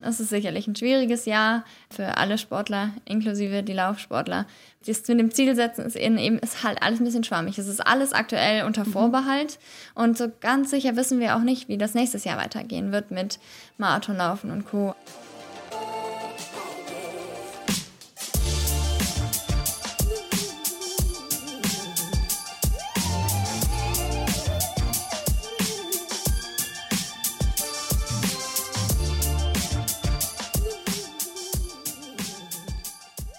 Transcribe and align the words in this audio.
Es 0.00 0.20
ist 0.20 0.28
sicherlich 0.28 0.66
ein 0.66 0.76
schwieriges 0.76 1.24
Jahr 1.24 1.64
für 1.88 2.18
alle 2.18 2.36
Sportler, 2.36 2.90
inklusive 3.06 3.62
die 3.62 3.72
Laufsportler. 3.72 4.46
Das 4.86 5.08
mit 5.08 5.18
dem 5.18 5.32
Zielsetzen 5.32 5.86
ist 5.86 5.96
eben 5.96 6.38
ist 6.38 6.62
halt 6.62 6.82
alles 6.82 7.00
ein 7.00 7.04
bisschen 7.04 7.24
schwammig. 7.24 7.58
Es 7.58 7.66
ist 7.66 7.80
alles 7.80 8.12
aktuell 8.12 8.64
unter 8.64 8.84
mhm. 8.84 8.92
Vorbehalt 8.92 9.58
und 9.94 10.18
so 10.18 10.28
ganz 10.40 10.70
sicher 10.70 10.96
wissen 10.96 11.18
wir 11.18 11.34
auch 11.34 11.40
nicht, 11.40 11.68
wie 11.68 11.78
das 11.78 11.94
nächstes 11.94 12.24
Jahr 12.24 12.36
weitergehen 12.36 12.92
wird 12.92 13.10
mit 13.10 13.38
Marathonlaufen 13.78 14.50
und 14.50 14.66
Co. 14.66 14.94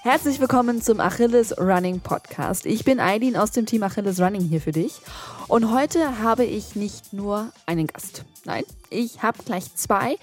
Herzlich 0.09 0.39
willkommen 0.39 0.81
zum 0.81 1.01
Achilles 1.01 1.57
Running 1.57 1.99
Podcast. 1.99 2.65
Ich 2.65 2.85
bin 2.85 3.01
Eileen 3.01 3.35
aus 3.35 3.51
dem 3.51 3.65
Team 3.65 3.83
Achilles 3.83 4.21
Running 4.21 4.39
hier 4.39 4.61
für 4.61 4.71
dich. 4.71 5.01
Und 5.49 5.73
heute 5.73 6.19
habe 6.19 6.45
ich 6.45 6.77
nicht 6.77 7.11
nur 7.11 7.51
einen 7.65 7.87
Gast. 7.87 8.23
Nein, 8.45 8.63
ich 8.89 9.21
habe 9.21 9.43
gleich 9.43 9.75
zwei. 9.75 10.15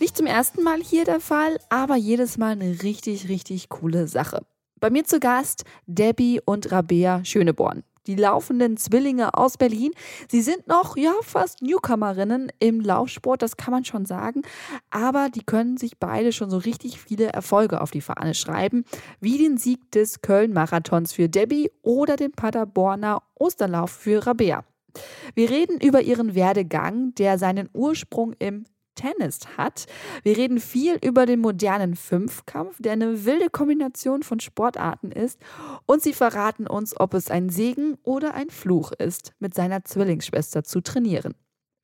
Nicht 0.00 0.16
zum 0.16 0.24
ersten 0.24 0.62
Mal 0.62 0.80
hier 0.80 1.04
der 1.04 1.20
Fall, 1.20 1.60
aber 1.68 1.96
jedes 1.96 2.38
Mal 2.38 2.52
eine 2.52 2.82
richtig, 2.82 3.28
richtig 3.28 3.68
coole 3.68 4.08
Sache. 4.08 4.40
Bei 4.80 4.88
mir 4.88 5.04
zu 5.04 5.20
Gast 5.20 5.64
Debbie 5.86 6.40
und 6.42 6.72
Rabea 6.72 7.22
Schöneborn 7.22 7.82
die 8.06 8.16
laufenden 8.16 8.76
Zwillinge 8.76 9.34
aus 9.34 9.56
Berlin. 9.56 9.92
Sie 10.30 10.42
sind 10.42 10.66
noch, 10.66 10.96
ja, 10.96 11.12
fast 11.22 11.62
Newcomerinnen 11.62 12.52
im 12.58 12.80
Laufsport, 12.80 13.42
das 13.42 13.56
kann 13.56 13.72
man 13.72 13.84
schon 13.84 14.06
sagen. 14.06 14.42
Aber 14.90 15.28
die 15.28 15.44
können 15.44 15.76
sich 15.76 15.98
beide 15.98 16.32
schon 16.32 16.50
so 16.50 16.58
richtig 16.58 17.00
viele 17.00 17.26
Erfolge 17.28 17.80
auf 17.80 17.90
die 17.90 18.00
Fahne 18.00 18.34
schreiben, 18.34 18.84
wie 19.20 19.38
den 19.38 19.58
Sieg 19.58 19.90
des 19.92 20.22
Köln-Marathons 20.22 21.12
für 21.12 21.28
Debbie 21.28 21.70
oder 21.82 22.16
den 22.16 22.32
Paderborner 22.32 23.22
Osterlauf 23.34 23.90
für 23.90 24.26
Rabea. 24.26 24.64
Wir 25.34 25.50
reden 25.50 25.80
über 25.80 26.02
ihren 26.02 26.34
Werdegang, 26.34 27.14
der 27.14 27.38
seinen 27.38 27.68
Ursprung 27.74 28.34
im 28.38 28.64
Tennis 28.96 29.38
hat. 29.56 29.86
Wir 30.24 30.36
reden 30.36 30.58
viel 30.58 30.98
über 31.04 31.24
den 31.26 31.38
modernen 31.38 31.94
Fünfkampf, 31.94 32.76
der 32.80 32.94
eine 32.94 33.24
wilde 33.24 33.48
Kombination 33.50 34.24
von 34.24 34.40
Sportarten 34.40 35.12
ist. 35.12 35.38
Und 35.86 36.02
sie 36.02 36.12
verraten 36.12 36.66
uns, 36.66 36.98
ob 36.98 37.14
es 37.14 37.30
ein 37.30 37.48
Segen 37.48 37.96
oder 38.02 38.34
ein 38.34 38.50
Fluch 38.50 38.90
ist, 38.90 39.34
mit 39.38 39.54
seiner 39.54 39.84
Zwillingsschwester 39.84 40.64
zu 40.64 40.80
trainieren. 40.80 41.34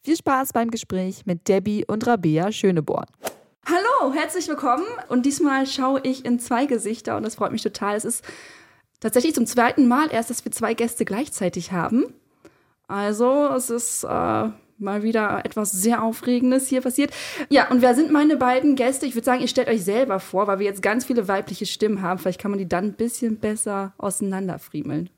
Viel 0.05 0.17
Spaß 0.17 0.53
beim 0.53 0.73
Gespräch 0.73 1.27
mit 1.27 1.47
Debbie 1.47 1.85
und 1.87 2.05
Rabea 2.05 2.51
Schöneborn. 2.51 3.07
Hallo, 3.65 4.13
herzlich 4.13 4.49
willkommen. 4.49 4.85
Und 5.09 5.25
diesmal 5.25 5.69
schaue 5.69 6.01
ich 6.03 6.25
in 6.25 6.41
zwei 6.41 6.67
Gesichter 6.67 7.17
und 7.17 7.23
das 7.23 7.37
freut 7.37 7.53
mich 7.53 7.63
total. 7.63 7.95
Es 7.95 8.05
ist 8.05 8.25
tatsächlich 8.99 9.35
zum 9.35 9.47
zweiten 9.47 9.87
Mal 9.87 10.11
erst, 10.11 10.31
dass 10.31 10.45
wir 10.45 10.51
zwei 10.51 10.75
Gäste 10.75 11.05
gleichzeitig 11.05 11.71
haben. 11.71 12.13
Also 12.89 13.49
es 13.55 13.71
ist 13.71 14.03
äh, 14.03 14.49
mal 14.83 15.03
wieder 15.03 15.45
etwas 15.45 15.73
sehr 15.73 16.03
Aufregendes 16.03 16.69
hier 16.69 16.83
passiert. 16.83 17.13
Ja, 17.49 17.71
und 17.71 17.83
wer 17.83 17.95
sind 17.95 18.13
meine 18.13 18.37
beiden 18.37 18.77
Gäste? 18.77 19.07
Ich 19.07 19.15
würde 19.15 19.25
sagen, 19.25 19.41
ihr 19.41 19.49
stellt 19.49 19.69
euch 19.69 19.85
selber 19.85 20.21
vor, 20.21 20.47
weil 20.47 20.59
wir 20.59 20.67
jetzt 20.67 20.83
ganz 20.83 21.05
viele 21.05 21.29
weibliche 21.29 21.67
Stimmen 21.67 22.03
haben. 22.03 22.19
Vielleicht 22.19 22.41
kann 22.41 22.51
man 22.51 22.59
die 22.59 22.69
dann 22.69 22.87
ein 22.87 22.93
bisschen 22.95 23.39
besser 23.39 23.95
auseinanderfriemeln. 23.99 25.11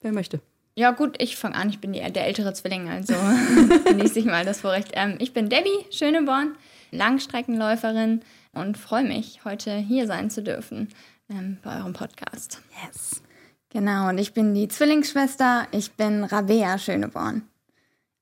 Wer 0.00 0.12
möchte? 0.12 0.40
Ja, 0.78 0.90
gut, 0.90 1.16
ich 1.22 1.36
fange 1.36 1.54
an. 1.54 1.70
Ich 1.70 1.80
bin 1.80 1.92
die, 1.92 2.00
der 2.00 2.26
ältere 2.26 2.52
Zwilling, 2.52 2.88
also 2.88 3.14
genieße 3.86 4.18
ich 4.18 4.26
mal 4.26 4.44
das 4.44 4.60
Vorrecht. 4.60 4.90
Ähm, 4.92 5.16
ich 5.20 5.32
bin 5.32 5.48
Debbie 5.48 5.86
Schöneborn, 5.90 6.54
Langstreckenläuferin 6.90 8.20
und 8.52 8.76
freue 8.76 9.04
mich, 9.04 9.44
heute 9.44 9.74
hier 9.76 10.06
sein 10.06 10.28
zu 10.28 10.42
dürfen 10.42 10.88
ähm, 11.30 11.58
bei 11.62 11.78
eurem 11.78 11.94
Podcast. 11.94 12.60
Yes. 12.84 13.22
Genau, 13.70 14.08
und 14.08 14.18
ich 14.18 14.34
bin 14.34 14.54
die 14.54 14.68
Zwillingsschwester. 14.68 15.66
Ich 15.70 15.92
bin 15.92 16.24
Rabea 16.24 16.78
Schöneborn. 16.78 17.42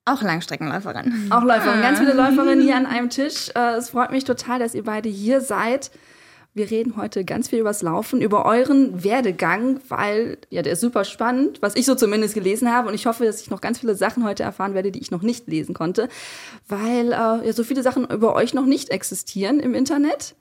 Auch 0.07 0.21
Langstreckenläuferin. 0.21 1.31
Auch 1.31 1.43
Läuferin. 1.43 1.81
Ganz 1.81 1.99
viele 1.99 2.13
Läuferinnen 2.13 2.61
hier 2.61 2.77
an 2.77 2.87
einem 2.87 3.09
Tisch. 3.09 3.51
Äh, 3.55 3.77
es 3.77 3.91
freut 3.91 4.11
mich 4.11 4.25
total, 4.25 4.59
dass 4.59 4.75
ihr 4.75 4.85
beide 4.85 5.09
hier 5.09 5.41
seid. 5.41 5.91
Wir 6.53 6.71
reden 6.71 6.97
heute 6.97 7.25
ganz 7.25 7.49
viel 7.49 7.59
übers 7.59 7.83
Laufen, 7.83 8.23
über 8.23 8.45
euren 8.45 9.03
Werdegang, 9.03 9.81
weil 9.89 10.39
ja, 10.51 10.63
der 10.63 10.75
ist 10.75 10.83
super 10.83 11.05
spannend, 11.05 11.61
was 11.63 11.75
ich 11.75 11.85
so 11.85 11.97
zumindest 11.97 12.35
gelesen 12.35 12.73
habe. 12.73 12.89
Und 12.89 12.95
ich 12.95 13.07
hoffe, 13.07 13.25
dass 13.25 13.41
ich 13.41 13.51
noch 13.51 13.61
ganz 13.61 13.81
viele 13.81 13.97
Sachen 13.97 14.25
heute 14.25 14.45
erfahren 14.45 14.75
werde, 14.75 14.93
die 14.93 15.01
ich 15.01 15.11
noch 15.11 15.23
nicht 15.23 15.49
lesen 15.49 15.75
konnte, 15.75 16.09
weil 16.69 17.09
äh, 17.13 17.47
ja, 17.47 17.53
so 17.53 17.65
viele 17.65 17.83
Sachen 17.83 18.09
über 18.09 18.37
euch 18.37 18.55
noch 18.55 18.67
nicht 18.67 18.91
existieren 18.91 19.59
im 19.59 19.75
Internet. 19.75 20.37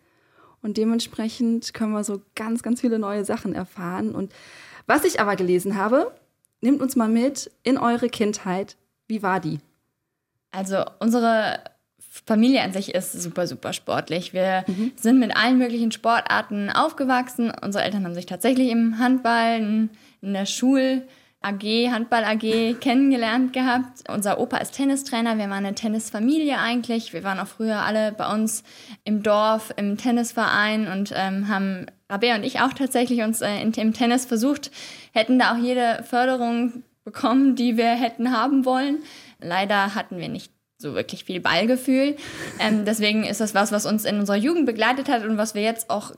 Und 0.62 0.78
dementsprechend 0.78 1.73
können 1.73 1.94
wir 1.94 2.03
so 2.03 2.22
ganz, 2.35 2.63
ganz 2.63 2.81
viele 2.81 3.00
neue 3.00 3.25
Sachen 3.25 3.56
erfahren. 3.56 4.13
Und 4.13 4.31
was 4.85 5.06
ich 5.06 5.19
aber 5.19 5.35
gelesen 5.35 5.78
habe, 5.78 6.12
nehmt 6.62 6.81
uns 6.81 6.96
mal 6.96 7.09
mit 7.09 7.50
in 7.63 7.78
eure 7.78 8.09
Kindheit. 8.09 8.78
Wie 9.13 9.22
war 9.22 9.40
die? 9.40 9.59
Also 10.50 10.84
unsere 10.97 11.59
Familie 12.25 12.63
an 12.63 12.74
sich 12.74 12.96
ist 12.96 13.13
super, 13.13 13.46
super 13.46 13.72
sportlich. 13.74 14.34
Wir 14.34 14.66
mhm. 14.66 14.91
sind 14.96 15.19
mit 15.19 15.38
allen 15.38 15.59
möglichen 15.59 15.91
Sportarten 15.91 16.72
aufgewachsen. 16.72 17.52
Unsere 17.62 17.84
Eltern 17.84 18.06
haben 18.06 18.16
sich 18.16 18.25
tatsächlich 18.25 18.72
im 18.72 18.97
Handball, 18.97 19.57
in 19.59 19.90
der 20.34 20.47
Schul 20.47 21.03
AG, 21.41 21.91
Handball 21.91 22.23
AG 22.23 22.79
kennengelernt 22.79 23.53
gehabt. 23.53 24.09
Unser 24.09 24.40
Opa 24.40 24.57
ist 24.57 24.73
Tennistrainer. 24.73 25.38
Wir 25.38 25.44
waren 25.44 25.63
eine 25.63 25.75
Tennisfamilie 25.75 26.57
eigentlich. 26.57 27.13
Wir 27.13 27.23
waren 27.23 27.40
auch 27.40 27.47
früher 27.47 27.84
alle 27.84 28.13
bei 28.13 28.34
uns 28.34 28.63
im 29.03 29.22
Dorf, 29.22 29.72
im 29.78 29.96
Tennisverein 29.97 30.88
und 30.88 31.13
ähm, 31.16 31.50
haben 31.50 31.85
Rabea 32.09 32.34
und 32.34 32.44
ich 32.44 32.62
auch 32.62 32.73
tatsächlich 32.73 33.22
uns 33.22 33.41
äh, 33.41 33.62
im 33.62 33.94
Tennis 33.94 34.25
versucht, 34.25 34.72
hätten 35.13 35.38
da 35.38 35.53
auch 35.53 35.57
jede 35.57 36.02
Förderung 36.02 36.81
bekommen, 37.03 37.56
die 37.56 37.78
wir 37.78 37.90
hätten 37.90 38.31
haben 38.31 38.66
wollen. 38.66 39.00
Leider 39.40 39.96
hatten 39.96 40.18
wir 40.18 40.30
nicht 40.30 40.52
so 40.78 40.96
wirklich 40.96 41.24
viel 41.24 41.40
Ballgefühl. 41.40 42.16
Ähm, 42.59 42.86
deswegen 42.86 43.24
ist 43.24 43.41
das 43.41 43.56
was, 43.56 43.72
was 43.72 43.86
uns 43.86 44.06
in 44.06 44.19
unserer 44.19 44.38
Jugend 44.38 44.66
begleitet 44.66 45.09
hat 45.09 45.25
und 45.25 45.38
was 45.38 45.56
wir 45.56 45.62
jetzt 45.62 45.90
auch 45.90 46.12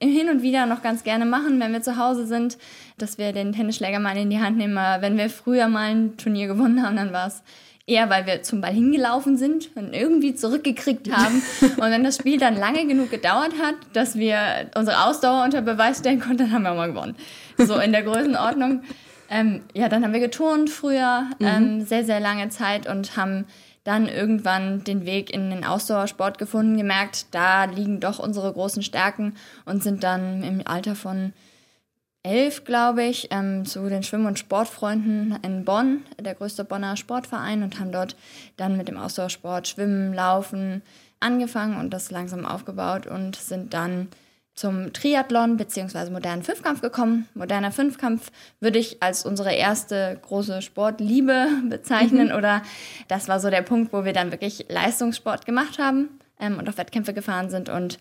hin 0.00 0.28
und 0.28 0.42
wieder 0.42 0.66
noch 0.66 0.82
ganz 0.82 1.04
gerne 1.04 1.24
machen, 1.24 1.60
wenn 1.60 1.72
wir 1.72 1.82
zu 1.82 1.96
Hause 1.96 2.26
sind, 2.26 2.58
dass 2.98 3.16
wir 3.16 3.32
den 3.32 3.52
Tennisschläger 3.52 4.00
mal 4.00 4.16
in 4.16 4.30
die 4.30 4.40
Hand 4.40 4.56
nehmen. 4.56 4.76
Wenn 5.00 5.16
wir 5.16 5.30
früher 5.30 5.68
mal 5.68 5.90
ein 5.90 6.16
Turnier 6.16 6.48
gewonnen 6.48 6.82
haben, 6.82 6.96
dann 6.96 7.12
war 7.12 7.28
es 7.28 7.42
eher, 7.86 8.10
weil 8.10 8.26
wir 8.26 8.42
zum 8.42 8.60
Ball 8.60 8.72
hingelaufen 8.72 9.36
sind 9.36 9.70
und 9.76 9.94
irgendwie 9.94 10.34
zurückgekriegt 10.34 11.10
haben. 11.10 11.42
und 11.62 11.90
wenn 11.90 12.04
das 12.04 12.16
Spiel 12.16 12.38
dann 12.38 12.56
lange 12.56 12.86
genug 12.86 13.10
gedauert 13.10 13.52
hat, 13.62 13.76
dass 13.92 14.16
wir 14.16 14.70
unsere 14.76 15.04
Ausdauer 15.06 15.44
unter 15.44 15.62
Beweis 15.62 16.00
stellen 16.00 16.20
konnten, 16.20 16.38
dann 16.38 16.52
haben 16.52 16.62
wir 16.64 16.74
mal 16.74 16.92
gewonnen. 16.92 17.16
So 17.56 17.78
in 17.78 17.92
der 17.92 18.02
Größenordnung. 18.02 18.82
Ähm, 19.30 19.62
ja, 19.74 19.88
dann 19.88 20.02
haben 20.02 20.12
wir 20.12 20.20
geturnt 20.20 20.70
früher, 20.70 21.28
mhm. 21.38 21.46
ähm, 21.46 21.86
sehr, 21.86 22.04
sehr 22.04 22.20
lange 22.20 22.48
Zeit 22.48 22.88
und 22.88 23.16
haben 23.16 23.46
dann 23.84 24.06
irgendwann 24.06 24.84
den 24.84 25.06
Weg 25.06 25.32
in 25.32 25.50
den 25.50 25.64
Ausdauersport 25.64 26.38
gefunden, 26.38 26.76
gemerkt, 26.76 27.26
da 27.30 27.64
liegen 27.64 28.00
doch 28.00 28.18
unsere 28.18 28.52
großen 28.52 28.82
Stärken 28.82 29.34
und 29.64 29.82
sind 29.82 30.02
dann 30.04 30.42
im 30.42 30.66
Alter 30.66 30.94
von 30.94 31.32
elf, 32.22 32.64
glaube 32.64 33.04
ich, 33.04 33.28
ähm, 33.30 33.64
zu 33.64 33.88
den 33.88 34.02
Schwimm- 34.02 34.26
und 34.26 34.38
Sportfreunden 34.38 35.38
in 35.42 35.64
Bonn, 35.64 36.02
der 36.20 36.34
größte 36.34 36.64
Bonner 36.64 36.96
Sportverein, 36.96 37.62
und 37.62 37.80
haben 37.80 37.92
dort 37.92 38.16
dann 38.56 38.76
mit 38.76 38.88
dem 38.88 38.98
Ausdauersport 38.98 39.68
Schwimmen, 39.68 40.12
Laufen 40.12 40.82
angefangen 41.20 41.78
und 41.78 41.90
das 41.90 42.10
langsam 42.10 42.44
aufgebaut 42.44 43.06
und 43.06 43.36
sind 43.36 43.72
dann 43.72 44.08
zum 44.58 44.92
Triathlon 44.92 45.56
bzw. 45.56 46.10
modernen 46.10 46.42
Fünfkampf 46.42 46.80
gekommen. 46.80 47.28
Moderner 47.34 47.70
Fünfkampf 47.70 48.32
würde 48.58 48.80
ich 48.80 49.02
als 49.02 49.24
unsere 49.24 49.54
erste 49.54 50.18
große 50.22 50.62
Sportliebe 50.62 51.46
bezeichnen 51.68 52.28
mhm. 52.28 52.34
oder 52.34 52.62
das 53.06 53.28
war 53.28 53.38
so 53.38 53.50
der 53.50 53.62
Punkt, 53.62 53.92
wo 53.92 54.04
wir 54.04 54.12
dann 54.12 54.32
wirklich 54.32 54.66
Leistungssport 54.68 55.46
gemacht 55.46 55.78
haben 55.78 56.08
ähm, 56.40 56.58
und 56.58 56.68
auf 56.68 56.76
Wettkämpfe 56.76 57.14
gefahren 57.14 57.50
sind 57.50 57.68
und 57.68 57.98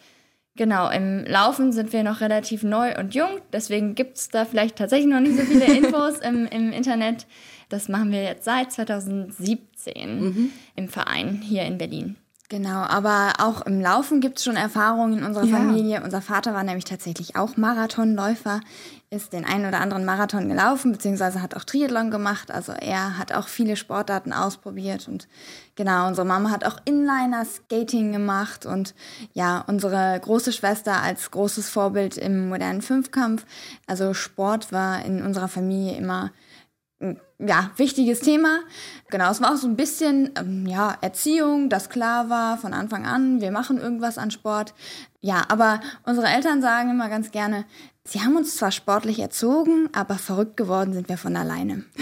Genau, 0.58 0.90
im 0.90 1.24
Laufen 1.26 1.72
sind 1.72 1.94
wir 1.94 2.02
noch 2.02 2.20
relativ 2.20 2.64
neu 2.64 2.98
und 2.98 3.14
jung, 3.14 3.30
deswegen 3.54 3.94
gibt 3.94 4.18
es 4.18 4.30
da 4.30 4.44
vielleicht 4.44 4.76
tatsächlich 4.76 5.08
noch 5.08 5.20
nicht 5.20 5.38
so 5.38 5.44
viele 5.44 5.66
Infos 5.78 6.18
im, 6.18 6.48
im 6.48 6.72
Internet. 6.72 7.28
Das 7.70 7.90
machen 7.90 8.12
wir 8.12 8.24
jetzt 8.24 8.44
seit 8.44 8.72
2017 8.72 10.20
mhm. 10.20 10.52
im 10.76 10.90
Verein 10.90 11.44
hier 11.44 11.62
in 11.62 11.78
Berlin. 11.78 12.16
Genau, 12.50 12.84
aber 12.84 13.34
auch 13.40 13.66
im 13.66 13.82
Laufen 13.82 14.22
gibt 14.22 14.38
es 14.38 14.46
schon 14.46 14.56
Erfahrungen 14.56 15.18
in 15.18 15.26
unserer 15.26 15.44
ja. 15.44 15.58
Familie. 15.58 16.02
Unser 16.02 16.22
Vater 16.22 16.54
war 16.54 16.64
nämlich 16.64 16.86
tatsächlich 16.86 17.36
auch 17.36 17.58
Marathonläufer, 17.58 18.62
ist 19.10 19.34
den 19.34 19.44
einen 19.44 19.66
oder 19.66 19.82
anderen 19.82 20.06
Marathon 20.06 20.48
gelaufen, 20.48 20.94
beziehungsweise 20.94 21.42
hat 21.42 21.58
auch 21.58 21.66
Triathlon 21.66 22.10
gemacht. 22.10 22.50
Also 22.50 22.72
er 22.72 23.18
hat 23.18 23.34
auch 23.34 23.50
viele 23.50 23.76
Sportarten 23.76 24.32
ausprobiert 24.32 25.10
und 25.10 25.28
genau, 25.76 26.08
unsere 26.08 26.26
Mama 26.26 26.50
hat 26.50 26.64
auch 26.64 26.78
Inliner-Skating 26.86 28.14
gemacht 28.14 28.66
und 28.66 28.96
ja, 29.34 29.66
unsere 29.68 30.18
große 30.18 30.54
Schwester 30.54 31.02
als 31.02 31.32
großes 31.32 31.70
Vorbild 31.70 32.16
im 32.16 32.48
modernen 32.48 32.82
Fünfkampf. 32.82 33.46
Also 33.88 34.14
Sport 34.14 34.72
war 34.72 35.04
in 35.04 35.22
unserer 35.22 35.50
Familie 35.50 35.98
immer 35.98 36.32
ja, 37.40 37.72
wichtiges 37.78 38.22
Thema. 38.22 38.60
Genau, 39.10 39.30
es 39.30 39.42
war 39.42 39.54
auch 39.54 39.58
so 39.58 39.68
ein 39.68 39.76
bisschen 39.76 40.32
ähm, 40.38 40.66
ja, 40.66 40.98
Erziehung, 41.02 41.70
das 41.70 41.90
klar 41.90 42.30
war 42.30 42.58
von 42.58 42.74
Anfang 42.74 43.06
an, 43.06 43.42
wir 43.42 43.52
machen 43.52 43.78
irgendwas 43.78 44.18
an 44.18 44.32
Sport. 44.32 44.74
Ja, 45.22 45.44
aber 45.48 45.80
unsere 46.06 46.28
Eltern 46.28 46.62
sagen 46.62 46.90
immer 46.90 47.10
ganz 47.10 47.32
gerne, 47.32 47.66
sie 48.04 48.22
haben 48.22 48.36
uns 48.36 48.56
zwar 48.56 48.72
sportlich 48.72 49.20
erzogen, 49.20 49.90
aber 49.94 50.16
verrückt 50.16 50.58
geworden 50.58 50.94
sind 50.94 51.10
wir 51.10 51.18
von 51.18 51.36
alleine. 51.36 51.86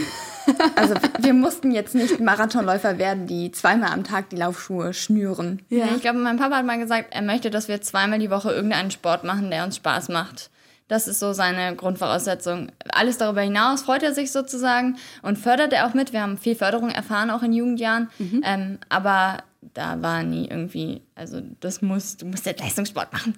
Also 0.76 0.94
wir 1.20 1.34
mussten 1.34 1.72
jetzt 1.72 1.96
nicht 1.96 2.20
Marathonläufer 2.20 3.00
werden, 3.00 3.26
die 3.26 3.52
zweimal 3.52 3.92
am 3.92 4.04
Tag 4.04 4.30
die 4.30 4.36
Laufschuhe 4.36 4.94
schnüren. 4.94 5.64
Ja. 5.70 5.88
Ich 5.96 6.02
glaube, 6.02 6.20
mein 6.20 6.38
Papa 6.38 6.58
hat 6.58 6.66
mal 6.68 6.78
gesagt, 6.78 7.08
er 7.16 7.24
möchte, 7.24 7.50
dass 7.50 7.68
wir 7.68 7.82
zweimal 7.82 8.20
die 8.20 8.30
Woche 8.30 8.52
irgendeinen 8.52 8.92
Sport 8.92 9.24
machen, 9.24 9.50
der 9.50 9.64
uns 9.64 9.78
Spaß 9.78 10.10
macht. 10.10 10.52
Das 10.88 11.08
ist 11.08 11.20
so 11.20 11.34
seine 11.34 11.76
Grundvoraussetzung. 11.76 12.72
Alles 12.90 13.18
darüber 13.18 13.42
hinaus 13.42 13.82
freut 13.82 14.04
er 14.04 14.14
sich 14.14 14.32
sozusagen 14.32 14.98
und 15.24 15.38
fördert 15.38 15.74
er 15.74 15.88
auch 15.88 15.96
mit. 15.96 16.14
Wir 16.14 16.22
haben 16.22 16.38
viel 16.38 16.56
Förderung 16.56 16.90
erfahren, 16.90 17.32
auch 17.32 17.42
in 17.42 17.54
Jugendjahren. 17.54 18.10
Mhm. 18.20 18.42
Ähm, 18.46 18.78
aber 18.90 19.44
da 19.74 20.02
war 20.02 20.22
nie 20.22 20.48
irgendwie, 20.48 21.02
also 21.16 21.42
das 21.60 21.82
muss, 21.82 22.18
du 22.18 22.28
musst 22.28 22.46
jetzt 22.46 22.62
Leistungssport 22.62 23.12
machen. 23.14 23.36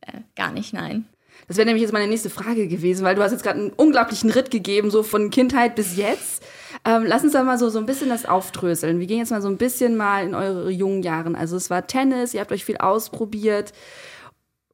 Äh, 0.00 0.18
gar 0.34 0.50
nicht, 0.50 0.72
nein. 0.72 1.06
Das 1.48 1.56
wäre 1.56 1.66
nämlich 1.66 1.82
jetzt 1.82 1.92
meine 1.92 2.06
nächste 2.06 2.30
Frage 2.30 2.66
gewesen, 2.68 3.04
weil 3.04 3.14
du 3.14 3.22
hast 3.22 3.32
jetzt 3.32 3.42
gerade 3.42 3.60
einen 3.60 3.70
unglaublichen 3.70 4.30
Ritt 4.30 4.50
gegeben, 4.50 4.90
so 4.90 5.02
von 5.02 5.30
Kindheit 5.30 5.74
bis 5.74 5.96
jetzt. 5.96 6.42
Ähm, 6.84 7.04
lass 7.06 7.22
uns 7.22 7.32
da 7.32 7.42
mal 7.42 7.58
so, 7.58 7.68
so 7.68 7.78
ein 7.78 7.86
bisschen 7.86 8.08
das 8.08 8.26
aufdröseln. 8.26 9.00
Wir 9.00 9.06
gehen 9.06 9.18
jetzt 9.18 9.30
mal 9.30 9.42
so 9.42 9.48
ein 9.48 9.56
bisschen 9.56 9.96
mal 9.96 10.24
in 10.24 10.34
eure 10.34 10.70
jungen 10.70 11.02
Jahren. 11.02 11.36
Also 11.36 11.56
es 11.56 11.70
war 11.70 11.86
Tennis, 11.86 12.34
ihr 12.34 12.40
habt 12.40 12.52
euch 12.52 12.64
viel 12.64 12.78
ausprobiert. 12.78 13.72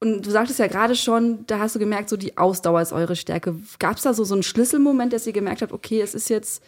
Und 0.01 0.27
du 0.27 0.31
sagtest 0.31 0.59
ja 0.59 0.69
gerade 0.69 0.95
schon, 0.95 1.45
da 1.47 1.59
hast 1.59 1.75
du 1.75 1.79
gemerkt, 1.79 2.09
so 2.09 2.17
die 2.17 2.39
Ausdauer 2.39 2.81
ist 2.81 2.93
eure 2.93 3.17
Stärke. 3.17 3.57
Gab 3.79 3.97
es 3.97 4.03
da 4.03 4.15
so, 4.15 4.25
so 4.25 4.35
einen 4.35 4.45
Schlüsselmoment, 4.45 5.13
dass 5.13 5.27
ihr 5.27 5.33
gemerkt 5.33 5.63
habt, 5.63 5.73
okay, 5.73 6.01
es 6.01 6.15
ist 6.15 6.31
jetzt 6.31 6.63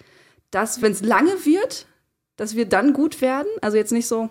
das, 0.50 0.82
wenn 0.82 0.92
es 0.92 1.02
lange 1.02 1.44
wird, 1.44 1.86
dass 2.36 2.56
wir 2.56 2.66
dann 2.66 2.92
gut 2.92 3.20
werden? 3.20 3.46
Also 3.60 3.76
jetzt 3.76 3.92
nicht 3.92 4.08
so 4.08 4.30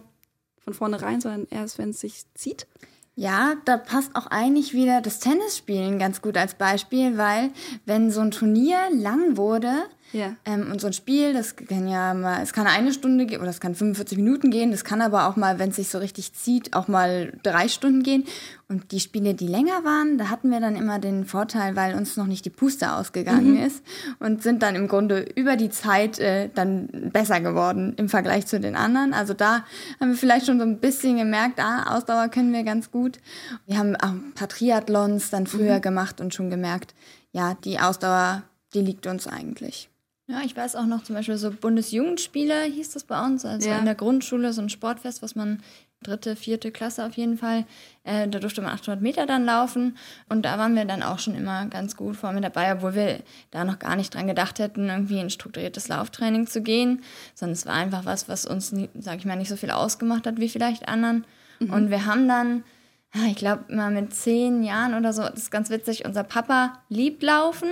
von 0.59 0.73
vornherein, 0.73 1.21
sondern 1.21 1.47
erst, 1.49 1.77
wenn 1.77 1.91
es 1.91 2.01
sich 2.01 2.23
zieht? 2.33 2.67
Ja, 3.15 3.55
da 3.65 3.77
passt 3.77 4.15
auch 4.15 4.27
eigentlich 4.27 4.73
wieder 4.73 5.01
das 5.01 5.19
Tennisspielen 5.19 5.99
ganz 5.99 6.21
gut 6.21 6.37
als 6.37 6.55
Beispiel, 6.55 7.17
weil 7.17 7.51
wenn 7.85 8.11
so 8.11 8.21
ein 8.21 8.31
Turnier 8.31 8.77
lang 8.91 9.35
wurde, 9.35 9.73
ja. 10.11 10.35
Ähm, 10.45 10.71
und 10.71 10.81
so 10.81 10.87
ein 10.87 10.93
Spiel, 10.93 11.33
das 11.33 11.55
kann 11.55 11.87
ja 11.87 12.13
mal, 12.13 12.41
es 12.41 12.53
kann 12.53 12.65
eine 12.65 12.93
Stunde 12.93 13.25
gehen 13.25 13.41
oder 13.41 13.49
es 13.49 13.59
kann 13.59 13.75
45 13.75 14.17
Minuten 14.17 14.49
gehen, 14.49 14.71
das 14.71 14.83
kann 14.83 15.01
aber 15.01 15.27
auch 15.27 15.35
mal, 15.35 15.59
wenn 15.59 15.69
es 15.69 15.75
sich 15.75 15.89
so 15.89 15.99
richtig 15.99 16.33
zieht, 16.33 16.73
auch 16.73 16.87
mal 16.87 17.33
drei 17.43 17.67
Stunden 17.67 18.03
gehen. 18.03 18.25
Und 18.67 18.91
die 18.91 18.99
Spiele, 18.99 19.33
die 19.33 19.47
länger 19.47 19.83
waren, 19.83 20.19
da 20.19 20.29
hatten 20.29 20.51
wir 20.51 20.59
dann 20.59 20.75
immer 20.75 20.99
den 20.99 21.25
Vorteil, 21.25 21.75
weil 21.75 21.95
uns 21.95 22.17
noch 22.17 22.27
nicht 22.27 22.45
die 22.45 22.51
Puste 22.51 22.93
ausgegangen 22.93 23.55
mhm. 23.55 23.63
ist 23.63 23.83
und 24.19 24.43
sind 24.43 24.61
dann 24.61 24.75
im 24.75 24.87
Grunde 24.87 25.25
über 25.35 25.55
die 25.55 25.71
Zeit 25.71 26.19
äh, 26.19 26.49
dann 26.53 26.87
besser 27.11 27.41
geworden 27.41 27.93
im 27.97 28.09
Vergleich 28.09 28.45
zu 28.45 28.59
den 28.59 28.75
anderen. 28.75 29.13
Also 29.13 29.33
da 29.33 29.65
haben 29.99 30.09
wir 30.09 30.17
vielleicht 30.17 30.45
schon 30.45 30.59
so 30.59 30.65
ein 30.65 30.79
bisschen 30.79 31.17
gemerkt, 31.17 31.59
ah, 31.59 31.95
Ausdauer 31.95 32.27
können 32.27 32.53
wir 32.53 32.63
ganz 32.63 32.91
gut. 32.91 33.17
Wir 33.65 33.79
haben 33.79 33.95
auch 33.95 34.09
ein 34.09 34.33
paar 34.35 34.49
Triathlons 34.49 35.31
dann 35.31 35.47
früher 35.47 35.77
mhm. 35.77 35.81
gemacht 35.81 36.21
und 36.21 36.35
schon 36.35 36.51
gemerkt, 36.51 36.93
ja, 37.31 37.55
die 37.63 37.79
Ausdauer, 37.79 38.43
die 38.75 38.81
liegt 38.81 39.07
uns 39.07 39.25
eigentlich. 39.25 39.89
Ja, 40.29 40.41
ich 40.45 40.55
weiß 40.55 40.75
auch 40.75 40.85
noch 40.85 41.01
zum 41.03 41.15
Beispiel 41.15 41.37
so 41.37 41.49
Bundesjugendspiele 41.49 42.61
hieß 42.65 42.91
das 42.91 43.03
bei 43.03 43.19
uns, 43.25 43.45
also 43.45 43.67
ja. 43.67 43.79
in 43.79 43.85
der 43.85 43.95
Grundschule 43.95 44.53
so 44.53 44.61
ein 44.61 44.69
Sportfest, 44.69 45.23
was 45.23 45.33
man 45.33 45.63
dritte, 46.03 46.35
vierte 46.35 46.71
Klasse 46.71 47.03
auf 47.03 47.13
jeden 47.13 47.35
Fall, 47.35 47.65
äh, 48.03 48.27
da 48.27 48.37
durfte 48.37 48.61
man 48.61 48.71
800 48.71 49.01
Meter 49.01 49.25
dann 49.25 49.43
laufen 49.43 49.97
und 50.29 50.43
da 50.43 50.59
waren 50.59 50.75
wir 50.75 50.85
dann 50.85 51.01
auch 51.01 51.17
schon 51.17 51.33
immer 51.33 51.65
ganz 51.65 51.97
gut 51.97 52.15
vor 52.15 52.31
mit 52.31 52.43
dabei, 52.43 52.71
obwohl 52.71 52.93
wir 52.93 53.21
da 53.49 53.63
noch 53.63 53.79
gar 53.79 53.95
nicht 53.95 54.13
dran 54.13 54.27
gedacht 54.27 54.59
hätten, 54.59 54.87
irgendwie 54.87 55.19
in 55.19 55.31
strukturiertes 55.31 55.87
Lauftraining 55.87 56.45
zu 56.45 56.61
gehen, 56.61 57.01
sondern 57.33 57.53
es 57.53 57.65
war 57.65 57.73
einfach 57.73 58.05
was, 58.05 58.29
was 58.29 58.45
uns, 58.45 58.71
sag 58.99 59.17
ich 59.17 59.25
mal, 59.25 59.35
nicht 59.35 59.49
so 59.49 59.55
viel 59.55 59.71
ausgemacht 59.71 60.27
hat 60.27 60.39
wie 60.39 60.49
vielleicht 60.49 60.87
anderen 60.87 61.25
mhm. 61.59 61.73
und 61.73 61.89
wir 61.89 62.05
haben 62.05 62.27
dann 62.27 62.63
ich 63.31 63.37
glaube, 63.37 63.73
mal 63.73 63.89
mit 63.89 64.13
zehn 64.13 64.61
Jahren 64.61 64.93
oder 64.93 65.11
so, 65.11 65.23
das 65.23 65.39
ist 65.39 65.51
ganz 65.51 65.71
witzig, 65.71 66.05
unser 66.05 66.23
Papa 66.23 66.73
liebt 66.89 67.23
Laufen 67.23 67.69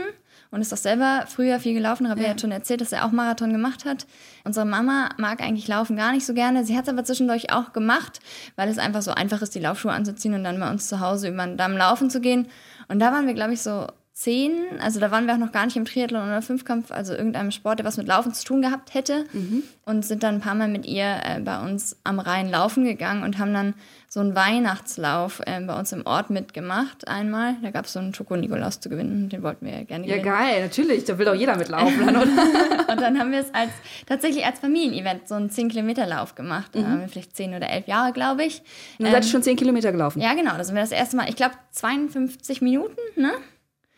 und 0.58 0.62
ist 0.62 0.74
auch 0.74 0.78
selber 0.78 1.26
früher 1.28 1.60
viel 1.60 1.76
gelaufen. 1.76 2.08
Rabea 2.08 2.24
ja. 2.24 2.30
hat 2.32 2.42
schon 2.42 2.52
erzählt, 2.52 2.82
dass 2.82 2.92
er 2.92 3.06
auch 3.06 3.12
Marathon 3.12 3.54
gemacht 3.54 3.86
hat. 3.86 4.08
Unsere 4.44 4.66
Mama 4.66 5.10
mag 5.18 5.40
eigentlich 5.40 5.68
Laufen 5.68 5.96
gar 5.96 6.12
nicht 6.12 6.26
so 6.26 6.34
gerne. 6.34 6.66
Sie 6.66 6.76
hat 6.76 6.86
es 6.86 6.90
aber 6.90 7.04
zwischendurch 7.04 7.54
auch 7.54 7.74
gemacht, 7.74 8.20
weil 8.56 8.68
es 8.68 8.80
einfach 8.80 9.04
so 9.04 9.12
einfach 9.12 9.44
ist, 9.44 9.54
die 9.54 9.60
Laufschuhe 9.60 9.92
anzuziehen 9.92 10.34
und 10.34 10.44
dann 10.44 10.60
bei 10.60 10.68
uns 10.68 10.88
zu 10.88 11.00
Hause 11.00 11.28
über 11.30 11.46
den 11.46 11.58
Damm 11.58 11.78
laufen 11.78 12.10
zu 12.10 12.22
gehen. 12.22 12.48
Und 12.88 13.00
da 13.00 13.12
waren 13.12 13.28
wir, 13.28 13.36
glaube 13.36 13.54
ich, 13.54 13.62
so 13.62 13.86
zehn, 14.14 14.52
also 14.82 15.00
da 15.00 15.12
waren 15.12 15.28
wir 15.28 15.36
auch 15.36 15.40
noch 15.40 15.52
gar 15.52 15.66
nicht 15.66 15.78
im 15.78 15.86
Triathlon 15.86 16.24
oder 16.24 16.42
Fünfkampf, 16.42 16.90
also 16.90 17.14
irgendeinem 17.14 17.52
Sport, 17.52 17.78
der 17.78 17.86
was 17.86 17.98
mit 17.98 18.08
Laufen 18.08 18.34
zu 18.34 18.44
tun 18.46 18.64
gehabt 18.64 18.96
hätte. 18.96 19.26
Mhm. 19.32 19.62
Und 19.86 20.06
sind 20.06 20.24
dann 20.24 20.36
ein 20.36 20.42
paar 20.42 20.56
Mal 20.56 20.70
mit 20.70 20.88
ihr 20.88 21.20
äh, 21.24 21.40
bei 21.40 21.64
uns 21.64 21.98
am 22.04 22.18
Rhein 22.18 22.50
laufen 22.50 22.84
gegangen 22.84 23.22
und 23.22 23.38
haben 23.38 23.54
dann 23.54 23.76
so 24.10 24.22
einen 24.22 24.36
Weihnachtslauf 24.36 25.42
äh, 25.46 25.60
bei 25.62 25.78
uns 25.78 25.92
im 25.92 26.06
Ort 26.06 26.30
mitgemacht 26.30 27.08
einmal. 27.08 27.56
Da 27.62 27.72
gab 27.72 27.86
es 27.86 27.94
so 27.94 28.00
einen 28.00 28.14
Schoko-Nikolaus 28.14 28.80
zu 28.80 28.90
gewinnen, 28.90 29.28
den 29.28 29.44
wollten 29.44 29.66
wir 29.66 29.84
gerne 29.84 30.06
gewinnen. 30.06 30.26
Ja, 30.26 30.32
geil, 30.34 30.62
natürlich, 30.64 31.04
da 31.04 31.18
will 31.18 31.26
doch 31.26 31.36
jeder 31.36 31.58
mitlaufen. 31.58 32.06
Dann, 32.06 32.16
und 32.88 33.02
dann 33.02 33.20
haben 33.20 33.32
wir 33.32 33.40
es 33.40 33.54
als, 33.54 33.72
tatsächlich 34.06 34.46
als 34.46 34.60
Familienevent 34.60 35.28
so 35.28 35.36
einen 35.36 35.50
10-Kilometer-Lauf 35.50 36.36
gemacht. 36.36 36.72
Da 36.74 36.80
mhm. 36.80 36.88
haben 36.88 37.02
wir 37.02 37.10
vielleicht 37.10 37.36
10 37.36 37.54
oder 37.54 37.70
11 37.70 37.88
Jahre, 37.88 38.14
glaube 38.14 38.46
ich. 38.46 38.60
Und 38.98 39.06
dann 39.06 39.08
ähm, 39.08 39.14
seid 39.14 39.26
ihr 39.26 39.32
schon 39.32 39.44
10 39.44 39.58
Kilometer 39.58 39.92
gelaufen? 39.92 40.22
Ja, 40.22 40.34
genau, 40.36 40.56
da 40.56 40.64
sind 40.64 40.76
wir 40.76 40.82
das 40.82 40.92
erste 40.92 41.18
Mal, 41.18 41.28
ich 41.28 41.36
glaube 41.36 41.56
52 41.72 42.62
Minuten, 42.62 42.96
ne? 43.16 43.34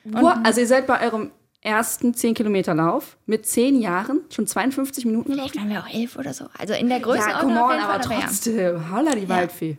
Wow, 0.06 0.38
also 0.44 0.62
ihr 0.62 0.68
seid 0.68 0.88
bei 0.88 1.06
eurem 1.06 1.32
ersten 1.62 2.16
10 2.16 2.34
Kilometer 2.34 2.74
Lauf 2.74 3.18
mit 3.26 3.46
10 3.46 3.80
Jahren 3.80 4.22
schon 4.30 4.48
52 4.48 5.06
Minuten 5.06 5.32
gelaufen? 5.32 5.52
Vielleicht 5.52 5.70
waren 5.70 5.70
wir 5.70 5.84
auch 5.84 5.94
11 5.94 6.18
oder 6.18 6.34
so. 6.34 6.46
Also 6.58 6.74
in 6.74 6.90
der 6.90 7.00
Größe 7.00 7.30
ja, 7.30 7.40
come 7.40 7.62
on, 7.62 7.80
aber 7.80 8.02
trotzdem. 8.02 8.92
Holla 8.92 9.14
die 9.14 9.30
Waldfee. 9.30 9.78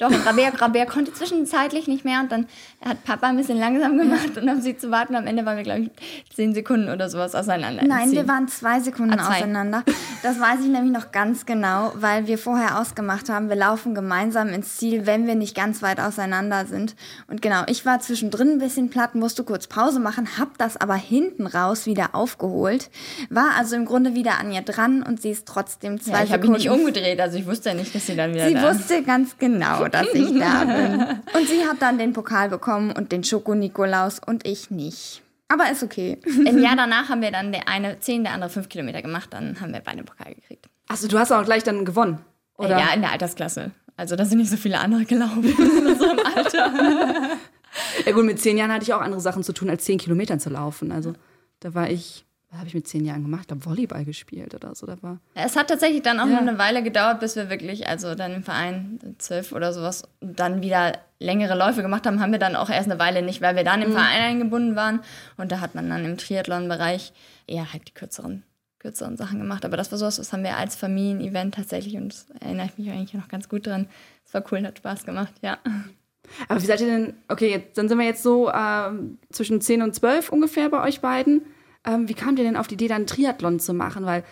Doch, 0.00 0.10
Rabea, 0.24 0.48
Rabea 0.48 0.86
konnte 0.86 1.12
zwischenzeitlich 1.12 1.86
nicht 1.86 2.06
mehr 2.06 2.20
und 2.20 2.32
dann 2.32 2.46
hat 2.82 3.04
Papa 3.04 3.26
ein 3.28 3.36
bisschen 3.36 3.58
langsam 3.58 3.98
gemacht 3.98 4.34
und 4.34 4.48
um 4.48 4.62
sie 4.62 4.74
zu 4.74 4.90
warten. 4.90 5.14
Am 5.14 5.26
Ende 5.26 5.44
waren 5.44 5.58
wir, 5.58 5.62
glaube 5.62 5.80
ich, 5.80 5.90
zehn 6.34 6.54
Sekunden 6.54 6.88
oder 6.88 7.10
sowas 7.10 7.34
auseinander. 7.34 7.82
Nein, 7.84 8.12
wir 8.12 8.26
waren 8.26 8.48
zwei 8.48 8.80
Sekunden 8.80 9.18
ah, 9.18 9.26
zwei. 9.26 9.36
auseinander. 9.36 9.84
Das 10.22 10.40
weiß 10.40 10.60
ich 10.60 10.68
nämlich 10.68 10.90
noch 10.90 11.12
ganz 11.12 11.44
genau, 11.44 11.92
weil 11.96 12.26
wir 12.26 12.38
vorher 12.38 12.80
ausgemacht 12.80 13.28
haben, 13.28 13.50
wir 13.50 13.56
laufen 13.56 13.94
gemeinsam 13.94 14.48
ins 14.48 14.78
Ziel, 14.78 15.04
wenn 15.04 15.26
wir 15.26 15.34
nicht 15.34 15.54
ganz 15.54 15.82
weit 15.82 16.00
auseinander 16.00 16.64
sind. 16.64 16.96
Und 17.28 17.42
genau, 17.42 17.64
ich 17.66 17.84
war 17.84 18.00
zwischendrin 18.00 18.52
ein 18.52 18.58
bisschen 18.58 18.88
platt, 18.88 19.14
musste 19.14 19.44
kurz 19.44 19.66
Pause 19.66 20.00
machen, 20.00 20.38
hab 20.38 20.56
das 20.56 20.78
aber 20.78 20.94
hinten 20.94 21.46
raus 21.46 21.84
wieder 21.84 22.14
aufgeholt, 22.14 22.88
war 23.28 23.50
also 23.58 23.76
im 23.76 23.84
Grunde 23.84 24.14
wieder 24.14 24.38
an 24.38 24.50
ihr 24.50 24.62
dran 24.62 25.02
und 25.02 25.20
sie 25.20 25.30
ist 25.30 25.46
trotzdem 25.46 26.00
zwei 26.00 26.12
ja, 26.12 26.22
ich 26.24 26.30
Sekunden. 26.30 26.56
Ich 26.56 26.68
habe 26.68 26.78
mich 26.78 26.86
nicht 26.86 26.94
umgedreht, 26.94 27.20
also 27.20 27.36
ich 27.36 27.46
wusste 27.46 27.68
ja 27.70 27.74
nicht, 27.74 27.94
dass 27.94 28.06
sie 28.06 28.16
dann 28.16 28.32
wieder 28.32 28.48
Sie 28.48 28.54
da. 28.54 28.74
wusste 28.74 29.02
ganz 29.02 29.36
genau, 29.36 29.89
dass 29.90 30.06
ich 30.14 30.38
da 30.38 30.64
bin. 30.64 31.00
Und 31.34 31.48
sie 31.48 31.66
hat 31.66 31.80
dann 31.80 31.98
den 31.98 32.12
Pokal 32.12 32.48
bekommen 32.48 32.92
und 32.92 33.12
den 33.12 33.24
Schoko-Nikolaus 33.24 34.20
und 34.24 34.46
ich 34.46 34.70
nicht. 34.70 35.22
Aber 35.48 35.70
ist 35.70 35.82
okay. 35.82 36.18
Im 36.24 36.58
Jahr 36.58 36.76
danach 36.76 37.08
haben 37.08 37.22
wir 37.22 37.32
dann 37.32 37.50
der 37.50 37.68
eine 37.68 37.98
10, 37.98 38.24
der 38.24 38.34
andere 38.34 38.50
5 38.50 38.68
Kilometer 38.68 39.02
gemacht. 39.02 39.30
Dann 39.32 39.60
haben 39.60 39.72
wir 39.72 39.80
beide 39.80 40.04
Pokal 40.04 40.34
gekriegt. 40.34 40.68
Achso, 40.88 41.08
du 41.08 41.18
hast 41.18 41.32
auch 41.32 41.44
gleich 41.44 41.64
dann 41.64 41.84
gewonnen, 41.84 42.18
oder? 42.56 42.78
Ja, 42.78 42.92
in 42.94 43.00
der 43.00 43.10
Altersklasse. 43.12 43.72
Also 43.96 44.16
da 44.16 44.24
sind 44.24 44.38
nicht 44.38 44.50
so 44.50 44.56
viele 44.56 44.78
andere 44.78 45.04
gelaufen 45.04 45.44
in 45.58 45.86
einem 45.86 46.20
Alter. 46.34 46.72
ja 48.06 48.12
gut, 48.12 48.24
mit 48.24 48.40
10 48.40 48.58
Jahren 48.58 48.72
hatte 48.72 48.84
ich 48.84 48.94
auch 48.94 49.00
andere 49.00 49.20
Sachen 49.20 49.42
zu 49.42 49.52
tun, 49.52 49.68
als 49.68 49.84
10 49.84 49.98
Kilometern 49.98 50.40
zu 50.40 50.50
laufen. 50.50 50.92
Also 50.92 51.14
da 51.60 51.74
war 51.74 51.90
ich 51.90 52.24
was 52.50 52.58
habe 52.58 52.68
ich 52.68 52.74
mit 52.74 52.88
zehn 52.88 53.04
Jahren 53.04 53.22
gemacht? 53.22 53.44
Ich 53.46 53.50
habe 53.52 53.64
Volleyball 53.64 54.04
gespielt 54.04 54.54
oder 54.54 54.74
so. 54.74 54.84
Da 54.84 55.00
war 55.02 55.20
es 55.34 55.56
hat 55.56 55.68
tatsächlich 55.68 56.02
dann 56.02 56.18
auch 56.18 56.26
ja. 56.26 56.32
noch 56.32 56.40
eine 56.40 56.58
Weile 56.58 56.82
gedauert, 56.82 57.20
bis 57.20 57.36
wir 57.36 57.48
wirklich, 57.48 57.86
also 57.86 58.16
dann 58.16 58.34
im 58.34 58.42
Verein 58.42 58.98
zwölf 59.18 59.52
oder 59.52 59.72
sowas, 59.72 60.02
dann 60.20 60.60
wieder 60.60 60.98
längere 61.20 61.56
Läufe 61.56 61.82
gemacht 61.82 62.06
haben, 62.06 62.20
haben 62.20 62.32
wir 62.32 62.40
dann 62.40 62.56
auch 62.56 62.68
erst 62.68 62.90
eine 62.90 62.98
Weile 62.98 63.22
nicht, 63.22 63.40
weil 63.40 63.54
wir 63.54 63.62
dann 63.62 63.82
im 63.82 63.90
mhm. 63.90 63.94
Verein 63.94 64.22
eingebunden 64.22 64.74
waren. 64.74 65.00
Und 65.36 65.52
da 65.52 65.60
hat 65.60 65.76
man 65.76 65.88
dann 65.88 66.04
im 66.04 66.16
Triathlon-Bereich 66.16 67.12
eher 67.46 67.72
halt 67.72 67.86
die 67.86 67.94
kürzeren, 67.94 68.42
kürzeren 68.80 69.16
Sachen 69.16 69.38
gemacht. 69.38 69.64
Aber 69.64 69.76
das 69.76 69.92
war 69.92 69.98
sowas, 69.98 70.16
das 70.16 70.32
haben 70.32 70.42
wir 70.42 70.56
als 70.56 70.74
Familienevent 70.74 71.54
tatsächlich 71.54 71.96
und 71.96 72.12
das 72.12 72.26
erinnere 72.40 72.66
ich 72.66 72.78
mich 72.78 72.90
eigentlich 72.90 73.14
noch 73.14 73.28
ganz 73.28 73.48
gut 73.48 73.68
dran. 73.68 73.86
Es 74.26 74.34
war 74.34 74.42
cool, 74.50 74.66
hat 74.66 74.78
Spaß 74.78 75.04
gemacht, 75.04 75.34
ja. 75.40 75.58
Aber 76.48 76.60
wie 76.60 76.66
seid 76.66 76.80
ihr 76.80 76.86
denn, 76.86 77.14
okay, 77.28 77.50
jetzt, 77.50 77.78
dann 77.78 77.88
sind 77.88 77.98
wir 77.98 78.06
jetzt 78.06 78.22
so 78.22 78.48
äh, 78.48 78.90
zwischen 79.30 79.60
10 79.60 79.82
und 79.82 79.94
12 79.94 80.30
ungefähr 80.30 80.68
bei 80.68 80.82
euch 80.82 81.00
beiden. 81.00 81.42
Ähm, 81.84 82.08
wie 82.08 82.14
kamt 82.14 82.38
ihr 82.38 82.44
denn 82.44 82.56
auf 82.56 82.66
die 82.66 82.74
Idee, 82.74 82.88
dann 82.88 83.06
Triathlon 83.06 83.60
zu 83.60 83.74
machen? 83.74 84.04
Weil, 84.04 84.24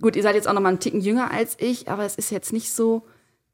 gut, 0.00 0.16
ihr 0.16 0.22
seid 0.22 0.34
jetzt 0.34 0.48
auch 0.48 0.52
noch 0.52 0.60
mal 0.60 0.68
einen 0.70 0.80
Ticken 0.80 1.00
jünger 1.00 1.30
als 1.30 1.56
ich, 1.58 1.88
aber 1.88 2.04
es 2.04 2.16
ist 2.16 2.30
jetzt 2.30 2.52
nicht 2.52 2.72
so 2.72 3.06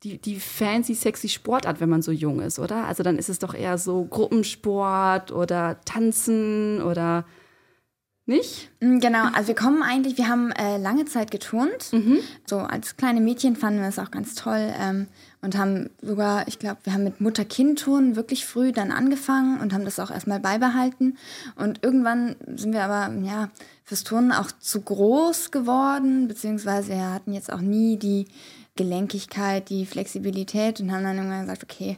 die, 0.03 0.19
die 0.19 0.39
fancy, 0.39 0.95
sexy 0.95 1.29
Sportart, 1.29 1.81
wenn 1.81 1.89
man 1.89 2.03
so 2.03 2.13
jung 2.13 2.41
ist, 2.41 2.59
oder? 2.59 2.85
Also 2.85 3.03
dann 3.03 3.19
ist 3.19 3.29
es 3.29 3.39
doch 3.39 3.55
eher 3.55 3.79
so 3.79 4.05
Gruppensport 4.05 5.33
oder 5.33 5.81
Tanzen 5.85 6.83
oder 6.83 7.25
Nicht? 8.29 8.71
Mm, 8.81 8.99
genau, 8.99 9.29
also 9.33 9.49
wir 9.49 9.55
kommen 9.55 9.85
eigentlich, 9.85 10.19
wir 10.19 10.29
haben 10.29 10.51
äh, 10.51 10.79
lange 10.79 11.05
Zeit 11.05 11.31
geturnt. 11.31 11.93
Mhm. 11.93 12.19
So 12.45 12.59
als 12.59 12.97
kleine 12.97 13.21
Mädchen 13.21 13.55
fanden 13.55 13.81
wir 13.81 13.89
es 13.89 14.01
auch 14.01 14.11
ganz 14.11 14.35
toll 14.35 14.75
ähm, 14.81 15.07
und 15.43 15.57
haben 15.57 15.91
sogar, 16.03 16.49
ich 16.49 16.59
glaube, 16.59 16.79
wir 16.83 16.93
haben 16.93 17.05
mit 17.05 17.21
Mutter-Kind-Turnen 17.21 18.17
wirklich 18.17 18.45
früh 18.45 18.73
dann 18.73 18.91
angefangen 18.91 19.61
und 19.61 19.73
haben 19.73 19.85
das 19.85 20.01
auch 20.01 20.11
erstmal 20.11 20.41
beibehalten. 20.41 21.17
Und 21.55 21.85
irgendwann 21.85 22.35
sind 22.57 22.73
wir 22.73 22.83
aber, 22.83 23.15
ja, 23.23 23.51
fürs 23.85 24.03
Turnen 24.03 24.33
auch 24.33 24.51
zu 24.51 24.81
groß 24.81 25.53
geworden, 25.53 26.27
beziehungsweise 26.27 26.89
wir 26.91 27.13
hatten 27.13 27.33
jetzt 27.33 27.53
auch 27.53 27.61
nie 27.61 27.97
die 27.97 28.27
Gelenkigkeit, 28.75 29.69
die 29.71 29.87
Flexibilität 29.87 30.81
und 30.81 30.91
haben 30.91 31.05
dann 31.05 31.17
irgendwann 31.17 31.43
gesagt, 31.43 31.63
okay, 31.63 31.97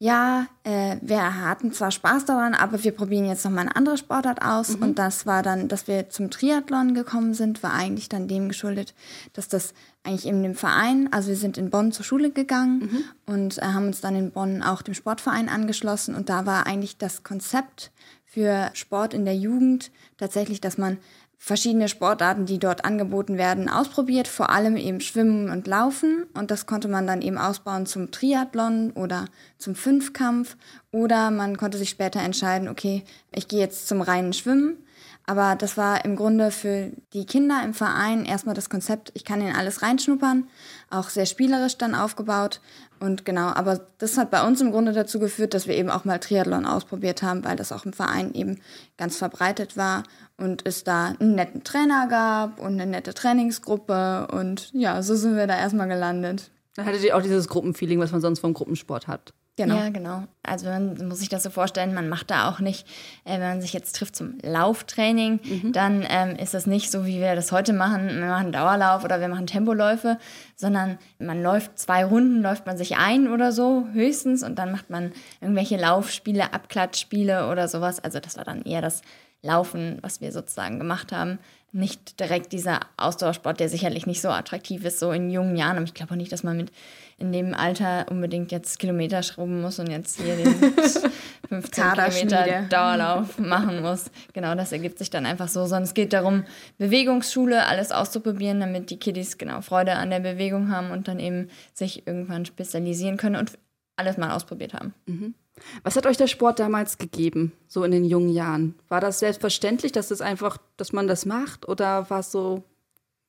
ja, 0.00 0.46
äh, 0.62 0.96
wir 1.02 1.42
hatten 1.42 1.72
zwar 1.72 1.90
Spaß 1.90 2.24
daran, 2.24 2.54
aber 2.54 2.84
wir 2.84 2.92
probieren 2.92 3.24
jetzt 3.24 3.44
noch 3.44 3.50
mal 3.50 3.62
eine 3.62 3.74
andere 3.74 3.98
Sportart 3.98 4.42
aus. 4.42 4.76
Mhm. 4.76 4.82
Und 4.82 4.98
das 4.98 5.26
war 5.26 5.42
dann, 5.42 5.66
dass 5.66 5.88
wir 5.88 6.08
zum 6.08 6.30
Triathlon 6.30 6.94
gekommen 6.94 7.34
sind, 7.34 7.64
war 7.64 7.72
eigentlich 7.74 8.08
dann 8.08 8.28
dem 8.28 8.48
geschuldet, 8.48 8.94
dass 9.32 9.48
das 9.48 9.74
eigentlich 10.04 10.26
in 10.26 10.42
dem 10.44 10.54
Verein, 10.54 11.12
also 11.12 11.30
wir 11.30 11.36
sind 11.36 11.58
in 11.58 11.70
Bonn 11.70 11.90
zur 11.90 12.04
Schule 12.04 12.30
gegangen 12.30 12.78
mhm. 13.26 13.34
und 13.34 13.58
äh, 13.58 13.62
haben 13.62 13.86
uns 13.86 14.00
dann 14.00 14.14
in 14.14 14.30
Bonn 14.30 14.62
auch 14.62 14.82
dem 14.82 14.94
Sportverein 14.94 15.48
angeschlossen. 15.48 16.14
Und 16.14 16.28
da 16.28 16.46
war 16.46 16.68
eigentlich 16.68 16.96
das 16.98 17.24
Konzept 17.24 17.90
für 18.24 18.70
Sport 18.74 19.14
in 19.14 19.24
der 19.24 19.36
Jugend 19.36 19.90
tatsächlich, 20.16 20.60
dass 20.60 20.78
man 20.78 20.98
verschiedene 21.38 21.88
Sportarten, 21.88 22.46
die 22.46 22.58
dort 22.58 22.84
angeboten 22.84 23.38
werden, 23.38 23.68
ausprobiert, 23.68 24.26
vor 24.26 24.50
allem 24.50 24.76
eben 24.76 25.00
Schwimmen 25.00 25.50
und 25.50 25.66
Laufen. 25.68 26.26
Und 26.34 26.50
das 26.50 26.66
konnte 26.66 26.88
man 26.88 27.06
dann 27.06 27.22
eben 27.22 27.38
ausbauen 27.38 27.86
zum 27.86 28.10
Triathlon 28.10 28.90
oder 28.90 29.26
zum 29.56 29.76
Fünfkampf. 29.76 30.56
Oder 30.90 31.30
man 31.30 31.56
konnte 31.56 31.78
sich 31.78 31.90
später 31.90 32.20
entscheiden, 32.20 32.68
okay, 32.68 33.04
ich 33.32 33.46
gehe 33.46 33.60
jetzt 33.60 33.86
zum 33.86 34.02
reinen 34.02 34.32
Schwimmen. 34.32 34.78
Aber 35.26 35.56
das 35.56 35.76
war 35.76 36.06
im 36.06 36.16
Grunde 36.16 36.50
für 36.50 36.90
die 37.12 37.26
Kinder 37.26 37.60
im 37.62 37.74
Verein 37.74 38.24
erstmal 38.24 38.54
das 38.54 38.70
Konzept, 38.70 39.12
ich 39.12 39.26
kann 39.26 39.42
in 39.42 39.54
alles 39.54 39.82
reinschnuppern, 39.82 40.48
auch 40.88 41.10
sehr 41.10 41.26
spielerisch 41.26 41.76
dann 41.76 41.94
aufgebaut. 41.94 42.62
Und 42.98 43.26
genau, 43.26 43.48
aber 43.48 43.86
das 43.98 44.16
hat 44.16 44.30
bei 44.30 44.44
uns 44.44 44.62
im 44.62 44.70
Grunde 44.70 44.92
dazu 44.92 45.18
geführt, 45.18 45.52
dass 45.52 45.66
wir 45.66 45.76
eben 45.76 45.90
auch 45.90 46.06
mal 46.06 46.18
Triathlon 46.18 46.64
ausprobiert 46.64 47.22
haben, 47.22 47.44
weil 47.44 47.56
das 47.56 47.72
auch 47.72 47.84
im 47.84 47.92
Verein 47.92 48.32
eben 48.32 48.60
ganz 48.96 49.18
verbreitet 49.18 49.76
war 49.76 50.02
und 50.38 50.66
es 50.66 50.84
da 50.84 51.14
einen 51.18 51.34
netten 51.34 51.64
Trainer 51.64 52.06
gab 52.08 52.60
und 52.60 52.80
eine 52.80 52.86
nette 52.86 53.12
Trainingsgruppe 53.12 54.28
und 54.32 54.70
ja, 54.72 55.02
so 55.02 55.14
sind 55.14 55.36
wir 55.36 55.46
da 55.46 55.58
erstmal 55.58 55.88
gelandet. 55.88 56.50
Da 56.74 56.84
hattet 56.84 57.02
ihr 57.02 57.16
auch 57.16 57.22
dieses 57.22 57.48
Gruppenfeeling, 57.48 57.98
was 57.98 58.12
man 58.12 58.20
sonst 58.20 58.38
vom 58.38 58.54
Gruppensport 58.54 59.08
hat. 59.08 59.34
Genau. 59.58 59.74
Ja, 59.74 59.88
genau. 59.88 60.22
Also 60.44 60.66
man 60.66 61.08
muss 61.08 61.18
sich 61.18 61.28
das 61.28 61.42
so 61.42 61.50
vorstellen, 61.50 61.92
man 61.92 62.08
macht 62.08 62.30
da 62.30 62.48
auch 62.48 62.60
nicht, 62.60 62.86
äh, 63.24 63.32
wenn 63.32 63.40
man 63.40 63.60
sich 63.60 63.72
jetzt 63.72 63.96
trifft 63.96 64.14
zum 64.14 64.38
Lauftraining, 64.40 65.40
mhm. 65.42 65.72
dann 65.72 66.06
ähm, 66.08 66.36
ist 66.36 66.54
das 66.54 66.66
nicht 66.66 66.92
so, 66.92 67.06
wie 67.06 67.18
wir 67.18 67.34
das 67.34 67.50
heute 67.50 67.72
machen. 67.72 68.06
Wir 68.06 68.28
machen 68.28 68.52
Dauerlauf 68.52 69.02
oder 69.02 69.20
wir 69.20 69.26
machen 69.26 69.48
Tempoläufe, 69.48 70.18
sondern 70.54 70.98
man 71.18 71.42
läuft 71.42 71.76
zwei 71.76 72.04
Runden, 72.04 72.40
läuft 72.40 72.66
man 72.66 72.78
sich 72.78 72.98
ein 72.98 73.26
oder 73.26 73.50
so 73.50 73.88
höchstens 73.92 74.44
und 74.44 74.60
dann 74.60 74.70
macht 74.70 74.90
man 74.90 75.10
irgendwelche 75.40 75.76
Laufspiele, 75.76 76.52
Abklatschspiele 76.52 77.50
oder 77.50 77.66
sowas. 77.66 77.98
Also 77.98 78.20
das 78.20 78.36
war 78.36 78.44
dann 78.44 78.62
eher 78.62 78.80
das 78.80 79.02
Laufen, 79.42 79.98
was 80.02 80.20
wir 80.20 80.32
sozusagen 80.32 80.78
gemacht 80.78 81.12
haben. 81.12 81.38
Nicht 81.70 82.18
direkt 82.18 82.52
dieser 82.52 82.80
Ausdauersport, 82.96 83.60
der 83.60 83.68
sicherlich 83.68 84.06
nicht 84.06 84.20
so 84.20 84.30
attraktiv 84.30 84.84
ist, 84.84 84.98
so 84.98 85.12
in 85.12 85.30
jungen 85.30 85.54
Jahren. 85.54 85.76
Aber 85.76 85.84
ich 85.84 85.94
glaube 85.94 86.12
auch 86.12 86.16
nicht, 86.16 86.32
dass 86.32 86.42
man 86.42 86.56
mit 86.56 86.72
in 87.18 87.30
dem 87.30 87.54
Alter 87.54 88.06
unbedingt 88.10 88.52
jetzt 88.52 88.78
Kilometer 88.78 89.22
schrubben 89.22 89.60
muss 89.60 89.78
und 89.78 89.90
jetzt 89.90 90.20
hier 90.20 90.36
den 90.36 90.54
15 91.48 91.84
Kilometer 91.92 92.62
Dauerlauf 92.68 93.38
machen 93.38 93.82
muss. 93.82 94.10
Genau, 94.32 94.54
das 94.54 94.72
ergibt 94.72 94.98
sich 94.98 95.10
dann 95.10 95.26
einfach 95.26 95.48
so. 95.48 95.66
Sondern 95.66 95.84
es 95.84 95.94
geht 95.94 96.12
darum, 96.12 96.44
Bewegungsschule, 96.78 97.66
alles 97.66 97.92
auszuprobieren, 97.92 98.60
damit 98.60 98.90
die 98.90 98.98
Kiddies 98.98 99.38
genau 99.38 99.60
Freude 99.60 99.92
an 99.96 100.10
der 100.10 100.20
Bewegung 100.20 100.70
haben 100.70 100.90
und 100.90 101.06
dann 101.06 101.20
eben 101.20 101.48
sich 101.74 102.06
irgendwann 102.06 102.44
spezialisieren 102.44 103.18
können 103.18 103.36
und 103.36 103.58
alles 103.96 104.16
mal 104.16 104.34
ausprobiert 104.34 104.74
haben. 104.74 104.94
Mhm. 105.06 105.34
Was 105.82 105.96
hat 105.96 106.06
euch 106.06 106.16
der 106.16 106.26
Sport 106.26 106.58
damals 106.58 106.98
gegeben, 106.98 107.52
so 107.66 107.84
in 107.84 107.90
den 107.90 108.04
jungen 108.04 108.30
Jahren? 108.30 108.74
War 108.88 109.00
das 109.00 109.18
selbstverständlich, 109.18 109.92
dass 109.92 110.10
es 110.10 110.20
einfach, 110.20 110.58
dass 110.76 110.92
man 110.92 111.06
das 111.06 111.26
macht? 111.26 111.68
Oder 111.68 112.08
war 112.10 112.20
es 112.20 112.32
so 112.32 112.64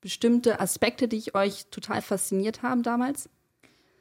bestimmte 0.01 0.59
Aspekte, 0.59 1.07
die 1.07 1.33
euch 1.33 1.67
total 1.71 2.01
fasziniert 2.01 2.61
haben 2.63 2.83
damals? 2.83 3.29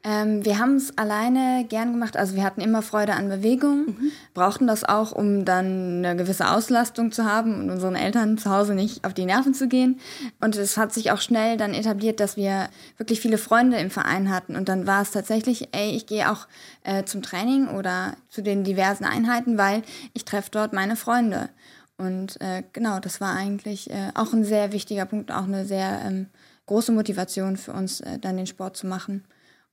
Ähm, 0.01 0.45
wir 0.45 0.59
haben 0.59 0.75
es 0.75 0.97
alleine 0.97 1.65
gern 1.67 1.91
gemacht. 1.91 2.15
Also 2.15 2.35
wir 2.35 2.43
hatten 2.43 2.61
immer 2.61 2.81
Freude 2.81 3.13
an 3.13 3.27
Bewegung, 3.27 3.87
mhm. 3.87 4.11
brauchten 4.33 4.65
das 4.65 4.85
auch, 4.85 5.11
um 5.11 5.43
dann 5.43 6.05
eine 6.05 6.15
gewisse 6.15 6.49
Auslastung 6.49 7.11
zu 7.11 7.25
haben 7.25 7.55
und 7.55 7.69
unseren 7.69 7.95
Eltern 7.95 8.37
zu 8.37 8.49
Hause 8.49 8.75
nicht 8.75 9.03
auf 9.03 9.13
die 9.13 9.25
Nerven 9.25 9.53
zu 9.53 9.67
gehen. 9.67 9.99
Und 10.39 10.55
es 10.55 10.77
hat 10.77 10.93
sich 10.93 11.11
auch 11.11 11.19
schnell 11.19 11.57
dann 11.57 11.73
etabliert, 11.73 12.21
dass 12.21 12.37
wir 12.37 12.69
wirklich 12.97 13.19
viele 13.19 13.37
Freunde 13.37 13.77
im 13.77 13.91
Verein 13.91 14.29
hatten. 14.33 14.55
Und 14.55 14.69
dann 14.69 14.87
war 14.87 15.01
es 15.01 15.11
tatsächlich, 15.11 15.67
ey, 15.73 15.91
ich 15.91 16.05
gehe 16.05 16.31
auch 16.31 16.47
äh, 16.83 17.03
zum 17.03 17.21
Training 17.21 17.67
oder 17.67 18.15
zu 18.29 18.41
den 18.41 18.63
diversen 18.63 19.03
Einheiten, 19.03 19.57
weil 19.57 19.81
ich 20.13 20.23
treffe 20.23 20.49
dort 20.51 20.71
meine 20.71 20.95
Freunde. 20.95 21.49
Und 21.97 22.39
äh, 22.39 22.63
genau, 22.71 22.99
das 23.01 23.19
war 23.19 23.35
eigentlich 23.35 23.89
äh, 23.89 24.11
auch 24.13 24.31
ein 24.31 24.45
sehr 24.45 24.71
wichtiger 24.71 25.05
Punkt, 25.05 25.29
auch 25.33 25.43
eine 25.43 25.65
sehr 25.65 25.99
ähm, 26.05 26.27
große 26.67 26.93
Motivation 26.93 27.57
für 27.57 27.73
uns, 27.73 27.99
äh, 27.99 28.17
dann 28.17 28.37
den 28.37 28.47
Sport 28.47 28.77
zu 28.77 28.87
machen. 28.87 29.25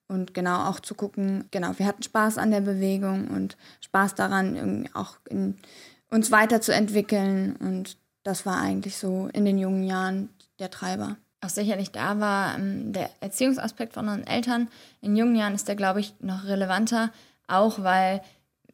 Und 0.09 0.35
genau 0.35 0.69
auch 0.69 0.81
zu 0.81 0.95
gucken, 0.95 1.47
genau, 1.51 1.73
wir 1.79 1.87
hatten 1.87 2.03
Spaß 2.03 2.39
an 2.39 2.51
der 2.51 2.61
Bewegung 2.61 3.29
und 3.29 3.57
Spaß 3.81 4.15
daran, 4.15 4.89
auch 4.95 5.17
in, 5.29 5.57
uns 6.11 6.31
weiterzuentwickeln. 6.31 7.57
Und 7.57 7.97
das 8.23 8.47
war 8.47 8.61
eigentlich 8.61 8.97
so 8.97 9.29
in 9.33 9.45
den 9.45 9.59
jungen 9.59 9.83
Jahren 9.83 10.29
der 10.59 10.71
Treiber. 10.71 11.17
Auch 11.41 11.51
sicherlich 11.51 11.91
da 11.91 12.19
war 12.19 12.57
ähm, 12.57 12.93
der 12.93 13.11
Erziehungsaspekt 13.21 13.95
von 13.95 14.09
unseren 14.09 14.27
Eltern. 14.27 14.69
In 15.01 15.17
jungen 15.17 15.37
Jahren 15.37 15.55
ist 15.55 15.69
der, 15.69 15.77
glaube 15.77 16.01
ich, 16.01 16.15
noch 16.21 16.45
relevanter, 16.45 17.11
auch 17.47 17.83
weil 17.83 18.23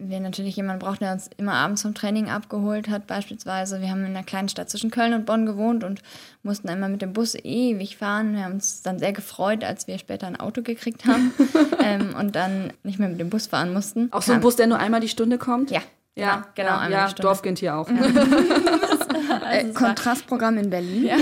wir 0.09 0.21
natürlich 0.21 0.56
jemanden 0.56 0.85
brauchen, 0.85 0.99
der 1.00 1.12
uns 1.12 1.30
immer 1.37 1.54
abends 1.54 1.82
zum 1.82 1.94
Training 1.94 2.28
abgeholt 2.28 2.88
hat, 2.88 3.06
beispielsweise. 3.06 3.80
Wir 3.80 3.90
haben 3.90 4.00
in 4.00 4.16
einer 4.16 4.23
kleinen 4.23 4.49
Stadt 4.49 4.71
zwischen 4.71 4.90
Köln 4.90 5.14
und 5.14 5.26
Bonn 5.26 5.47
gewohnt 5.47 5.85
und 5.85 6.02
mussten 6.42 6.68
einmal 6.68 6.88
mit 6.88 7.02
dem 7.02 7.12
Bus 7.12 7.35
ewig 7.35 7.97
fahren. 7.97 8.35
Wir 8.35 8.44
haben 8.44 8.54
uns 8.54 8.82
dann 8.82 8.99
sehr 8.99 9.12
gefreut, 9.12 9.64
als 9.64 9.87
wir 9.87 9.99
später 9.99 10.26
ein 10.26 10.38
Auto 10.38 10.62
gekriegt 10.62 11.06
haben 11.06 11.32
ähm, 11.82 12.14
und 12.18 12.37
dann 12.37 12.73
nicht 12.82 12.99
mehr 12.99 13.09
mit 13.09 13.21
dem 13.21 13.30
Bus 13.30 13.47
fahren 13.47 13.73
mussten. 13.73 14.12
Auch 14.12 14.23
so 14.23 14.32
ein 14.32 14.40
Bus, 14.40 14.56
der 14.56 14.66
nur 14.66 14.78
einmal 14.78 15.00
die 15.00 15.09
Stunde 15.09 15.38
kommt? 15.38 15.71
Ja. 15.71 15.80
Ja, 16.14 16.47
genau, 16.54 16.78
genau 16.78 16.90
ja, 16.90 17.06
ja 17.06 17.12
Dorfkind 17.14 17.59
hier 17.59 17.75
auch. 17.75 17.88
Ja. 17.88 17.97
also 19.45 19.69
äh, 19.69 19.73
Kontrastprogramm 19.73 20.59
in 20.59 20.71
Berlin. 20.71 21.04
Ja. 21.04 21.16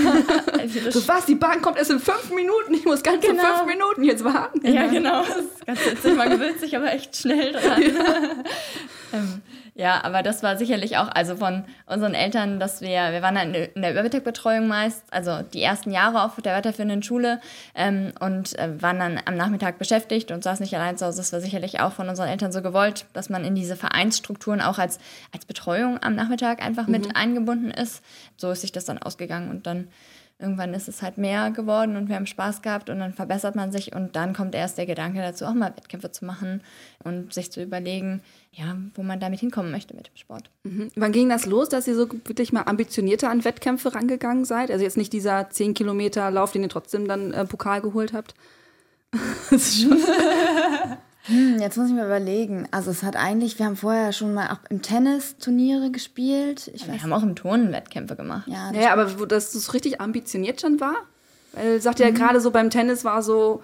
Also 0.58 0.90
so 1.00 1.08
was, 1.08 1.26
die 1.26 1.34
Bahn 1.34 1.60
kommt 1.62 1.78
erst 1.78 1.90
in 1.90 2.00
fünf 2.00 2.30
Minuten, 2.30 2.74
ich 2.74 2.84
muss 2.84 3.02
ganz 3.02 3.24
genau. 3.24 3.42
fünf 3.42 3.66
Minuten 3.66 4.02
jetzt 4.02 4.24
warten. 4.24 4.66
Ja, 4.66 4.86
genau. 4.86 5.22
Das 5.22 5.36
ist 5.36 5.66
ganz 5.66 5.86
witzig, 5.86 6.16
man 6.16 6.30
gewöhnt 6.30 6.60
sich 6.60 6.76
aber 6.76 6.92
echt 6.92 7.16
schnell 7.16 7.52
dran. 7.52 7.82
ähm, 9.12 9.42
ja, 9.80 10.04
aber 10.04 10.22
das 10.22 10.42
war 10.42 10.58
sicherlich 10.58 10.98
auch, 10.98 11.08
also 11.08 11.36
von 11.36 11.64
unseren 11.86 12.12
Eltern, 12.12 12.60
dass 12.60 12.82
wir, 12.82 13.12
wir 13.12 13.22
waren 13.22 13.34
dann 13.34 13.54
in 13.54 13.80
der 13.80 13.92
Übermittagbetreuung 13.92 14.68
meist, 14.68 15.02
also 15.10 15.40
die 15.40 15.62
ersten 15.62 15.90
Jahre 15.90 16.22
auf 16.22 16.36
der 16.36 16.54
weiterführenden 16.54 17.02
Schule 17.02 17.40
ähm, 17.74 18.12
und 18.20 18.58
äh, 18.58 18.82
waren 18.82 18.98
dann 18.98 19.18
am 19.24 19.36
Nachmittag 19.36 19.78
beschäftigt 19.78 20.32
und 20.32 20.44
saßen 20.44 20.62
nicht 20.62 20.76
allein 20.76 20.98
zu 20.98 21.06
Hause. 21.06 21.16
Das 21.16 21.32
war 21.32 21.40
sicherlich 21.40 21.80
auch 21.80 21.92
von 21.92 22.10
unseren 22.10 22.28
Eltern 22.28 22.52
so 22.52 22.60
gewollt, 22.60 23.06
dass 23.14 23.30
man 23.30 23.42
in 23.42 23.54
diese 23.54 23.74
Vereinsstrukturen 23.74 24.60
auch 24.60 24.76
als, 24.76 24.98
als 25.32 25.46
Betreuung 25.46 25.96
am 26.02 26.14
Nachmittag 26.14 26.62
einfach 26.62 26.86
mit 26.86 27.06
mhm. 27.06 27.12
eingebunden 27.14 27.70
ist. 27.70 28.04
So 28.36 28.50
ist 28.50 28.60
sich 28.60 28.72
das 28.72 28.84
dann 28.84 28.98
ausgegangen 28.98 29.48
und 29.48 29.66
dann 29.66 29.88
irgendwann 30.40 30.74
ist 30.74 30.88
es 30.88 31.02
halt 31.02 31.18
mehr 31.18 31.50
geworden 31.50 31.96
und 31.96 32.08
wir 32.08 32.16
haben 32.16 32.26
Spaß 32.26 32.62
gehabt 32.62 32.90
und 32.90 32.98
dann 32.98 33.12
verbessert 33.12 33.56
man 33.56 33.72
sich 33.72 33.94
und 33.94 34.16
dann 34.16 34.34
kommt 34.34 34.54
erst 34.54 34.78
der 34.78 34.86
Gedanke 34.86 35.20
dazu, 35.20 35.44
auch 35.44 35.54
mal 35.54 35.74
Wettkämpfe 35.76 36.10
zu 36.10 36.24
machen 36.24 36.62
und 37.04 37.32
sich 37.32 37.52
zu 37.52 37.62
überlegen, 37.62 38.22
ja, 38.52 38.76
wo 38.94 39.02
man 39.02 39.20
damit 39.20 39.40
hinkommen 39.40 39.70
möchte 39.70 39.94
mit 39.94 40.08
dem 40.08 40.16
Sport. 40.16 40.50
Mhm. 40.64 40.90
Wann 40.96 41.12
ging 41.12 41.28
das 41.28 41.46
los, 41.46 41.68
dass 41.68 41.86
ihr 41.86 41.94
so 41.94 42.08
wirklich 42.24 42.52
mal 42.52 42.62
ambitionierter 42.62 43.30
an 43.30 43.44
Wettkämpfe 43.44 43.94
rangegangen 43.94 44.44
seid? 44.44 44.70
Also 44.70 44.84
jetzt 44.84 44.96
nicht 44.96 45.12
dieser 45.12 45.50
10 45.50 45.74
Kilometer 45.74 46.30
Lauf, 46.30 46.52
den 46.52 46.62
ihr 46.62 46.68
trotzdem 46.68 47.06
dann 47.06 47.32
äh, 47.32 47.44
Pokal 47.44 47.80
geholt 47.80 48.12
habt? 48.12 48.34
das 49.50 49.68
ist 49.68 49.82
schon 49.82 49.98
Hm, 51.24 51.58
jetzt 51.60 51.76
muss 51.76 51.88
ich 51.88 51.94
mir 51.94 52.04
überlegen. 52.04 52.66
Also 52.70 52.90
es 52.90 53.02
hat 53.02 53.16
eigentlich, 53.16 53.58
wir 53.58 53.66
haben 53.66 53.76
vorher 53.76 54.12
schon 54.12 54.32
mal 54.32 54.50
auch 54.50 54.70
im 54.70 54.82
Tennis 54.82 55.36
Turniere 55.38 55.90
gespielt. 55.90 56.70
Ich 56.74 56.86
ja, 56.86 56.92
wir 56.92 57.02
haben 57.02 57.12
auch 57.12 57.22
im 57.22 57.36
Turnen 57.36 57.72
Wettkämpfe 57.72 58.16
gemacht. 58.16 58.48
Ja, 58.48 58.72
ja 58.72 58.92
aber 58.92 59.20
wo 59.20 59.26
das 59.26 59.52
so 59.52 59.72
richtig 59.72 60.00
ambitioniert 60.00 60.60
schon 60.60 60.80
war? 60.80 60.96
Weil 61.52 61.80
sagt 61.80 61.98
ja 62.00 62.10
mhm. 62.10 62.14
gerade 62.14 62.40
so 62.40 62.50
beim 62.50 62.70
Tennis 62.70 63.04
war 63.04 63.22
so, 63.22 63.62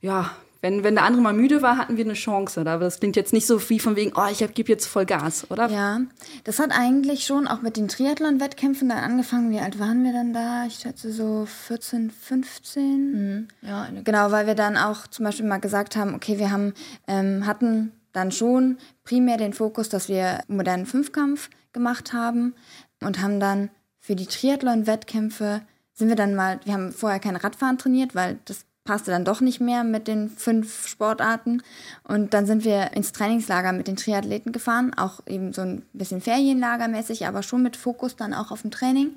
ja, 0.00 0.30
wenn, 0.62 0.84
wenn 0.84 0.94
der 0.94 1.04
andere 1.04 1.22
mal 1.22 1.32
müde 1.32 1.60
war, 1.60 1.76
hatten 1.76 1.96
wir 1.96 2.04
eine 2.04 2.14
Chance. 2.14 2.60
Aber 2.60 2.84
das 2.84 3.00
klingt 3.00 3.16
jetzt 3.16 3.32
nicht 3.32 3.46
so 3.46 3.68
wie 3.68 3.80
von 3.80 3.96
wegen, 3.96 4.12
oh, 4.14 4.26
ich 4.30 4.38
gebe 4.54 4.70
jetzt 4.70 4.86
voll 4.86 5.04
Gas, 5.04 5.50
oder? 5.50 5.68
Ja, 5.68 6.00
das 6.44 6.60
hat 6.60 6.70
eigentlich 6.70 7.26
schon 7.26 7.48
auch 7.48 7.62
mit 7.62 7.76
den 7.76 7.88
Triathlon-Wettkämpfen 7.88 8.88
dann 8.88 8.98
angefangen. 8.98 9.50
Wie 9.50 9.58
alt 9.58 9.80
waren 9.80 10.04
wir 10.04 10.12
dann 10.12 10.32
da? 10.32 10.64
Ich 10.66 10.76
schätze 10.76 11.12
so 11.12 11.46
14, 11.66 12.12
15. 12.12 13.12
Mhm. 13.12 13.48
Ja, 13.60 13.88
genau, 14.04 14.30
weil 14.30 14.46
wir 14.46 14.54
dann 14.54 14.76
auch 14.76 15.08
zum 15.08 15.24
Beispiel 15.24 15.46
mal 15.46 15.58
gesagt 15.58 15.96
haben, 15.96 16.14
okay, 16.14 16.38
wir 16.38 16.52
haben, 16.52 16.74
ähm, 17.08 17.44
hatten 17.44 17.90
dann 18.12 18.30
schon 18.30 18.78
primär 19.02 19.38
den 19.38 19.54
Fokus, 19.54 19.88
dass 19.88 20.08
wir 20.08 20.44
modernen 20.46 20.86
Fünfkampf 20.86 21.50
gemacht 21.72 22.12
haben 22.12 22.54
und 23.00 23.20
haben 23.20 23.40
dann 23.40 23.70
für 23.98 24.14
die 24.14 24.26
Triathlon-Wettkämpfe 24.26 25.62
sind 25.94 26.08
wir 26.08 26.16
dann 26.16 26.34
mal, 26.34 26.60
wir 26.64 26.72
haben 26.72 26.92
vorher 26.92 27.20
kein 27.20 27.36
Radfahren 27.36 27.78
trainiert, 27.78 28.14
weil 28.14 28.38
das 28.44 28.64
passte 28.84 29.10
dann 29.10 29.24
doch 29.24 29.40
nicht 29.40 29.60
mehr 29.60 29.84
mit 29.84 30.08
den 30.08 30.28
fünf 30.28 30.88
Sportarten. 30.88 31.62
Und 32.04 32.34
dann 32.34 32.46
sind 32.46 32.64
wir 32.64 32.92
ins 32.94 33.12
Trainingslager 33.12 33.72
mit 33.72 33.86
den 33.86 33.96
Triathleten 33.96 34.52
gefahren, 34.52 34.92
auch 34.94 35.20
eben 35.26 35.52
so 35.52 35.62
ein 35.62 35.86
bisschen 35.92 36.20
Ferienlagermäßig, 36.20 37.26
aber 37.26 37.42
schon 37.42 37.62
mit 37.62 37.76
Fokus 37.76 38.16
dann 38.16 38.34
auch 38.34 38.50
auf 38.50 38.62
dem 38.62 38.70
Training. 38.70 39.16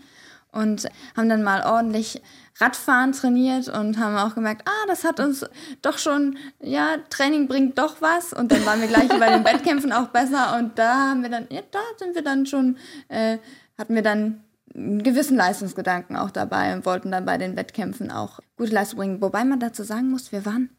Und 0.51 0.87
haben 1.17 1.27
dann 1.27 1.43
mal 1.43 1.65
ordentlich 1.65 2.21
Radfahren 2.59 3.11
trainiert 3.11 3.67
und 3.67 3.99
haben 3.99 4.15
auch 4.15 4.35
gemerkt, 4.35 4.65
ah, 4.65 4.87
das 4.87 5.03
hat 5.03 5.19
uns 5.19 5.45
doch 5.81 5.97
schon, 5.97 6.37
ja, 6.61 6.95
Training 7.09 7.49
bringt 7.49 7.77
doch 7.77 7.97
was. 7.99 8.31
Und 8.31 8.53
dann 8.53 8.65
waren 8.65 8.79
wir 8.79 8.87
gleich 8.87 9.09
bei 9.09 9.29
den 9.31 9.43
Wettkämpfen 9.43 9.91
auch 9.91 10.07
besser. 10.07 10.57
Und 10.57 10.79
da 10.79 11.09
haben 11.09 11.23
wir 11.23 11.29
dann, 11.29 11.47
ja, 11.49 11.61
da 11.71 11.79
sind 11.97 12.15
wir 12.15 12.23
dann 12.23 12.45
schon, 12.45 12.77
äh, 13.09 13.37
hatten 13.77 13.95
wir 13.95 14.01
dann 14.03 14.44
einen 14.75 15.03
gewissen 15.03 15.37
Leistungsgedanken 15.37 16.15
auch 16.15 16.31
dabei 16.31 16.75
und 16.75 16.85
wollten 16.85 17.11
dann 17.11 17.25
bei 17.25 17.37
den 17.37 17.55
Wettkämpfen 17.55 18.11
auch 18.11 18.39
gute 18.57 18.73
Leistung 18.73 18.99
bringen. 18.99 19.21
Wobei 19.21 19.45
man 19.45 19.59
dazu 19.59 19.83
sagen 19.83 20.09
muss, 20.09 20.31
wir 20.31 20.45
waren 20.45 20.69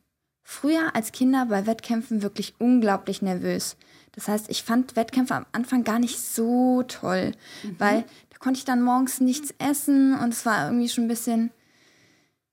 früher 0.42 0.94
als 0.94 1.12
Kinder 1.12 1.46
bei 1.46 1.66
Wettkämpfen 1.66 2.22
wirklich 2.22 2.54
unglaublich 2.58 3.22
nervös. 3.22 3.76
Das 4.12 4.28
heißt, 4.28 4.48
ich 4.48 4.62
fand 4.62 4.96
Wettkämpfe 4.96 5.34
am 5.34 5.46
Anfang 5.52 5.84
gar 5.84 5.98
nicht 5.98 6.20
so 6.20 6.82
toll, 6.84 7.32
mhm. 7.62 7.76
weil 7.78 8.04
da 8.30 8.38
konnte 8.38 8.58
ich 8.58 8.64
dann 8.64 8.82
morgens 8.82 9.20
nichts 9.20 9.54
essen 9.58 10.18
und 10.18 10.32
es 10.32 10.46
war 10.46 10.66
irgendwie 10.66 10.88
schon 10.88 11.04
ein 11.04 11.08
bisschen, 11.08 11.50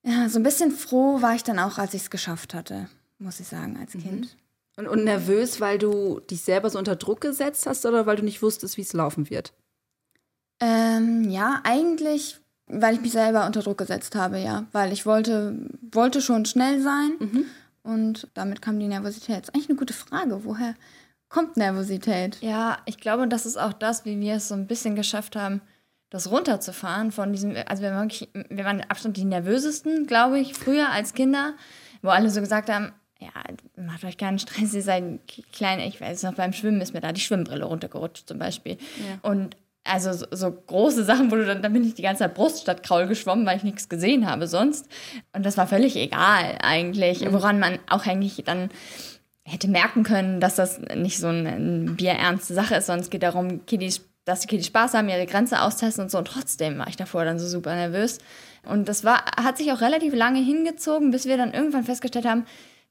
ja, 0.04 0.28
so 0.30 0.40
ein 0.40 0.44
bisschen 0.44 0.72
froh 0.72 1.22
war 1.22 1.36
ich 1.36 1.44
dann 1.44 1.60
auch, 1.60 1.78
als 1.78 1.94
ich 1.94 2.04
es 2.04 2.10
geschafft 2.10 2.54
hatte, 2.54 2.90
muss 3.20 3.40
ich 3.40 3.48
sagen, 3.48 3.78
als 3.80 3.94
mhm. 3.94 4.02
Kind. 4.02 4.38
Und, 4.76 4.88
und 4.88 5.04
nervös, 5.04 5.62
weil 5.62 5.78
du 5.78 6.20
dich 6.20 6.42
selber 6.42 6.70
so 6.70 6.80
unter 6.80 6.96
Druck 6.96 7.22
gesetzt 7.22 7.68
hast 7.68 7.86
oder 7.86 8.06
weil 8.06 8.16
du 8.16 8.24
nicht 8.24 8.42
wusstest, 8.42 8.76
wie 8.78 8.82
es 8.82 8.94
laufen 8.94 9.30
wird? 9.30 9.54
Ähm, 10.63 11.29
ja, 11.29 11.60
eigentlich, 11.63 12.38
weil 12.67 12.96
ich 12.96 13.01
mich 13.01 13.12
selber 13.12 13.46
unter 13.46 13.62
Druck 13.62 13.79
gesetzt 13.79 14.15
habe, 14.15 14.39
ja. 14.39 14.65
Weil 14.72 14.93
ich 14.93 15.05
wollte, 15.05 15.58
wollte 15.91 16.22
schon 16.22 16.46
schnell 16.46 16.82
sein 16.82 17.12
mhm. 17.20 17.46
und 17.84 18.27
damit 18.34 18.62
kam 18.62 18.79
die 18.79 18.88
Nervosität. 18.88 19.41
Das 19.41 19.50
ist 19.50 19.55
eigentlich 19.55 19.70
eine 19.70 19.79
gute 19.79 19.93
Frage. 19.93 20.46
Woher 20.46 20.75
kommt 21.27 21.58
Nervosität? 21.58 22.38
Ja, 22.39 22.77
ich 22.86 22.98
glaube, 22.98 23.27
das 23.27 23.46
ist 23.46 23.58
auch 23.58 23.74
das, 23.74 24.05
wie 24.05 24.20
wir 24.22 24.36
es 24.36 24.48
so 24.48 24.55
ein 24.55 24.67
bisschen 24.67 24.96
geschafft 24.96 25.36
haben, 25.36 25.62
das 26.10 26.32
runterzufahren 26.32 27.12
von 27.12 27.34
diesem, 27.34 27.55
also 27.65 27.84
wir 27.84 27.91
waren, 27.91 28.10
wirklich, 28.10 28.29
wir 28.50 28.63
waren 28.63 28.82
absolut 28.88 29.17
die 29.17 29.25
nervösesten, 29.25 30.05
glaube 30.05 30.39
ich, 30.39 30.53
früher 30.53 30.91
als 30.91 31.13
Kinder, 31.13 31.55
wo 32.03 32.10
alle 32.10 32.29
so 32.29 32.39
gesagt 32.39 32.70
haben, 32.70 32.93
ja, 33.20 33.29
macht 33.84 34.03
euch 34.05 34.17
keinen 34.17 34.38
Stress, 34.39 34.74
ihr 34.74 34.84
seid 34.84 35.22
klein, 35.51 35.79
ich 35.79 36.00
weiß 36.00 36.24
noch, 36.24 36.36
beim 36.36 36.53
Schwimmen 36.53 36.82
ist 36.82 36.93
mir 36.93 37.01
da 37.01 37.12
die 37.12 37.22
Schwimmbrille 37.22 37.65
runtergerutscht 37.65 38.27
zum 38.27 38.38
Beispiel. 38.38 38.77
Ja. 38.98 39.29
Und 39.29 39.58
also 39.84 40.13
so, 40.13 40.25
so, 40.32 40.52
große 40.52 41.04
Sachen, 41.04 41.30
wo 41.30 41.36
du 41.36 41.46
dann, 41.46 41.62
dann 41.62 41.74
bin 41.74 41.84
ich 41.84 41.94
die 41.94 42.02
ganze 42.02 42.20
Zeit 42.20 42.36
Brust 42.36 42.62
statt 42.62 42.84
Kraul 42.84 43.08
geschwommen, 43.08 43.46
weil 43.46 43.58
ich 43.58 43.63
nichts 43.63 43.90
gesehen 43.90 44.30
habe 44.30 44.48
sonst. 44.48 44.88
Und 45.34 45.46
das 45.46 45.58
war 45.58 45.68
völlig 45.68 45.96
egal 45.98 46.58
eigentlich, 46.62 47.22
mhm. 47.22 47.34
woran 47.34 47.60
man 47.60 47.80
auch 47.90 48.06
eigentlich 48.06 48.42
dann 48.46 48.70
hätte 49.46 49.68
merken 49.68 50.04
können, 50.04 50.40
dass 50.40 50.56
das 50.56 50.80
nicht 50.96 51.18
so 51.18 51.28
eine, 51.28 51.52
eine 51.52 51.92
bierernste 51.92 52.54
Sache 52.54 52.75
ist, 52.75 52.86
sondern 52.86 53.04
es 53.04 53.10
geht 53.10 53.24
darum, 53.24 53.66
Kiddies, 53.66 54.02
dass 54.24 54.40
die 54.40 54.48
Kiddies 54.48 54.68
Spaß 54.68 54.94
haben, 54.94 55.10
ihre 55.10 55.25
Grenze 55.25 55.62
austesten 55.62 56.06
und 56.06 56.12
so. 56.12 56.18
Und 56.18 56.30
trotzdem 56.30 56.78
war 56.78 56.88
ich 56.88 56.96
davor 56.96 57.25
dann 57.25 57.40
so 57.40 57.48
super 57.48 57.75
nervös. 57.75 58.20
Und 58.66 58.88
das 58.88 59.04
war, 59.04 59.25
hat 59.36 59.58
sich 59.58 59.72
auch 59.74 59.82
relativ 59.82 60.13
lange 60.16 60.40
hingezogen, 60.40 61.12
bis 61.12 61.25
wir 61.25 61.36
dann 61.36 61.54
irgendwann 61.54 61.84
festgestellt 61.84 62.25
haben, 62.25 62.46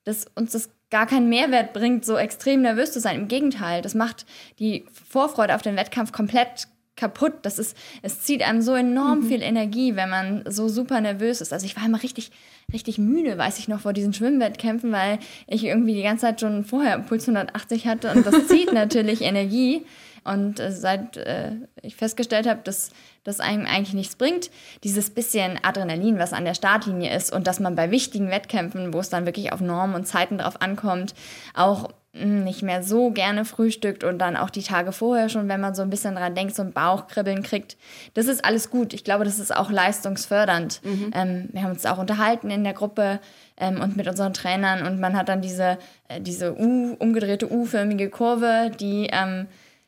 dass 0.04 0.26
uns 0.34 0.52
das 0.52 0.68
gar 0.90 1.06
keinen 1.06 1.30
Mehrwert 1.30 1.72
bringt, 1.72 2.04
so 2.04 2.18
extrem 2.18 2.60
nervös 2.60 2.92
zu 2.92 3.00
sein. 3.00 3.16
Im 3.16 3.28
Gegenteil, 3.28 3.80
das 3.80 3.94
macht 3.94 4.26
die 4.58 4.84
Vorfreude 5.08 5.54
auf 5.54 5.62
den 5.62 5.76
Wettkampf 5.76 6.12
komplett 6.12 6.68
kaputt. 7.02 7.32
Das 7.42 7.58
ist, 7.58 7.76
es 8.02 8.20
zieht 8.20 8.42
einem 8.42 8.62
so 8.62 8.74
enorm 8.74 9.20
mhm. 9.20 9.26
viel 9.26 9.42
Energie, 9.42 9.96
wenn 9.96 10.08
man 10.08 10.44
so 10.48 10.68
super 10.68 11.00
nervös 11.00 11.40
ist. 11.40 11.52
Also 11.52 11.66
ich 11.66 11.76
war 11.76 11.84
immer 11.84 12.00
richtig, 12.00 12.30
richtig 12.72 12.98
müde, 12.98 13.36
weiß 13.36 13.58
ich 13.58 13.66
noch, 13.66 13.80
vor 13.80 13.92
diesen 13.92 14.14
Schwimmwettkämpfen, 14.14 14.92
weil 14.92 15.18
ich 15.48 15.64
irgendwie 15.64 15.94
die 15.94 16.04
ganze 16.04 16.26
Zeit 16.26 16.40
schon 16.40 16.64
vorher 16.64 17.00
Puls 17.00 17.28
180 17.28 17.88
hatte 17.88 18.12
und 18.12 18.24
das 18.24 18.46
zieht 18.46 18.72
natürlich 18.72 19.22
Energie. 19.22 19.84
Und 20.24 20.60
äh, 20.60 20.70
seit 20.70 21.16
äh, 21.16 21.50
ich 21.82 21.96
festgestellt 21.96 22.46
habe, 22.46 22.60
dass 22.62 22.92
das 23.24 23.40
einem 23.40 23.66
eigentlich 23.66 23.94
nichts 23.94 24.14
bringt, 24.14 24.50
dieses 24.84 25.10
bisschen 25.10 25.58
Adrenalin, 25.64 26.20
was 26.20 26.32
an 26.32 26.44
der 26.44 26.54
Startlinie 26.54 27.12
ist 27.12 27.32
und 27.32 27.48
dass 27.48 27.58
man 27.58 27.74
bei 27.74 27.90
wichtigen 27.90 28.30
Wettkämpfen, 28.30 28.94
wo 28.94 29.00
es 29.00 29.08
dann 29.08 29.26
wirklich 29.26 29.52
auf 29.52 29.60
Normen 29.60 29.96
und 29.96 30.06
Zeiten 30.06 30.38
drauf 30.38 30.62
ankommt, 30.62 31.14
auch 31.54 31.90
nicht 32.14 32.62
mehr 32.62 32.82
so 32.82 33.10
gerne 33.10 33.46
frühstückt 33.46 34.04
und 34.04 34.18
dann 34.18 34.36
auch 34.36 34.50
die 34.50 34.62
Tage 34.62 34.92
vorher 34.92 35.30
schon, 35.30 35.48
wenn 35.48 35.62
man 35.62 35.74
so 35.74 35.80
ein 35.80 35.88
bisschen 35.88 36.14
dran 36.14 36.34
denkt, 36.34 36.54
so 36.54 36.62
ein 36.62 36.72
Bauchkribbeln 36.72 37.42
kriegt. 37.42 37.78
Das 38.12 38.26
ist 38.26 38.44
alles 38.44 38.68
gut. 38.68 38.92
Ich 38.92 39.02
glaube, 39.02 39.24
das 39.24 39.38
ist 39.38 39.54
auch 39.54 39.70
leistungsfördernd. 39.70 40.82
Mhm. 40.84 41.10
Ähm, 41.14 41.48
wir 41.52 41.62
haben 41.62 41.70
uns 41.72 41.86
auch 41.86 41.96
unterhalten 41.96 42.50
in 42.50 42.64
der 42.64 42.74
Gruppe 42.74 43.18
ähm, 43.56 43.80
und 43.80 43.96
mit 43.96 44.08
unseren 44.08 44.34
Trainern 44.34 44.86
und 44.86 45.00
man 45.00 45.16
hat 45.16 45.30
dann 45.30 45.40
diese, 45.40 45.78
äh, 46.08 46.20
diese 46.20 46.54
U, 46.58 46.94
umgedrehte 46.98 47.50
U-förmige 47.50 48.10
Kurve, 48.10 48.70
die 48.78 49.08
ähm, 49.10 49.46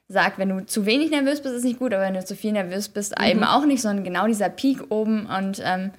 sagt, 0.08 0.38
wenn 0.38 0.48
du 0.48 0.64
zu 0.64 0.86
wenig 0.86 1.10
nervös 1.10 1.42
bist, 1.42 1.54
ist 1.54 1.64
nicht 1.64 1.78
gut, 1.78 1.92
aber 1.92 2.04
wenn 2.04 2.14
du 2.14 2.24
zu 2.24 2.36
viel 2.36 2.52
nervös 2.52 2.88
bist, 2.88 3.18
mhm. 3.18 3.26
eben 3.26 3.44
auch 3.44 3.66
nicht, 3.66 3.82
sondern 3.82 4.02
genau 4.02 4.26
dieser 4.26 4.48
Peak 4.48 4.90
oben 4.90 5.26
und 5.26 5.60
ähm, 5.62 5.90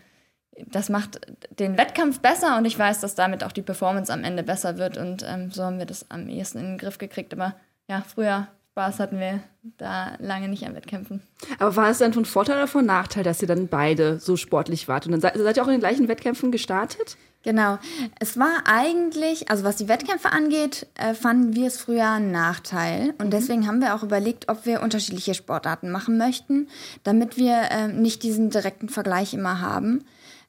das 0.66 0.90
macht 0.90 1.20
den 1.60 1.78
Wettkampf 1.78 2.20
besser 2.20 2.58
und 2.58 2.66
ich 2.66 2.78
weiß, 2.78 3.02
dass 3.02 3.16
damit 3.16 3.44
auch 3.44 3.52
die 3.52 3.62
Performance 3.62 4.12
am 4.12 4.24
Ende 4.24 4.44
besser 4.44 4.78
wird 4.78 4.98
und 4.98 5.24
ähm, 5.28 5.52
so 5.52 5.64
haben 5.64 5.80
wir 5.80 5.86
das 5.86 6.10
am 6.10 6.30
ehesten 6.30 6.60
in 6.60 6.66
den 6.66 6.78
Griff 6.78 6.98
gekriegt. 6.98 7.34
Aber 7.34 7.56
ja, 7.88 8.02
früher 8.02 8.48
Spaß 8.76 9.00
hatten 9.00 9.20
wir 9.20 9.40
da 9.78 10.18
lange 10.20 10.50
nicht 10.50 10.66
an 10.66 10.76
Wettkämpfen. 10.76 11.22
Aber 11.60 11.78
war 11.78 11.90
es 11.90 12.00
dann 12.00 12.12
von 12.12 12.26
Vorteil 12.26 12.58
oder 12.58 12.68
von 12.68 12.86
Nachteil, 12.86 13.24
dass 13.24 13.42
ihr 13.42 13.48
dann 13.48 13.70
beide 13.70 14.20
so 14.20 14.36
sportlich 14.36 14.90
wart? 14.90 15.06
Und 15.06 15.14
dann 15.14 15.22
seid, 15.22 15.38
seid 15.38 15.56
ihr 15.56 15.64
auch 15.64 15.68
in 15.68 15.76
den 15.76 15.80
gleichen 15.80 16.10
Wettkämpfen 16.10 16.52
gestartet? 16.52 17.16
Genau. 17.44 17.78
Es 18.20 18.38
war 18.38 18.64
eigentlich, 18.66 19.50
also 19.50 19.64
was 19.64 19.78
die 19.78 19.88
Wettkämpfe 19.88 20.32
angeht, 20.32 20.88
äh, 20.96 21.14
fanden 21.14 21.56
wir 21.56 21.68
es 21.68 21.80
früher 21.80 22.10
ein 22.10 22.32
Nachteil. 22.32 23.14
Und 23.18 23.28
mhm. 23.28 23.32
deswegen 23.32 23.66
haben 23.66 23.80
wir 23.80 23.96
auch 23.96 24.04
überlegt, 24.04 24.50
ob 24.50 24.66
wir 24.66 24.82
unterschiedliche 24.82 25.36
Sportarten 25.36 25.90
machen 25.90 26.18
möchten, 26.18 26.68
damit 27.04 27.38
wir 27.38 27.70
äh, 27.72 27.88
nicht 27.88 28.24
diesen 28.24 28.50
direkten 28.50 28.90
Vergleich 28.90 29.34
immer 29.34 29.62
haben. 29.62 30.04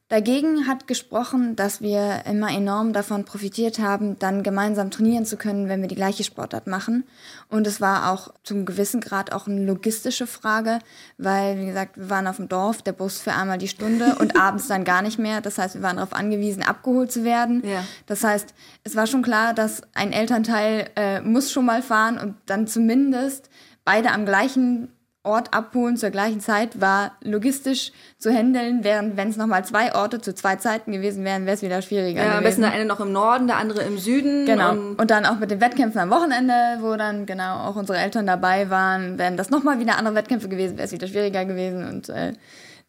Dagegen 0.08 0.68
hat 0.68 0.86
gesprochen, 0.86 1.56
dass 1.56 1.80
wir 1.80 2.26
immer 2.26 2.52
enorm 2.52 2.92
davon 2.92 3.24
profitiert 3.24 3.80
haben, 3.80 4.16
dann 4.20 4.44
gemeinsam 4.44 4.92
trainieren 4.92 5.26
zu 5.26 5.36
können, 5.36 5.68
wenn 5.68 5.80
wir 5.80 5.88
die 5.88 5.96
gleiche 5.96 6.22
Sportart 6.22 6.68
machen. 6.68 7.02
Und 7.48 7.66
es 7.66 7.80
war 7.80 8.12
auch 8.12 8.32
zum 8.44 8.66
gewissen 8.66 9.00
Grad 9.00 9.32
auch 9.32 9.48
eine 9.48 9.64
logistische 9.64 10.28
Frage, 10.28 10.78
weil, 11.18 11.58
wie 11.58 11.66
gesagt, 11.66 11.96
wir 11.96 12.08
waren 12.08 12.28
auf 12.28 12.36
dem 12.36 12.48
Dorf, 12.48 12.82
der 12.82 12.92
Bus 12.92 13.18
für 13.18 13.32
einmal 13.32 13.58
die 13.58 13.66
Stunde 13.66 14.14
und 14.20 14.36
abends 14.40 14.68
dann 14.68 14.84
gar 14.84 15.02
nicht 15.02 15.18
mehr. 15.18 15.40
Das 15.40 15.58
heißt, 15.58 15.74
wir 15.74 15.82
waren 15.82 15.96
darauf 15.96 16.12
angewiesen, 16.12 16.62
abgeholt 16.62 17.10
zu 17.10 17.24
werden. 17.24 17.66
Ja. 17.66 17.82
Das 18.06 18.22
heißt, 18.22 18.54
es 18.84 18.94
war 18.94 19.08
schon 19.08 19.22
klar, 19.22 19.54
dass 19.54 19.82
ein 19.94 20.12
Elternteil 20.12 20.88
äh, 20.94 21.20
muss 21.20 21.50
schon 21.50 21.64
mal 21.64 21.82
fahren 21.82 22.16
und 22.16 22.36
dann 22.46 22.68
zumindest 22.68 23.50
beide 23.84 24.12
am 24.12 24.24
gleichen 24.24 24.88
Ort 25.26 25.52
abholen 25.52 25.96
zur 25.96 26.10
gleichen 26.10 26.40
Zeit 26.40 26.80
war 26.80 27.12
logistisch 27.22 27.92
zu 28.18 28.30
handeln, 28.32 28.84
während 28.84 29.16
wenn 29.16 29.28
es 29.28 29.36
nochmal 29.36 29.64
zwei 29.64 29.94
Orte 29.94 30.20
zu 30.20 30.34
zwei 30.34 30.56
Zeiten 30.56 30.92
gewesen 30.92 31.24
wären, 31.24 31.44
wäre 31.44 31.56
es 31.56 31.62
wieder 31.62 31.82
schwieriger. 31.82 32.20
Ja, 32.20 32.24
gewesen. 32.24 32.38
am 32.38 32.44
besten 32.44 32.60
der 32.62 32.72
eine 32.72 32.84
noch 32.84 33.00
im 33.00 33.12
Norden, 33.12 33.46
der 33.46 33.56
andere 33.56 33.82
im 33.82 33.98
Süden. 33.98 34.46
Genau. 34.46 34.70
Und, 34.70 35.00
und, 35.00 35.10
dann 35.10 35.26
auch 35.26 35.38
mit 35.38 35.50
den 35.50 35.60
Wettkämpfen 35.60 36.00
am 36.00 36.10
Wochenende, 36.10 36.54
wo 36.80 36.96
dann 36.96 37.26
genau 37.26 37.58
auch 37.68 37.76
unsere 37.76 37.98
Eltern 37.98 38.26
dabei 38.26 38.70
waren. 38.70 39.18
Wären 39.18 39.36
das 39.36 39.50
nochmal 39.50 39.78
wieder 39.80 39.98
andere 39.98 40.14
Wettkämpfe 40.14 40.48
gewesen, 40.48 40.76
wäre 40.76 40.86
es 40.86 40.92
wieder 40.92 41.08
schwieriger 41.08 41.44
gewesen. 41.44 41.86
Und 41.86 42.08
äh, 42.08 42.32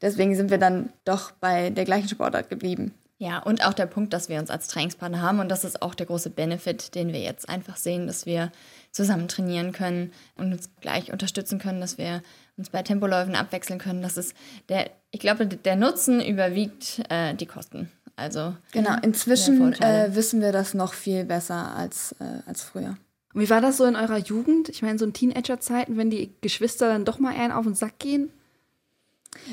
deswegen 0.01 0.35
sind 0.35 0.51
wir 0.51 0.59
dann 0.59 0.89
doch 1.03 1.31
bei 1.31 1.71
der 1.71 1.85
gleichen 1.85 2.07
Sportart 2.07 2.49
geblieben. 2.49 2.93
Ja, 3.19 3.39
und 3.39 3.65
auch 3.65 3.73
der 3.73 3.87
Punkt, 3.87 4.13
dass 4.13 4.29
wir 4.29 4.39
uns 4.39 4.51
als 4.51 4.67
Trainingspartner 4.67 5.21
haben 5.21 5.39
und 5.39 5.49
das 5.49 5.63
ist 5.63 5.81
auch 5.81 5.95
der 5.95 6.05
große 6.05 6.29
Benefit, 6.29 6.93
den 6.93 7.13
wir 7.13 7.19
jetzt 7.19 7.49
einfach 7.49 7.75
sehen, 7.75 8.05
dass 8.05 8.27
wir 8.27 8.51
zusammen 8.97 9.29
trainieren 9.29 9.71
können 9.71 10.11
und 10.35 10.51
uns 10.51 10.69
gleich 10.81 11.13
unterstützen 11.13 11.59
können, 11.59 11.79
dass 11.79 11.97
wir 11.97 12.21
uns 12.57 12.69
bei 12.69 12.81
Tempoläufen 12.83 13.35
abwechseln 13.35 13.79
können. 13.79 14.01
Das 14.01 14.17
ist 14.17 14.35
der, 14.67 14.89
ich 15.11 15.21
glaube, 15.21 15.47
der 15.47 15.75
Nutzen 15.77 16.19
überwiegt 16.19 17.01
äh, 17.09 17.33
die 17.35 17.45
Kosten. 17.45 17.89
Also 18.17 18.55
genau, 18.71 18.95
inzwischen 19.03 19.73
äh, 19.73 20.15
wissen 20.15 20.41
wir 20.41 20.51
das 20.51 20.73
noch 20.73 20.93
viel 20.93 21.23
besser 21.23 21.75
als, 21.75 22.15
äh, 22.19 22.41
als 22.47 22.63
früher. 22.63 22.97
Und 23.33 23.41
wie 23.41 23.49
war 23.51 23.61
das 23.61 23.77
so 23.77 23.85
in 23.85 23.95
eurer 23.95 24.17
Jugend? 24.17 24.69
Ich 24.69 24.81
meine, 24.81 24.97
so 24.97 25.05
in 25.05 25.13
Teenager-Zeiten, 25.13 25.97
wenn 25.97 26.09
die 26.09 26.33
Geschwister 26.41 26.87
dann 26.87 27.05
doch 27.05 27.19
mal 27.19 27.35
eher 27.35 27.55
auf 27.55 27.65
den 27.65 27.75
Sack 27.75 27.99
gehen? 27.99 28.31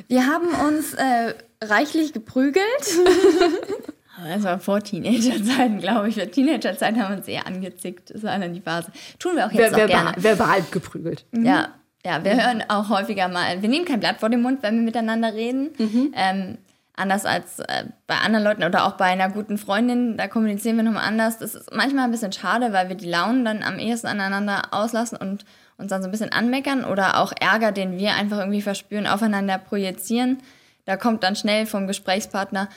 Wir 0.08 0.26
haben 0.26 0.48
uns 0.66 0.94
äh, 0.94 1.34
reichlich 1.62 2.14
geprügelt. 2.14 2.64
Das 4.22 4.42
war 4.42 4.58
vor 4.58 4.80
Teenagerzeiten, 4.80 5.78
glaube 5.80 6.08
ich. 6.08 6.14
Für 6.14 6.30
Teenagerzeiten 6.30 7.02
haben 7.02 7.12
wir 7.12 7.18
uns 7.18 7.28
eher 7.28 7.46
angezickt. 7.46 8.10
Das 8.14 8.22
war 8.22 8.38
dann 8.38 8.54
die 8.54 8.60
Phase. 8.60 8.92
Tun 9.18 9.36
wir 9.36 9.46
auch 9.46 9.52
jetzt 9.52 9.74
Ver 9.74 9.84
auch 9.84 9.88
gerne. 9.88 10.12
Verbal 10.16 10.62
geprügelt. 10.70 11.24
Mhm. 11.32 11.46
Ja, 11.46 11.68
ja, 12.04 12.22
wir 12.22 12.34
hören 12.34 12.62
auch 12.68 12.90
häufiger 12.90 13.28
mal. 13.28 13.62
Wir 13.62 13.68
nehmen 13.68 13.84
kein 13.86 14.00
Blatt 14.00 14.20
vor 14.20 14.28
den 14.28 14.42
Mund, 14.42 14.62
wenn 14.62 14.76
wir 14.76 14.82
miteinander 14.82 15.32
reden. 15.32 15.70
Mhm. 15.78 16.12
Ähm, 16.14 16.58
anders 16.96 17.24
als 17.24 17.58
äh, 17.60 17.84
bei 18.06 18.16
anderen 18.18 18.44
Leuten 18.44 18.62
oder 18.62 18.86
auch 18.86 18.92
bei 18.92 19.06
einer 19.06 19.30
guten 19.30 19.58
Freundin, 19.58 20.16
da 20.16 20.28
kommunizieren 20.28 20.76
wir 20.76 20.84
nochmal 20.84 21.06
anders. 21.06 21.38
Das 21.38 21.54
ist 21.54 21.74
manchmal 21.74 22.04
ein 22.04 22.10
bisschen 22.10 22.32
schade, 22.32 22.72
weil 22.72 22.88
wir 22.88 22.96
die 22.96 23.08
Launen 23.08 23.44
dann 23.44 23.62
am 23.62 23.78
ehesten 23.78 24.06
aneinander 24.06 24.62
auslassen 24.70 25.16
und 25.16 25.44
uns 25.76 25.88
dann 25.88 26.02
so 26.02 26.08
ein 26.08 26.12
bisschen 26.12 26.30
anmeckern 26.30 26.84
oder 26.84 27.20
auch 27.20 27.32
Ärger, 27.40 27.72
den 27.72 27.98
wir 27.98 28.14
einfach 28.14 28.38
irgendwie 28.38 28.62
verspüren, 28.62 29.06
aufeinander 29.06 29.58
projizieren. 29.58 30.38
Da 30.86 30.96
kommt 30.96 31.22
dann 31.22 31.34
schnell 31.34 31.66
vom 31.66 31.86
Gesprächspartner, 31.86 32.68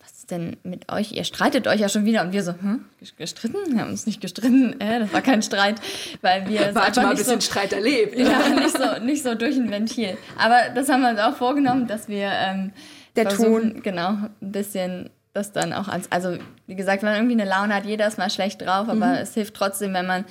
was 0.00 0.12
ist 0.18 0.30
denn 0.30 0.56
mit 0.62 0.90
euch? 0.92 1.12
Ihr 1.12 1.24
streitet 1.24 1.66
euch 1.66 1.80
ja 1.80 1.88
schon 1.88 2.04
wieder. 2.04 2.22
Und 2.22 2.32
wir 2.32 2.42
so, 2.42 2.52
hm, 2.52 2.84
gestritten? 3.16 3.58
Wir 3.72 3.80
haben 3.80 3.90
uns 3.90 4.06
nicht 4.06 4.20
gestritten. 4.20 4.80
Äh, 4.80 5.00
das 5.00 5.12
war 5.12 5.20
kein 5.20 5.42
Streit, 5.42 5.80
weil 6.20 6.48
wir 6.48 6.74
Warte 6.74 7.02
mal 7.02 7.10
ein 7.10 7.16
bisschen 7.16 7.40
so, 7.40 7.46
Streit 7.46 7.72
erlebt. 7.72 8.16
Ja, 8.24 8.48
nicht 8.48 8.76
so, 8.76 9.04
nicht 9.04 9.22
so 9.22 9.34
durch 9.34 9.56
ein 9.56 9.70
Ventil. 9.70 10.16
Aber 10.38 10.60
das 10.74 10.88
haben 10.88 11.02
wir 11.02 11.10
uns 11.10 11.20
auch 11.20 11.36
vorgenommen, 11.36 11.86
dass 11.86 12.08
wir 12.08 12.30
ähm, 12.30 12.72
der 13.16 13.28
Ton. 13.28 13.82
Genau, 13.82 14.10
ein 14.10 14.30
bisschen 14.40 15.10
das 15.32 15.52
dann 15.52 15.72
auch 15.72 15.88
ans. 15.88 16.10
Also, 16.10 16.38
wie 16.66 16.76
gesagt, 16.76 17.02
wenn 17.02 17.10
man 17.10 17.18
irgendwie 17.18 17.40
eine 17.40 17.50
Laune 17.50 17.74
hat, 17.74 17.84
jeder 17.84 18.06
ist 18.06 18.18
mal 18.18 18.30
schlecht 18.30 18.62
drauf, 18.62 18.88
aber 18.88 19.06
mhm. 19.06 19.14
es 19.14 19.34
hilft 19.34 19.54
trotzdem, 19.54 19.92
wenn 19.92 20.06
man 20.06 20.24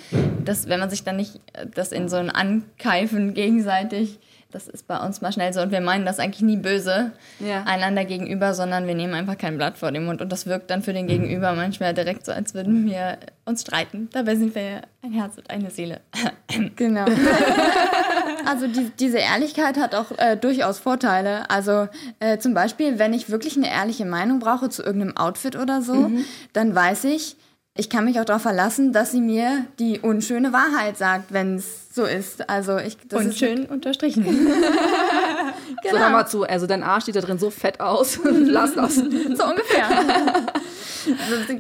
das, 0.44 0.68
wenn 0.70 0.80
man 0.80 0.90
sich 0.90 1.04
dann 1.04 1.18
nicht 1.18 1.42
das 1.76 1.92
in 1.92 2.08
so 2.08 2.16
ein 2.16 2.30
Ankeifen 2.30 3.34
gegenseitig 3.34 4.20
das 4.54 4.68
ist 4.68 4.88
bei 4.88 4.98
uns 4.98 5.22
mal 5.22 5.32
schnell 5.32 5.54
so 5.54 5.62
und 5.62 5.72
wir 5.72 5.82
meinen 5.82 6.06
das 6.06 6.20
eigentlich 6.20 6.42
nie 6.42 6.58
böse 6.58 7.12
ja. 7.40 7.64
einander 7.64 8.06
gegenüber, 8.06 8.54
sondern 8.54 8.88
wir 8.88 8.96
nehmen 8.96 9.14
einfach 9.14 9.38
kein 9.38 9.58
Blatt 9.58 9.78
vor 9.78 9.92
den 9.92 10.06
Mund 10.06 10.22
und 10.22 10.32
das 10.32 10.46
wirkt 10.46 10.70
dann 10.70 10.82
für 10.82 10.94
den 10.94 11.08
Gegenüber 11.08 11.54
manchmal 11.54 11.94
direkt 11.94 12.26
so, 12.26 12.32
als 12.32 12.54
würden 12.54 12.86
wir 12.86 13.18
uns 13.46 13.62
streiten. 13.62 14.10
Dabei 14.12 14.36
sind 14.36 14.56
wir 14.56 14.82
ein 15.02 15.12
Herz 15.12 15.38
und 15.38 15.50
eine 15.50 15.70
Seele. 15.70 16.02
Genau. 16.76 17.06
also 18.46 18.68
die, 18.68 18.92
diese 19.00 19.18
Ehrlichkeit 19.18 19.78
hat 19.78 19.96
auch 19.96 20.12
äh, 20.18 20.38
durchaus 20.38 20.78
Vorteile. 20.78 21.50
Also 21.50 21.88
äh, 22.20 22.38
zum 22.38 22.54
Beispiel, 22.54 23.00
wenn 23.00 23.12
ich 23.12 23.32
wirklich 23.32 23.58
eine 23.58 23.72
ehrliche 23.72 24.06
Meinung 24.06 24.38
brauche 24.40 24.70
zu 24.70 24.84
irgendeinem 24.84 25.18
Outfit 25.18 25.56
oder 25.56 25.82
so, 25.82 25.96
mhm. 25.96 26.26
dann 26.54 26.76
weiß 26.76 27.06
ich, 27.06 27.38
ich 27.76 27.90
kann 27.90 28.06
mich 28.06 28.20
auch 28.20 28.26
darauf 28.26 28.44
verlassen, 28.44 28.94
dass 28.94 29.12
sie 29.12 29.22
mir 29.22 29.66
die 29.80 30.00
unschöne 30.00 30.54
Wahrheit 30.54 30.98
sagt, 30.98 31.34
wenn 31.34 31.56
es 31.56 31.83
so 31.94 32.06
ist. 32.06 32.50
Also 32.50 32.78
ich 32.78 32.98
das 33.08 33.24
unschön 33.24 33.64
ist 33.64 33.72
unterstrichen. 33.72 34.24
genau. 34.24 34.36
So 35.92 36.00
hör 36.00 36.10
mal 36.10 36.26
zu, 36.26 36.44
also 36.44 36.66
dein 36.66 36.82
Arsch 36.82 37.06
sieht 37.06 37.16
da 37.16 37.22
drin 37.22 37.38
so 37.38 37.50
fett 37.50 37.80
aus. 37.80 38.20
Lass 38.24 38.74
das. 38.74 38.96
so 38.96 39.02
ungefähr. 39.02 39.90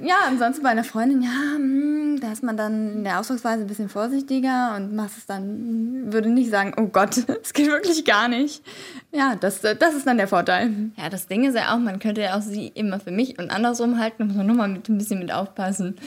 ja, 0.01 0.15
ansonsten 0.27 0.63
bei 0.63 0.69
einer 0.69 0.85
Freundin, 0.85 1.21
ja, 1.21 1.55
hm, 1.55 2.19
da 2.21 2.31
ist 2.31 2.41
man 2.41 2.55
dann 2.55 2.93
in 2.93 3.03
der 3.03 3.19
Ausdrucksweise 3.19 3.61
ein 3.61 3.67
bisschen 3.67 3.89
vorsichtiger 3.89 4.75
und 4.77 4.95
macht 4.95 5.17
es 5.17 5.25
dann, 5.25 6.11
würde 6.11 6.29
nicht 6.29 6.49
sagen, 6.49 6.73
oh 6.77 6.87
Gott, 6.87 7.17
das 7.27 7.53
geht 7.53 7.67
wirklich 7.67 8.05
gar 8.05 8.29
nicht. 8.29 8.63
Ja, 9.11 9.35
das, 9.35 9.61
das 9.61 9.93
ist 9.93 10.07
dann 10.07 10.17
der 10.17 10.29
Vorteil. 10.29 10.71
Ja, 10.97 11.09
das 11.09 11.27
Ding 11.27 11.43
ist 11.43 11.55
ja 11.55 11.73
auch, 11.73 11.79
man 11.79 11.99
könnte 11.99 12.21
ja 12.21 12.37
auch 12.37 12.41
sie 12.41 12.67
immer 12.67 12.99
für 12.99 13.11
mich 13.11 13.37
und 13.39 13.51
andersrum 13.51 13.99
halten, 13.99 14.15
da 14.19 14.25
muss 14.25 14.37
man 14.37 14.47
nochmal 14.47 14.69
mit, 14.69 14.87
ein 14.87 14.97
bisschen 14.97 15.19
mit 15.19 15.33
aufpassen. 15.33 15.97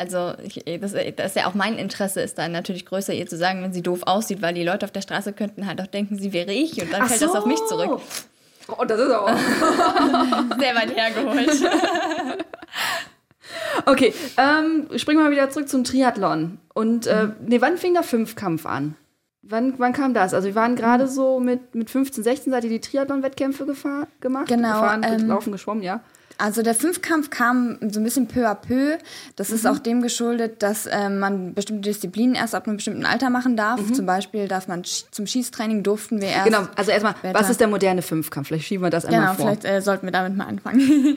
Also 0.00 0.32
ich, 0.42 0.64
das, 0.80 0.92
das 0.92 1.26
ist 1.26 1.36
ja 1.36 1.46
auch 1.46 1.52
mein 1.52 1.76
Interesse, 1.76 2.22
ist 2.22 2.38
dann 2.38 2.52
natürlich 2.52 2.86
größer, 2.86 3.12
ihr 3.12 3.26
zu 3.26 3.36
sagen, 3.36 3.62
wenn 3.62 3.74
sie 3.74 3.82
doof 3.82 4.00
aussieht, 4.06 4.40
weil 4.40 4.54
die 4.54 4.64
Leute 4.64 4.86
auf 4.86 4.92
der 4.92 5.02
Straße 5.02 5.34
könnten 5.34 5.66
halt 5.66 5.78
auch 5.78 5.86
denken, 5.86 6.18
sie 6.18 6.32
wäre 6.32 6.52
ich 6.52 6.80
und 6.80 6.90
dann 6.90 7.02
Ach 7.02 7.08
fällt 7.08 7.20
so. 7.20 7.26
das 7.26 7.36
auf 7.36 7.44
mich 7.44 7.62
zurück. 7.66 8.00
Oh, 8.68 8.84
das 8.86 8.98
ist 8.98 9.10
aber 9.10 9.36
sehr 10.58 10.74
weit 10.74 10.96
hergeholt. 10.96 11.50
okay, 13.86 14.14
ähm, 14.38 14.88
springen 14.96 15.18
wir 15.18 15.24
mal 15.24 15.32
wieder 15.32 15.50
zurück 15.50 15.68
zum 15.68 15.84
Triathlon. 15.84 16.56
Und 16.72 17.06
äh, 17.06 17.24
mhm. 17.24 17.34
nee, 17.42 17.60
wann 17.60 17.76
fing 17.76 17.92
der 17.92 18.02
Fünfkampf 18.02 18.64
an? 18.64 18.96
Wann, 19.42 19.74
wann 19.76 19.92
kam 19.92 20.14
das? 20.14 20.32
Also 20.32 20.48
wir 20.48 20.54
waren 20.54 20.76
gerade 20.76 21.08
so 21.08 21.40
mit, 21.40 21.74
mit 21.74 21.90
15, 21.90 22.24
16, 22.24 22.52
seid 22.52 22.64
ihr 22.64 22.70
die 22.70 22.80
Triathlon-Wettkämpfe 22.80 23.66
gemacht? 24.20 24.48
Genau. 24.48 24.80
Gefahren, 24.80 25.02
ähm, 25.02 25.26
laufen, 25.26 25.52
geschwommen, 25.52 25.82
ja. 25.82 26.00
Also 26.38 26.62
der 26.62 26.74
Fünfkampf 26.74 27.30
kam 27.30 27.78
so 27.90 28.00
ein 28.00 28.04
bisschen 28.04 28.26
peu 28.26 28.48
à 28.48 28.54
peu. 28.54 28.98
Das 29.36 29.50
mhm. 29.50 29.54
ist 29.56 29.66
auch 29.66 29.78
dem 29.78 30.02
geschuldet, 30.02 30.62
dass 30.62 30.86
äh, 30.86 31.08
man 31.08 31.54
bestimmte 31.54 31.88
Disziplinen 31.88 32.34
erst 32.34 32.54
ab 32.54 32.66
einem 32.66 32.76
bestimmten 32.76 33.04
Alter 33.04 33.30
machen 33.30 33.56
darf. 33.56 33.80
Mhm. 33.80 33.94
Zum 33.94 34.06
Beispiel 34.06 34.48
darf 34.48 34.68
man 34.68 34.82
zum 34.84 35.26
Schießtraining 35.26 35.82
durften 35.82 36.20
wir 36.20 36.28
erst. 36.28 36.46
Genau, 36.46 36.66
also 36.76 36.90
erstmal, 36.90 37.14
was 37.32 37.50
ist 37.50 37.60
der 37.60 37.68
moderne 37.68 38.02
Fünfkampf? 38.02 38.48
Vielleicht 38.48 38.66
schieben 38.66 38.84
wir 38.84 38.90
das 38.90 39.04
einmal 39.04 39.20
genau, 39.20 39.34
vor. 39.34 39.46
Vielleicht 39.46 39.64
äh, 39.64 39.82
sollten 39.82 40.06
wir 40.06 40.12
damit 40.12 40.36
mal 40.36 40.46
anfangen. 40.46 40.80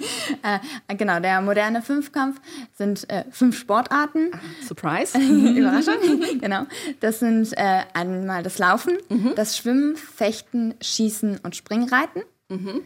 äh, 0.87 0.95
genau, 0.95 1.19
der 1.19 1.41
moderne 1.41 1.81
Fünfkampf 1.81 2.39
sind 2.77 3.09
äh, 3.09 3.25
fünf 3.31 3.57
Sportarten. 3.57 4.31
Surprise. 4.65 5.17
Überraschung. 5.19 5.93
genau. 6.41 6.65
Das 6.99 7.19
sind 7.19 7.53
äh, 7.57 7.81
einmal 7.93 8.43
das 8.43 8.57
Laufen, 8.57 8.97
mhm. 9.09 9.33
das 9.35 9.57
Schwimmen, 9.57 9.95
Fechten, 9.95 10.75
Schießen 10.81 11.39
und 11.43 11.55
Springreiten. 11.55 12.23
Mhm 12.49 12.81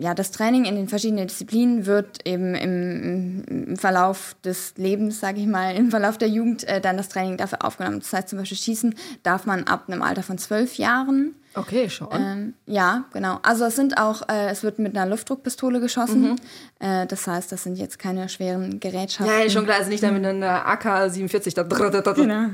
ja, 0.00 0.14
das 0.14 0.30
Training 0.30 0.64
in 0.64 0.76
den 0.76 0.88
verschiedenen 0.88 1.28
Disziplinen 1.28 1.84
wird 1.84 2.26
eben 2.26 2.54
im, 2.54 3.44
im 3.44 3.76
Verlauf 3.76 4.34
des 4.42 4.72
Lebens, 4.76 5.20
sage 5.20 5.40
ich 5.40 5.46
mal, 5.46 5.76
im 5.76 5.90
Verlauf 5.90 6.16
der 6.16 6.28
Jugend 6.28 6.64
äh, 6.64 6.80
dann 6.80 6.96
das 6.96 7.10
Training 7.10 7.36
dafür 7.36 7.62
aufgenommen. 7.62 8.00
Das 8.00 8.10
heißt 8.10 8.30
zum 8.30 8.38
Beispiel 8.38 8.56
Schießen 8.56 8.94
darf 9.22 9.44
man 9.44 9.64
ab 9.64 9.84
einem 9.88 10.00
Alter 10.00 10.22
von 10.22 10.38
zwölf 10.38 10.78
Jahren. 10.78 11.34
Okay, 11.54 11.90
schon. 11.90 12.08
Ähm, 12.12 12.54
ja, 12.64 13.04
genau. 13.12 13.40
Also 13.42 13.66
es 13.66 13.76
sind 13.76 13.98
auch, 13.98 14.26
äh, 14.30 14.48
es 14.48 14.62
wird 14.62 14.78
mit 14.78 14.96
einer 14.96 15.04
Luftdruckpistole 15.04 15.80
geschossen. 15.80 16.22
Mhm. 16.22 16.36
Äh, 16.78 17.06
das 17.06 17.26
heißt, 17.26 17.52
das 17.52 17.64
sind 17.64 17.76
jetzt 17.76 17.98
keine 17.98 18.30
schweren 18.30 18.80
Gerätschaften. 18.80 19.38
Ja, 19.38 19.50
schon 19.50 19.66
klar, 19.66 19.78
also 19.78 19.90
nicht 19.90 20.02
damit 20.02 20.24
einer 20.24 20.66
AK-47. 20.66 22.14
Genau. 22.14 22.50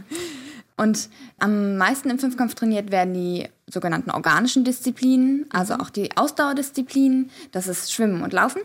Und 0.76 1.08
am 1.38 1.76
meisten 1.76 2.10
im 2.10 2.18
Fünfkampf 2.18 2.56
trainiert 2.56 2.90
werden 2.90 3.14
die 3.14 3.48
sogenannten 3.68 4.10
organischen 4.10 4.64
Disziplinen, 4.64 5.46
also 5.50 5.74
mhm. 5.74 5.80
auch 5.80 5.90
die 5.90 6.16
Ausdauerdisziplinen. 6.16 7.30
Das 7.52 7.66
ist 7.66 7.92
Schwimmen 7.92 8.22
und 8.22 8.32
Laufen. 8.32 8.62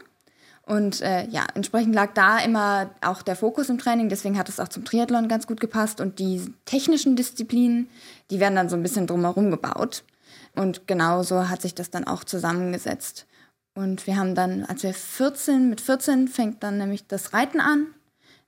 Und 0.63 1.01
äh, 1.01 1.27
ja, 1.27 1.47
entsprechend 1.55 1.95
lag 1.95 2.13
da 2.13 2.39
immer 2.39 2.91
auch 3.01 3.23
der 3.23 3.35
Fokus 3.35 3.69
im 3.69 3.77
Training. 3.77 4.09
Deswegen 4.09 4.37
hat 4.37 4.47
es 4.47 4.59
auch 4.59 4.67
zum 4.67 4.85
Triathlon 4.85 5.27
ganz 5.27 5.47
gut 5.47 5.59
gepasst. 5.59 5.99
Und 5.99 6.19
die 6.19 6.53
technischen 6.65 7.15
Disziplinen, 7.15 7.89
die 8.29 8.39
werden 8.39 8.55
dann 8.55 8.69
so 8.69 8.75
ein 8.75 8.83
bisschen 8.83 9.07
drumherum 9.07 9.51
gebaut. 9.51 10.03
Und 10.55 10.87
genauso 10.87 11.49
hat 11.49 11.61
sich 11.61 11.75
das 11.75 11.89
dann 11.89 12.05
auch 12.05 12.23
zusammengesetzt. 12.23 13.25
Und 13.73 14.05
wir 14.05 14.17
haben 14.17 14.35
dann, 14.35 14.65
als 14.65 14.83
wir 14.83 14.93
14, 14.93 15.69
mit 15.69 15.81
14 15.81 16.27
fängt 16.27 16.61
dann 16.61 16.77
nämlich 16.77 17.07
das 17.07 17.33
Reiten 17.33 17.59
an. 17.59 17.87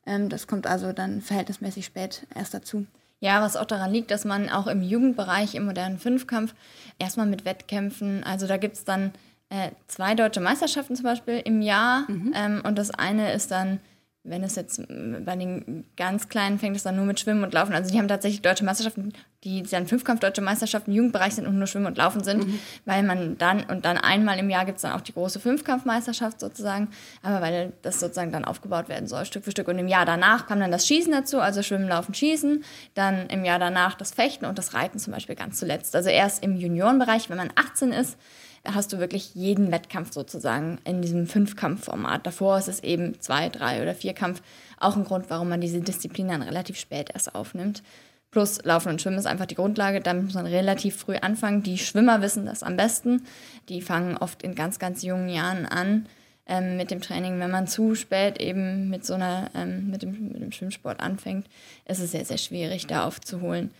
Ähm, 0.06 0.30
das 0.30 0.48
kommt 0.48 0.68
also 0.68 0.94
dann 0.94 1.22
verhältnismäßig 1.22 1.86
spät 1.86 2.28
erst 2.36 2.54
dazu. 2.54 2.86
Ja, 3.24 3.42
was 3.42 3.56
auch 3.56 3.64
daran 3.64 3.94
liegt, 3.94 4.12
dass 4.12 4.26
man 4.26 4.50
auch 4.50 4.68
im 4.68 4.82
Jugendbereich 4.82 5.56
im 5.56 5.64
modernen 5.64 5.98
Fünfkampf 5.98 6.54
erstmal 7.00 7.26
mit 7.26 7.46
Wettkämpfen, 7.46 8.22
also 8.26 8.48
da 8.48 8.58
gibt 8.58 8.76
es 8.76 8.84
dann 8.84 9.14
äh, 9.48 9.70
zwei 9.88 10.14
deutsche 10.14 10.42
Meisterschaften 10.42 10.98
zum 10.98 11.06
Beispiel 11.06 11.42
im 11.46 11.62
Jahr 11.62 12.04
mhm. 12.10 12.34
ähm, 12.36 12.62
und 12.66 12.78
das 12.78 12.92
eine 12.92 13.32
ist 13.32 13.50
dann 13.50 13.80
wenn 14.26 14.42
es 14.42 14.56
jetzt 14.56 14.82
bei 14.88 15.36
den 15.36 15.84
ganz 15.98 16.30
Kleinen 16.30 16.58
fängt 16.58 16.78
es 16.78 16.84
dann 16.84 16.96
nur 16.96 17.04
mit 17.04 17.20
Schwimmen 17.20 17.44
und 17.44 17.54
Laufen. 17.54 17.74
Also 17.74 17.92
die 17.92 18.00
haben 18.00 18.08
tatsächlich 18.08 18.42
deutsche 18.42 18.64
Meisterschaften, 18.64 19.12
die 19.44 19.64
dann 19.64 19.86
Fünfkampf 19.86 20.22
deutsche 20.22 20.42
Meisterschaften 20.42 20.92
im 20.92 20.98
Jugendbereich 20.98 21.36
sind 21.36 21.46
und 21.46 21.58
nur 21.58 21.68
Schwimmen 21.68 21.88
und 21.88 21.98
Laufen 21.98 22.24
sind, 22.24 22.48
mhm. 22.48 22.60
weil 22.86 23.04
man 23.04 23.38
dann 23.38 23.66
und 23.66 23.84
dann 23.84 23.98
einmal 23.98 24.40
im 24.40 24.50
Jahr 24.50 24.64
gibt 24.64 24.78
es 24.78 24.84
dann 24.84 24.94
auch 24.94 25.02
die 25.02 25.12
große 25.12 25.42
Fünfkampfmeisterschaft 25.42 26.40
sozusagen, 26.40 26.88
aber 27.22 27.42
weil 27.42 27.74
das 27.82 28.00
sozusagen 28.00 28.32
dann 28.32 28.46
aufgebaut 28.46 28.88
werden 28.88 29.08
soll, 29.08 29.26
Stück 29.26 29.44
für 29.44 29.52
Stück. 29.52 29.68
Und 29.68 29.78
im 29.78 29.90
Jahr 29.90 30.06
danach 30.06 30.48
kam 30.48 30.62
dann 30.62 30.72
das 30.72 30.88
Schießen 30.88 31.12
dazu, 31.12 31.42
also 31.42 31.62
Schwimmen, 31.62 31.90
Laufen, 31.90 32.14
Schießen. 32.14 32.64
Dann 32.94 33.28
im 33.28 33.44
Jahr 33.44 33.60
danach 33.60 33.96
das 33.96 34.12
Fechten 34.12 34.46
und 34.46 34.58
das 34.58 34.74
Reiten 34.74 35.00
zum 35.00 35.12
Beispiel 35.12 35.36
ganz 35.36 35.60
zuletzt. 35.60 35.98
Also 35.98 36.10
erst 36.10 36.44
im 36.44 36.56
Juniorenbereich, 36.56 37.30
wenn 37.30 37.38
man 37.38 37.52
18 37.56 37.92
ist, 37.92 38.18
hast 38.66 38.94
du 38.94 39.00
wirklich 39.00 39.36
jeden 39.36 39.72
Wettkampf 39.72 40.14
sozusagen 40.14 40.80
in 40.86 41.02
diesem 41.02 41.28
Fünfkampfformat. 41.28 42.26
Davor 42.26 42.58
ist 42.58 42.70
es 42.70 42.82
eben 42.82 43.20
zwei, 43.20 43.50
drei 43.50 43.82
oder 43.82 43.94
vier 43.94 44.14
Kampf. 44.14 44.42
Auch 44.80 44.96
ein 44.96 45.04
Grund, 45.04 45.30
warum 45.30 45.50
man 45.50 45.62
diese 45.62 45.82
Disziplin 45.82 46.30
dann 46.30 46.42
relativ 46.42 46.78
spät 46.78 47.10
erst 47.14 47.36
aufnimmt. 47.36 47.84
Plus 48.32 48.64
Laufen 48.64 48.90
und 48.90 49.02
Schwimmen 49.02 49.20
ist 49.20 49.28
einfach 49.28 49.46
die 49.46 49.56
Grundlage. 49.56 50.00
Damit 50.02 50.26
muss 50.26 50.34
man 50.34 50.46
relativ 50.46 50.96
früh 50.96 51.16
anfangen. 51.18 51.62
Die 51.62 51.78
Schwimmer 51.78 52.22
wissen 52.22 52.46
das 52.46 52.64
am 52.64 52.78
besten. 52.78 53.26
Die 53.70 53.82
fangen 53.82 54.18
oft 54.18 54.42
in 54.42 54.56
ganz, 54.56 54.80
ganz 54.80 55.04
jungen 55.04 55.30
Jahren 55.30 55.66
an 55.66 56.08
ähm, 56.48 56.78
mit 56.78 56.90
dem 56.90 57.02
Training. 57.02 57.40
Wenn 57.40 57.52
man 57.52 57.68
zu 57.68 57.96
spät 57.96 58.42
eben 58.42 58.90
mit 58.90 59.06
so 59.06 59.14
einer, 59.14 59.52
ähm, 59.54 59.90
mit, 59.92 60.02
dem, 60.02 60.30
mit 60.30 60.42
dem 60.42 60.52
Schwimmsport 60.52 61.00
anfängt, 61.00 61.48
ist 61.86 62.00
es 62.00 62.12
sehr, 62.12 62.26
sehr 62.26 62.40
schwierig, 62.40 62.88
da 62.88 63.06
aufzuholen. 63.06 63.72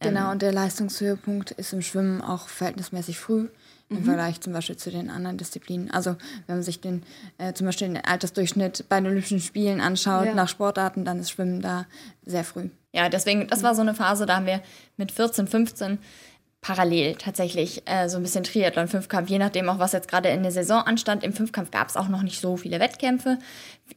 Genau, 0.00 0.26
ähm, 0.26 0.32
und 0.32 0.42
der 0.42 0.52
Leistungshöhepunkt 0.52 1.52
ist 1.52 1.72
im 1.72 1.82
Schwimmen 1.82 2.22
auch 2.22 2.48
verhältnismäßig 2.48 3.18
früh 3.18 3.48
im 3.92 4.00
mhm. 4.00 4.04
Vergleich 4.04 4.40
zum 4.40 4.52
Beispiel 4.52 4.76
zu 4.76 4.90
den 4.90 5.10
anderen 5.10 5.38
Disziplinen. 5.38 5.90
Also 5.90 6.16
wenn 6.46 6.56
man 6.56 6.62
sich 6.62 6.80
den 6.80 7.02
äh, 7.38 7.52
zum 7.52 7.66
Beispiel 7.66 7.88
den 7.88 8.04
Altersdurchschnitt 8.04 8.86
bei 8.88 9.00
den 9.00 9.06
Olympischen 9.06 9.40
Spielen 9.40 9.80
anschaut, 9.80 10.26
ja. 10.26 10.34
nach 10.34 10.48
Sportarten, 10.48 11.04
dann 11.04 11.20
ist 11.20 11.30
Schwimmen 11.30 11.60
da 11.60 11.86
sehr 12.24 12.44
früh. 12.44 12.68
Ja, 12.92 13.08
deswegen, 13.08 13.46
das 13.48 13.62
war 13.62 13.74
so 13.74 13.80
eine 13.80 13.94
Phase, 13.94 14.26
da 14.26 14.36
haben 14.36 14.46
wir 14.46 14.60
mit 14.96 15.12
14, 15.12 15.46
15 15.46 15.98
parallel 16.62 17.16
tatsächlich 17.16 17.82
äh, 17.86 18.08
so 18.08 18.18
ein 18.18 18.22
bisschen 18.22 18.44
Triathlon, 18.44 18.86
Fünfkampf, 18.86 19.28
je 19.28 19.38
nachdem 19.38 19.68
auch, 19.68 19.80
was 19.80 19.90
jetzt 19.90 20.06
gerade 20.06 20.28
in 20.28 20.44
der 20.44 20.52
Saison 20.52 20.80
anstand. 20.80 21.24
Im 21.24 21.32
Fünfkampf 21.32 21.72
gab 21.72 21.88
es 21.88 21.96
auch 21.96 22.08
noch 22.08 22.22
nicht 22.22 22.40
so 22.40 22.56
viele 22.56 22.78
Wettkämpfe 22.78 23.38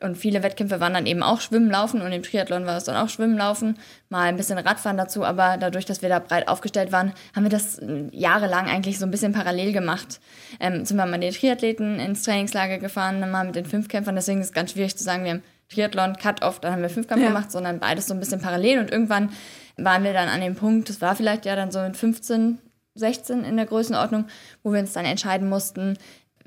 und 0.01 0.17
viele 0.17 0.41
Wettkämpfe 0.41 0.79
waren 0.79 0.95
dann 0.95 1.05
eben 1.05 1.21
auch 1.21 1.41
Schwimmen, 1.41 1.69
Laufen 1.69 2.01
und 2.01 2.11
im 2.11 2.23
Triathlon 2.23 2.65
war 2.65 2.75
es 2.75 2.85
dann 2.85 2.95
auch 2.95 3.07
Schwimmen, 3.07 3.37
Laufen, 3.37 3.77
mal 4.09 4.23
ein 4.23 4.35
bisschen 4.35 4.57
Radfahren 4.57 4.97
dazu, 4.97 5.23
aber 5.23 5.57
dadurch, 5.57 5.85
dass 5.85 6.01
wir 6.01 6.09
da 6.09 6.17
breit 6.17 6.47
aufgestellt 6.47 6.91
waren, 6.91 7.13
haben 7.35 7.43
wir 7.43 7.51
das 7.51 7.77
äh, 7.77 8.09
jahrelang 8.11 8.65
eigentlich 8.65 8.97
so 8.97 9.05
ein 9.05 9.11
bisschen 9.11 9.31
parallel 9.31 9.71
gemacht. 9.71 10.19
Ähm, 10.59 10.85
sind 10.85 10.97
wir 10.97 11.05
mal 11.05 11.19
mit 11.19 11.21
den 11.21 11.33
Triathleten 11.33 11.99
ins 11.99 12.23
Trainingslager 12.23 12.79
gefahren, 12.79 13.21
dann 13.21 13.29
mal 13.29 13.45
mit 13.45 13.55
den 13.55 13.65
Fünfkämpfern, 13.65 14.15
deswegen 14.15 14.41
ist 14.41 14.47
es 14.47 14.53
ganz 14.53 14.71
schwierig 14.71 14.97
zu 14.97 15.03
sagen, 15.03 15.23
wir 15.23 15.33
haben 15.33 15.43
Triathlon, 15.69 16.15
Cut-Off, 16.15 16.59
dann 16.61 16.73
haben 16.73 16.81
wir 16.81 16.89
Fünfkampf 16.89 17.21
ja. 17.21 17.27
gemacht, 17.27 17.51
sondern 17.51 17.79
beides 17.79 18.07
so 18.07 18.15
ein 18.15 18.19
bisschen 18.19 18.41
parallel 18.41 18.79
und 18.79 18.91
irgendwann 18.91 19.29
waren 19.77 20.03
wir 20.03 20.13
dann 20.13 20.29
an 20.29 20.41
dem 20.41 20.55
Punkt, 20.55 20.89
das 20.89 21.01
war 21.01 21.15
vielleicht 21.15 21.45
ja 21.45 21.55
dann 21.55 21.71
so 21.71 21.79
in 21.79 21.93
15, 21.93 22.59
16 22.95 23.43
in 23.43 23.57
der 23.57 23.65
Größenordnung, 23.65 24.25
wo 24.63 24.71
wir 24.71 24.79
uns 24.79 24.93
dann 24.93 25.05
entscheiden 25.05 25.49
mussten, 25.49 25.97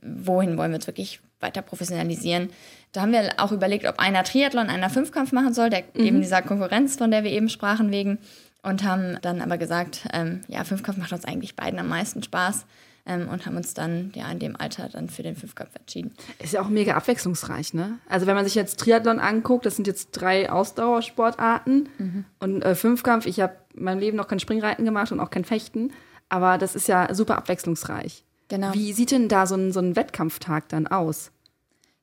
wohin 0.03 0.57
wollen 0.57 0.71
wir 0.71 0.77
uns 0.77 0.87
wirklich 0.87 1.21
weiter 1.41 1.63
professionalisieren. 1.63 2.51
Da 2.93 3.03
haben 3.03 3.13
wir 3.13 3.35
auch 3.37 3.53
überlegt, 3.53 3.87
ob 3.87 3.99
einer 3.99 4.25
Triathlon, 4.25 4.69
einer 4.69 4.91
Fünfkampf 4.91 5.33
machen 5.33 5.53
soll, 5.53 5.71
der 5.71 5.85
mhm. 5.95 6.05
eben 6.05 6.21
dieser 6.21 6.43
Konkurrenz, 6.43 6.97
von 6.97 7.11
der 7.11 7.25
wir 7.25 7.31
eben 7.31 7.49
sprachen, 7.49 7.91
wegen. 7.91 8.19
Und 8.63 8.83
haben 8.83 9.19
dann 9.23 9.41
aber 9.41 9.57
gesagt, 9.57 10.09
ähm, 10.13 10.43
ja, 10.49 10.65
Fünfkampf 10.65 10.99
macht 10.99 11.13
uns 11.13 11.25
eigentlich 11.25 11.55
beiden 11.55 11.79
am 11.79 11.89
meisten 11.89 12.23
Spaß. 12.23 12.67
Ähm, 13.09 13.29
und 13.29 13.47
haben 13.47 13.57
uns 13.57 13.75
dann 13.75 14.13
ja 14.15 14.31
in 14.31 14.39
dem 14.39 14.55
Alter 14.55 14.89
dann 14.89 15.09
für 15.09 15.23
den 15.23 15.35
Fünfkampf 15.35 15.75
entschieden. 15.75 16.13
Ist 16.39 16.53
ja 16.53 16.61
auch 16.61 16.69
mega 16.69 16.95
abwechslungsreich, 16.95 17.73
ne? 17.75 17.99
Also 18.09 18.27
wenn 18.27 18.37
man 18.37 18.45
sich 18.45 18.55
jetzt 18.55 18.79
Triathlon 18.79 19.19
anguckt, 19.19 19.65
das 19.67 19.77
sind 19.77 19.87
jetzt 19.87 20.11
drei 20.13 20.53
Ausdauersportarten 20.53 21.89
mhm. 21.99 22.25
und 22.39 22.63
äh, 22.63 22.75
Fünfkampf, 22.75 23.27
ich 23.27 23.41
habe 23.41 23.55
mein 23.75 23.99
Leben 23.99 24.17
noch 24.17 24.29
kein 24.29 24.41
Springreiten 24.41 24.85
gemacht 24.85 25.11
und 25.11 25.21
auch 25.21 25.31
kein 25.31 25.45
Fechten. 25.45 25.93
Aber 26.29 26.59
das 26.59 26.75
ist 26.75 26.89
ja 26.89 27.15
super 27.15 27.39
abwechslungsreich. 27.39 28.25
Genau. 28.49 28.73
Wie 28.75 28.93
sieht 28.93 29.11
denn 29.11 29.29
da 29.29 29.47
so 29.47 29.55
ein, 29.55 29.73
so 29.73 29.81
ein 29.81 29.97
Wettkampftag 29.97 30.69
dann 30.69 30.87
aus? 30.87 31.31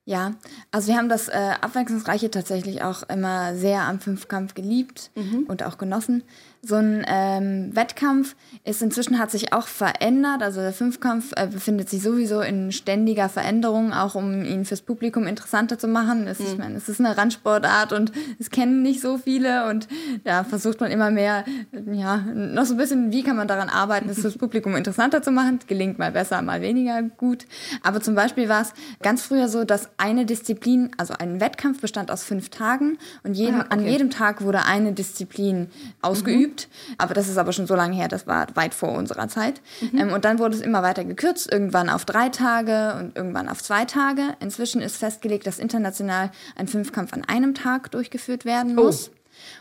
Ja, 0.08 0.36
also 0.70 0.90
wir 0.90 0.98
haben 0.98 1.10
das 1.10 1.30
äh, 1.30 1.54
Abwechslungsreiche 1.62 2.30
tatsächlich 2.30 2.84
auch 2.84 3.02
immer 3.10 3.56
sehr 3.56 3.82
am 3.82 4.00
Fünfkampf 4.00 4.54
geliebt 4.54 5.10
mhm. 5.16 5.46
und 5.48 5.64
auch 5.64 5.80
genossen. 5.80 6.24
So 6.68 6.78
ein 6.78 7.06
ähm, 7.08 7.76
Wettkampf 7.76 8.36
ist 8.64 8.82
inzwischen 8.82 9.20
hat 9.20 9.30
sich 9.30 9.54
auch 9.54 9.68
verändert. 9.68 10.42
Also 10.42 10.62
der 10.62 10.74
Fünfkampf 10.74 11.32
äh, 11.36 11.46
befindet 11.46 11.90
sich 11.90 12.02
sowieso 12.02 12.42
in 12.42 12.72
ständiger 12.72 13.30
Veränderung, 13.30 13.94
auch 13.94 14.16
um 14.16 14.44
ihn 14.44 14.66
fürs 14.66 14.82
Publikum 14.82 15.28
interessanter 15.28 15.78
zu 15.78 15.88
machen. 15.88 16.26
Es, 16.26 16.40
mhm. 16.40 16.46
Ich 16.46 16.58
meine, 16.58 16.76
es 16.78 16.90
ist 16.90 17.00
eine 17.00 17.16
Randsportart 17.16 17.94
und 17.94 18.12
es 18.40 18.50
kennen 18.50 18.82
nicht 18.82 19.00
so 19.00 19.20
viele 19.20 19.70
und 19.70 19.88
da 20.24 20.44
versucht 20.44 20.80
man 20.80 20.90
immer 20.90 21.12
mehr, 21.12 21.46
ja, 21.92 22.18
noch 22.34 22.66
so 22.66 22.74
ein 22.74 22.78
bisschen, 22.78 23.12
wie 23.12 23.22
kann 23.22 23.36
man 23.36 23.48
daran 23.48 23.70
arbeiten, 23.70 24.10
es 24.10 24.22
fürs 24.22 24.38
Publikum 24.38 24.76
interessanter 24.76 25.22
zu 25.22 25.30
machen. 25.30 25.60
Gelingt 25.68 26.00
mal 26.00 26.14
besser, 26.14 26.42
mal 26.42 26.62
weniger 26.62 27.04
gut. 27.04 27.46
Aber 27.84 28.02
zum 28.02 28.16
Beispiel 28.16 28.50
war 28.50 28.64
es 28.64 28.74
ganz 29.04 29.22
früher 29.22 29.50
so, 29.50 29.66
dass 29.66 29.90
eine 29.98 30.26
Disziplin, 30.26 30.90
also 30.98 31.14
ein 31.14 31.40
Wettkampf 31.40 31.80
bestand 31.82 32.10
aus 32.10 32.24
fünf 32.24 32.50
Tagen 32.50 32.98
und 33.24 33.36
jeden, 33.36 33.58
ah, 33.58 33.66
okay. 33.66 33.70
an 33.70 33.86
jedem 33.86 34.10
Tag 34.10 34.42
wurde 34.42 34.66
eine 34.66 34.94
Disziplin 34.94 35.68
ausgeübt. 36.02 36.54
Mhm 36.54 36.55
geübt. 36.56 36.70
Aber 36.98 37.14
das 37.14 37.28
ist 37.28 37.38
aber 37.38 37.54
schon 37.54 37.68
so 37.68 37.76
lange 37.76 37.96
her, 37.96 38.08
das 38.08 38.28
war 38.28 38.48
weit 38.56 38.74
vor 38.74 38.92
unserer 38.92 39.28
Zeit. 39.28 39.62
Mhm. 39.82 40.00
Ähm, 40.00 40.14
und 40.14 40.26
dann 40.26 40.40
wurde 40.40 40.56
es 40.56 40.62
immer 40.62 40.84
weiter 40.84 41.04
gekürzt, 41.04 41.52
irgendwann 41.52 41.90
auf 41.90 42.06
drei 42.06 42.30
Tage 42.30 42.96
und 43.00 43.16
irgendwann 43.16 43.50
auf 43.50 43.62
zwei 43.64 43.86
Tage. 43.86 44.36
Inzwischen 44.40 44.82
ist 44.82 44.98
festgelegt, 44.98 45.48
dass 45.48 45.60
international 45.60 46.32
ein 46.56 46.68
Fünfkampf 46.68 47.14
an 47.14 47.24
einem 47.26 47.54
Tag 47.54 47.92
durchgeführt 47.92 48.46
werden 48.46 48.76
muss. 48.76 49.10
Oh. 49.10 49.15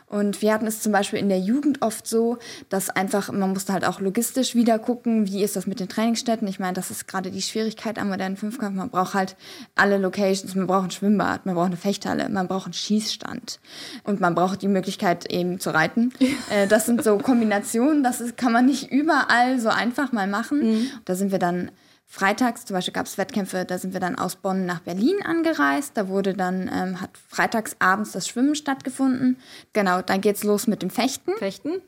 Und 0.07 0.43
wir 0.43 0.53
hatten 0.53 0.67
es 0.67 0.81
zum 0.81 0.93
Beispiel 0.93 1.19
in 1.19 1.29
der 1.29 1.41
Jugend 1.41 1.83
oft 1.83 2.07
so, 2.07 2.39
dass 2.69 2.91
einfach, 2.91 3.33
man 3.33 3.51
musste 3.51 3.73
halt 3.73 3.85
auch 3.85 4.01
logistisch 4.01 4.55
wieder 4.55 4.79
gucken, 4.79 5.27
wie 5.27 5.43
ist 5.43 5.57
das 5.57 5.67
mit 5.67 5.81
den 5.81 5.89
Trainingsstätten. 5.89 6.47
Ich 6.47 6.61
meine, 6.61 6.75
das 6.75 6.91
ist 6.91 7.09
gerade 7.09 7.31
die 7.31 7.43
Schwierigkeit 7.43 7.99
am 7.99 8.11
modernen 8.11 8.37
Fünfkampf. 8.37 8.77
Man 8.77 8.91
braucht 8.91 9.15
halt 9.15 9.37
alle 9.75 9.99
Locations. 9.99 10.55
Man 10.55 10.67
braucht 10.67 10.85
ein 10.85 10.91
Schwimmbad, 10.91 11.47
man 11.47 11.55
braucht 11.55 11.67
eine 11.67 11.77
Fechthalle, 11.77 12.29
man 12.29 12.47
braucht 12.49 12.67
einen 12.67 12.75
Schießstand 12.75 13.61
und 14.05 14.21
man 14.21 14.35
braucht 14.35 14.63
die 14.63 14.69
Möglichkeit 14.69 15.31
eben 15.33 15.59
zu 15.59 15.71
reiten. 15.71 16.13
Äh, 16.51 16.67
das 16.67 16.87
sind 16.87 17.03
so 17.03 17.17
Kombinationen, 17.19 18.03
das 18.03 18.21
ist, 18.21 18.37
kann 18.37 18.53
man 18.53 18.67
nicht 18.67 18.91
überall 18.91 19.59
so 19.59 19.69
einfach 19.69 20.13
mal 20.13 20.27
machen. 20.27 20.61
Mhm. 20.61 20.87
Da 21.05 21.15
sind 21.15 21.33
wir 21.33 21.39
dann 21.39 21.71
Freitags, 22.07 22.65
zum 22.65 22.75
Beispiel 22.75 22.95
gab 22.95 23.07
es 23.07 23.19
Wettkämpfe, 23.19 23.65
da 23.65 23.79
sind 23.79 23.93
wir 23.93 24.01
dann 24.01 24.17
aus 24.17 24.37
Bonn 24.37 24.67
nach 24.67 24.81
Berlin 24.81 25.17
angereist. 25.25 25.97
Da 25.97 26.09
wurde 26.09 26.35
dann, 26.35 26.71
ähm, 26.73 27.01
hat 27.01 27.11
freitags 27.29 27.77
abends 27.81 28.13
das 28.13 28.29
Schwimmen 28.29 28.55
stattgefunden. 28.55 29.37
Genau, 29.73 30.01
dann 30.01 30.21
geht's 30.21 30.45
los 30.45 30.67
mit 30.67 30.83
dem 30.83 30.91
Fechten. 30.91 31.33
Fechten. 31.39 31.83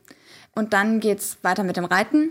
Und 0.54 0.72
dann 0.72 1.00
geht's 1.00 1.38
weiter 1.42 1.62
mit 1.62 1.76
dem 1.76 1.84
Reiten. 1.84 2.30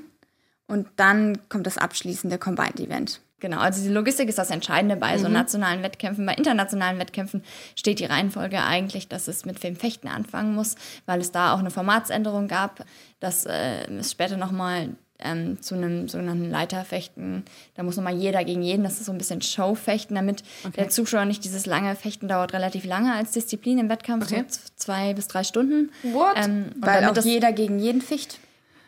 Und 0.68 0.88
dann 0.96 1.48
kommt 1.48 1.68
das 1.68 1.78
abschließende 1.78 2.38
Combined-Event. 2.38 3.22
Genau, 3.40 3.60
also 3.60 3.84
die 3.84 3.94
Logistik 3.94 4.28
ist 4.28 4.40
das 4.40 4.50
Entscheidende 4.50 4.96
bei 4.96 5.16
mhm. 5.16 5.22
so 5.22 5.28
nationalen 5.28 5.84
Wettkämpfen. 5.84 6.26
Bei 6.26 6.34
internationalen 6.34 6.98
Wettkämpfen 7.00 7.44
steht 7.76 8.00
die 8.00 8.06
Reihenfolge 8.06 8.64
eigentlich, 8.64 9.08
dass 9.08 9.28
es 9.28 9.46
mit 9.46 9.62
dem 9.64 9.76
Fechten 9.76 10.08
anfangen 10.08 10.56
muss, 10.56 10.76
weil 11.06 11.22
es 11.22 11.32
da 11.32 11.54
auch 11.54 11.60
eine 11.60 11.70
Formatsänderung 11.70 12.48
gab, 12.48 12.84
dass 13.20 13.46
äh, 13.46 13.86
es 13.92 14.12
später 14.12 14.38
nochmal 14.38 14.90
ähm, 15.26 15.62
zu 15.62 15.76
einem 15.76 16.08
sogenannten 16.08 16.50
Leiterfechten. 16.50 17.44
Da 17.76 17.84
muss 17.84 17.98
nochmal 17.98 18.16
jeder 18.16 18.44
gegen 18.44 18.62
jeden, 18.62 18.84
das 18.84 19.00
ist 19.00 19.06
so 19.06 19.12
ein 19.12 19.18
bisschen 19.18 19.42
Showfechten, 19.42 20.16
damit 20.16 20.44
okay. 20.64 20.74
der 20.78 20.90
Zuschauer 20.90 21.26
nicht 21.26 21.44
dieses 21.44 21.66
lange 21.66 21.96
Fechten 21.96 22.28
dauert 22.28 22.54
relativ 22.54 22.86
lange 22.86 23.14
als 23.14 23.32
Disziplin 23.32 23.80
im 23.80 23.90
Wettkampf, 23.90 24.32
okay. 24.32 24.46
so 24.48 24.60
zwei 24.76 25.14
bis 25.14 25.28
drei 25.28 25.44
Stunden. 25.44 25.92
What? 26.04 26.36
Ähm, 26.36 26.72
Weil 26.78 27.06
auch 27.06 27.18
jeder 27.24 27.52
gegen 27.52 27.80
jeden 27.80 28.02
ficht? 28.02 28.40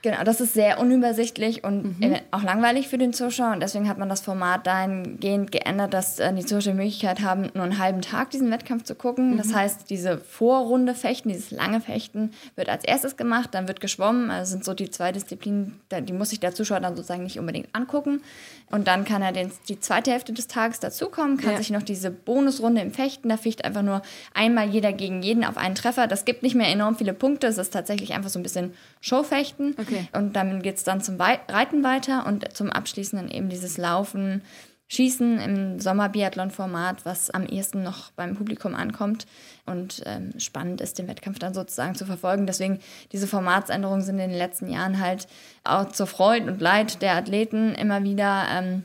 Genau, 0.04 0.24
das 0.24 0.42
ist 0.42 0.54
sehr 0.54 0.80
unübersichtlich 0.80 1.64
und 1.64 2.00
mhm. 2.00 2.16
auch 2.32 2.44
langweilig 2.44 2.88
für 2.88 2.98
den 2.98 3.14
Zuschauer. 3.14 3.54
Und 3.54 3.62
deswegen 3.62 3.90
hat 3.90 3.98
man 3.98 4.10
das 4.10 4.22
Format 4.22 4.68
dahingehend 4.68 5.52
geändert, 5.52 5.94
dass 5.94 6.20
äh, 6.20 6.32
die 6.34 6.46
Zuschauer 6.46 6.74
die 6.74 6.78
Möglichkeit 6.78 7.22
haben, 7.22 7.50
nur 7.54 7.64
einen 7.64 7.80
halben 7.80 8.02
Tag 8.02 8.30
diesen 8.30 8.52
Wettkampf 8.52 8.84
zu 8.84 8.96
gucken. 8.96 9.34
Mhm. 9.34 9.38
Das 9.38 9.54
heißt, 9.54 9.90
diese 9.90 10.20
Vorrunde 10.20 10.94
Fechten, 10.94 11.30
dieses 11.30 11.52
lange 11.52 11.82
Fechten, 11.82 12.32
wird 12.56 12.70
als 12.70 12.84
erstes 12.84 13.18
gemacht, 13.18 13.50
dann 13.54 13.68
wird 13.68 13.80
geschwommen. 13.80 14.30
Also 14.30 14.52
sind 14.52 14.64
so 14.64 14.74
die 14.74 14.90
zwei 14.92 15.12
Disziplinen, 15.12 15.80
die 15.92 16.14
muss 16.14 16.30
sich 16.30 16.40
der 16.40 16.54
Zuschauer 16.54 16.80
dann 16.80 16.96
sozusagen 16.96 17.24
nicht 17.24 17.40
unbedingt 17.40 17.74
angucken. 17.74 18.22
Und 18.70 18.88
dann 18.88 19.06
kann 19.06 19.22
er 19.22 19.32
den, 19.32 19.52
die 19.70 19.80
zweite 19.80 20.12
Hälfte 20.12 20.34
des 20.34 20.48
Tages 20.48 20.80
dazukommen, 20.80 21.38
kann 21.38 21.52
ja. 21.54 21.58
sich 21.58 21.70
noch 21.70 21.84
diese 21.84 22.12
Bonusrunde 22.12 22.82
im 22.82 22.92
Fechten, 22.92 23.30
da 23.30 23.38
ficht 23.38 23.64
einfach 23.64 23.82
nur 23.82 24.02
einmal 24.34 24.68
jeder 24.68 24.92
gegen 24.92 25.22
jeden 25.22 25.46
auf 25.46 25.56
einen 25.56 25.74
Treffer. 25.74 26.06
Das 26.06 26.26
gibt 26.26 26.44
nicht 26.44 26.54
mehr 26.54 26.68
enorm 26.68 26.98
viele 26.98 27.14
Punkte, 27.14 27.48
es 27.48 27.58
ist 27.58 27.72
tatsächlich 27.72 28.14
einfach 28.14 28.30
so 28.30 28.40
ein 28.40 28.44
bisschen 28.44 28.74
Showfechten. 29.00 29.76
Okay. 29.80 29.87
Okay. 29.88 30.08
Und 30.14 30.36
dann 30.36 30.62
geht 30.62 30.78
es 30.78 30.84
dann 30.84 31.02
zum 31.02 31.20
Reiten 31.20 31.84
weiter 31.84 32.26
und 32.26 32.56
zum 32.56 32.72
Abschließenden 32.72 33.30
eben 33.30 33.50
dieses 33.50 33.78
Laufen, 33.78 34.42
Schießen 34.90 35.40
im 35.40 35.80
Sommerbiathlon-Format, 35.82 37.06
was 37.06 37.30
am 37.30 37.46
ehesten 37.46 37.84
noch 37.84 38.12
beim 38.12 38.36
Publikum 38.36 38.74
ankommt 38.74 39.28
und 39.66 40.02
ähm, 40.06 40.32
spannend 40.40 40.80
ist, 40.80 40.98
den 40.98 41.10
Wettkampf 41.10 41.40
dann 41.40 41.54
sozusagen 41.54 41.96
zu 41.96 42.06
verfolgen. 42.06 42.48
Deswegen 42.48 42.80
diese 43.12 43.28
Formatsänderungen 43.28 44.02
sind 44.02 44.18
in 44.20 44.30
den 44.30 44.38
letzten 44.38 44.70
Jahren 44.70 45.02
halt 45.02 45.28
auch 45.66 45.92
zur 45.92 46.08
Freude 46.08 46.50
und 46.50 46.62
Leid 46.62 47.02
der 47.02 47.16
Athleten 47.16 47.76
immer 47.76 48.04
wieder 48.04 48.46
ähm, 48.50 48.84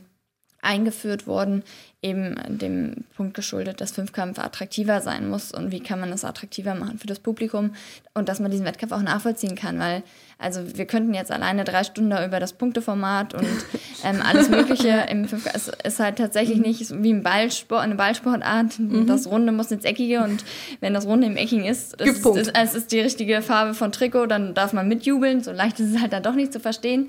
eingeführt 0.60 1.26
worden, 1.26 1.62
eben 2.02 2.36
dem 2.48 3.04
Punkt 3.16 3.34
geschuldet, 3.34 3.80
dass 3.80 3.92
Fünfkampf 3.92 4.38
attraktiver 4.38 5.00
sein 5.00 5.28
muss 5.28 5.52
und 5.52 5.70
wie 5.70 5.80
kann 5.80 6.00
man 6.00 6.10
das 6.10 6.24
attraktiver 6.24 6.74
machen 6.74 6.98
für 6.98 7.06
das 7.08 7.18
Publikum 7.20 7.74
und 8.14 8.28
dass 8.28 8.40
man 8.40 8.50
diesen 8.50 8.66
Wettkampf 8.66 8.92
auch 8.92 9.02
nachvollziehen 9.02 9.56
kann, 9.56 9.78
weil 9.78 10.02
also 10.42 10.76
wir 10.76 10.86
könnten 10.86 11.14
jetzt 11.14 11.30
alleine 11.30 11.64
drei 11.64 11.84
Stunden 11.84 12.12
über 12.12 12.40
das 12.40 12.52
Punkteformat 12.52 13.34
und 13.34 13.46
ähm, 14.04 14.20
alles 14.22 14.48
Mögliche 14.48 15.06
im 15.10 15.26
Fünfkampf, 15.26 15.54
es 15.54 15.68
ist 15.84 16.00
halt 16.00 16.16
tatsächlich 16.16 16.58
mhm. 16.58 16.64
nicht 16.64 17.02
wie 17.02 17.12
ein 17.12 17.22
Ballsport, 17.22 17.82
eine 17.82 17.94
Ballsportart, 17.94 18.78
mhm. 18.78 19.06
das 19.06 19.26
Runde 19.26 19.52
muss 19.52 19.70
ins 19.70 19.84
Eckige 19.84 20.22
und 20.22 20.44
wenn 20.80 20.94
das 20.94 21.06
Runde 21.06 21.26
im 21.26 21.36
Eckigen 21.36 21.64
ist, 21.64 22.00
das 22.00 22.08
ist, 22.08 22.26
ist, 22.26 22.52
es 22.54 22.74
ist 22.74 22.92
die 22.92 23.00
richtige 23.00 23.42
Farbe 23.42 23.74
von 23.74 23.92
Trikot, 23.92 24.26
dann 24.26 24.54
darf 24.54 24.72
man 24.72 24.88
mitjubeln, 24.88 25.42
so 25.42 25.52
leicht 25.52 25.78
ist 25.80 25.94
es 25.94 26.00
halt 26.00 26.12
dann 26.12 26.22
doch 26.22 26.34
nicht 26.34 26.52
zu 26.52 26.60
verstehen. 26.60 27.08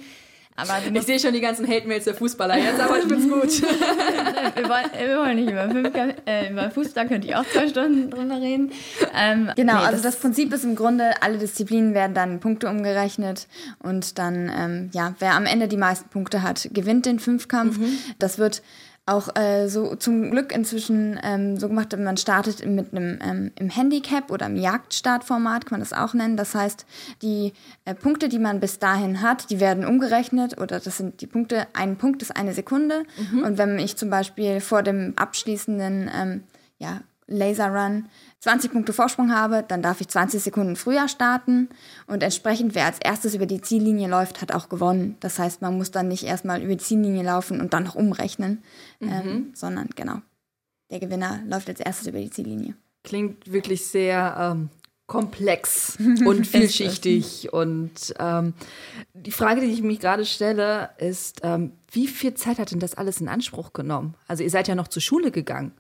Aber 0.56 0.74
ich 0.94 1.04
sehe 1.04 1.20
schon 1.20 1.34
die 1.34 1.42
ganzen 1.42 1.68
Hate-Mails 1.68 2.06
der 2.06 2.14
Fußballer 2.14 2.58
jetzt, 2.58 2.80
aber 2.80 3.00
ich 3.00 3.06
find's 3.06 3.28
gut. 3.28 3.70
wir, 4.56 4.70
wollen, 4.70 5.08
wir 5.08 5.18
wollen 5.18 5.36
nicht 5.36 5.50
über, 5.50 5.70
fünf, 5.70 5.92
äh, 6.26 6.52
über 6.52 6.70
Fußball, 6.70 7.08
könnte 7.08 7.28
ich 7.28 7.36
auch 7.36 7.46
zwei 7.46 7.68
Stunden 7.68 8.12
drüber 8.12 8.40
reden. 8.40 8.72
Ähm, 9.16 9.52
genau, 9.56 9.80
nee, 9.80 9.86
also 9.86 10.04
das, 10.04 10.14
das, 10.14 10.16
Prinzip 10.18 10.54
ist 10.54 10.64
im 10.64 10.76
Grunde, 10.76 11.12
alle 11.22 11.38
Disziplinen 11.38 11.94
werden 11.94 12.14
dann 12.14 12.40
Punkte 12.40 12.70
umgerechnet 12.70 13.48
und 13.80 14.20
dann, 14.20 14.52
ähm, 14.56 14.90
ja, 14.94 15.16
wer 15.20 15.34
am 15.34 15.46
Ende 15.46 15.68
die 15.68 15.78
meisten 15.78 16.10
Punkte 16.10 16.44
hat, 16.44 16.70
gewinnt 16.72 17.06
den 17.06 17.20
Fünfkampf. 17.20 17.80
Mhm. 17.80 17.98
Das 18.20 18.38
wird 18.38 18.62
auch 19.06 19.36
äh, 19.36 19.68
so 19.68 19.96
zum 19.96 20.32
Glück 20.32 20.56
inzwischen 20.56 21.20
ähm, 21.24 21.58
so 21.58 21.68
gemacht, 21.68 21.98
man 21.98 22.16
startet 22.16 22.66
mit 22.66 22.94
einem 22.94 23.20
ähm, 23.22 23.52
im 23.60 23.70
Handicap 23.70 24.32
oder 24.32 24.46
im 24.46 24.56
Jagdstartformat, 24.56 25.66
kann 25.66 25.80
man 25.80 25.88
das 25.88 25.92
auch 25.92 26.14
nennen. 26.14 26.38
Das 26.38 26.56
heißt, 26.56 26.86
die 27.22 27.52
äh, 27.84 27.96
Punkte, 27.96 28.30
die 28.30 28.40
man 28.40 28.62
bis 28.62 28.80
dahin 28.80 29.22
hat, 29.22 29.50
die 29.50 29.60
werden 29.60 29.86
umgerechnet 29.86 30.58
oder 30.58 30.80
das 30.80 30.98
sind 30.98 31.20
die 31.20 31.28
Punkte, 31.28 31.68
ein 31.74 31.98
Punkt 31.98 32.22
ist 32.22 32.36
eine 32.36 32.54
Sekunde. 32.54 33.04
Mhm. 33.32 33.44
Und 33.44 33.58
wenn 33.58 33.78
ich 33.78 33.98
zum 33.98 34.10
Beispiel 34.10 34.62
vor 34.62 34.84
dem 34.84 35.14
abschließenden 35.18 36.10
ähm, 36.16 36.44
ja, 36.78 37.02
Laser 37.28 37.70
Run 37.70 38.06
20 38.40 38.72
Punkte 38.72 38.94
Vorsprung 38.94 39.34
habe, 39.34 39.64
dann 39.66 39.82
darf 39.82 40.02
ich 40.02 40.10
20 40.10 40.44
Sekunden 40.44 40.76
früher 40.76 41.08
starten 41.08 41.70
und 42.08 42.22
entsprechend, 42.24 42.76
wer 42.76 42.86
als 42.86 43.00
erstes 43.00 43.34
über 43.36 43.46
die 43.46 43.62
Ziellinie 43.62 44.10
läuft, 44.10 44.42
hat 44.42 44.52
auch 44.54 44.68
gewonnen. 44.68 45.16
Das 45.22 45.40
heißt, 45.40 45.62
man 45.62 45.78
muss 45.78 45.92
dann 45.92 46.10
nicht 46.10 46.24
erstmal 46.24 46.62
über 46.62 46.76
die 46.76 46.84
Ziellinie 46.84 47.24
laufen 47.24 47.62
und 47.62 47.74
dann 47.74 47.84
noch 47.84 47.96
umrechnen, 47.96 48.62
mhm. 49.00 49.10
ähm, 49.10 49.52
sondern 49.54 49.90
genau, 49.96 50.18
der 50.92 51.00
Gewinner 51.00 51.42
läuft 51.48 51.70
als 51.70 51.80
erstes 51.80 52.08
über 52.08 52.20
die 52.20 52.30
Ziellinie. 52.30 52.76
Klingt 53.04 53.52
wirklich 53.52 53.86
sehr 53.86 54.36
ähm, 54.38 54.70
komplex 55.08 55.98
und 56.26 56.48
vielschichtig. 56.48 57.54
und 57.54 58.14
ähm, 58.20 58.54
die 59.14 59.32
Frage, 59.32 59.62
die 59.62 59.68
ich 59.68 59.82
mich 59.82 60.00
gerade 60.00 60.26
stelle, 60.26 60.90
ist, 60.98 61.42
ähm, 61.44 61.74
wie 61.92 62.08
viel 62.08 62.34
Zeit 62.34 62.60
hat 62.60 62.72
denn 62.72 62.80
das 62.80 62.96
alles 62.96 63.22
in 63.22 63.28
Anspruch 63.28 63.74
genommen? 63.74 64.16
Also 64.28 64.44
ihr 64.44 64.50
seid 64.50 64.68
ja 64.68 64.76
noch 64.76 64.88
zur 64.88 65.02
Schule 65.02 65.32
gegangen. 65.32 65.72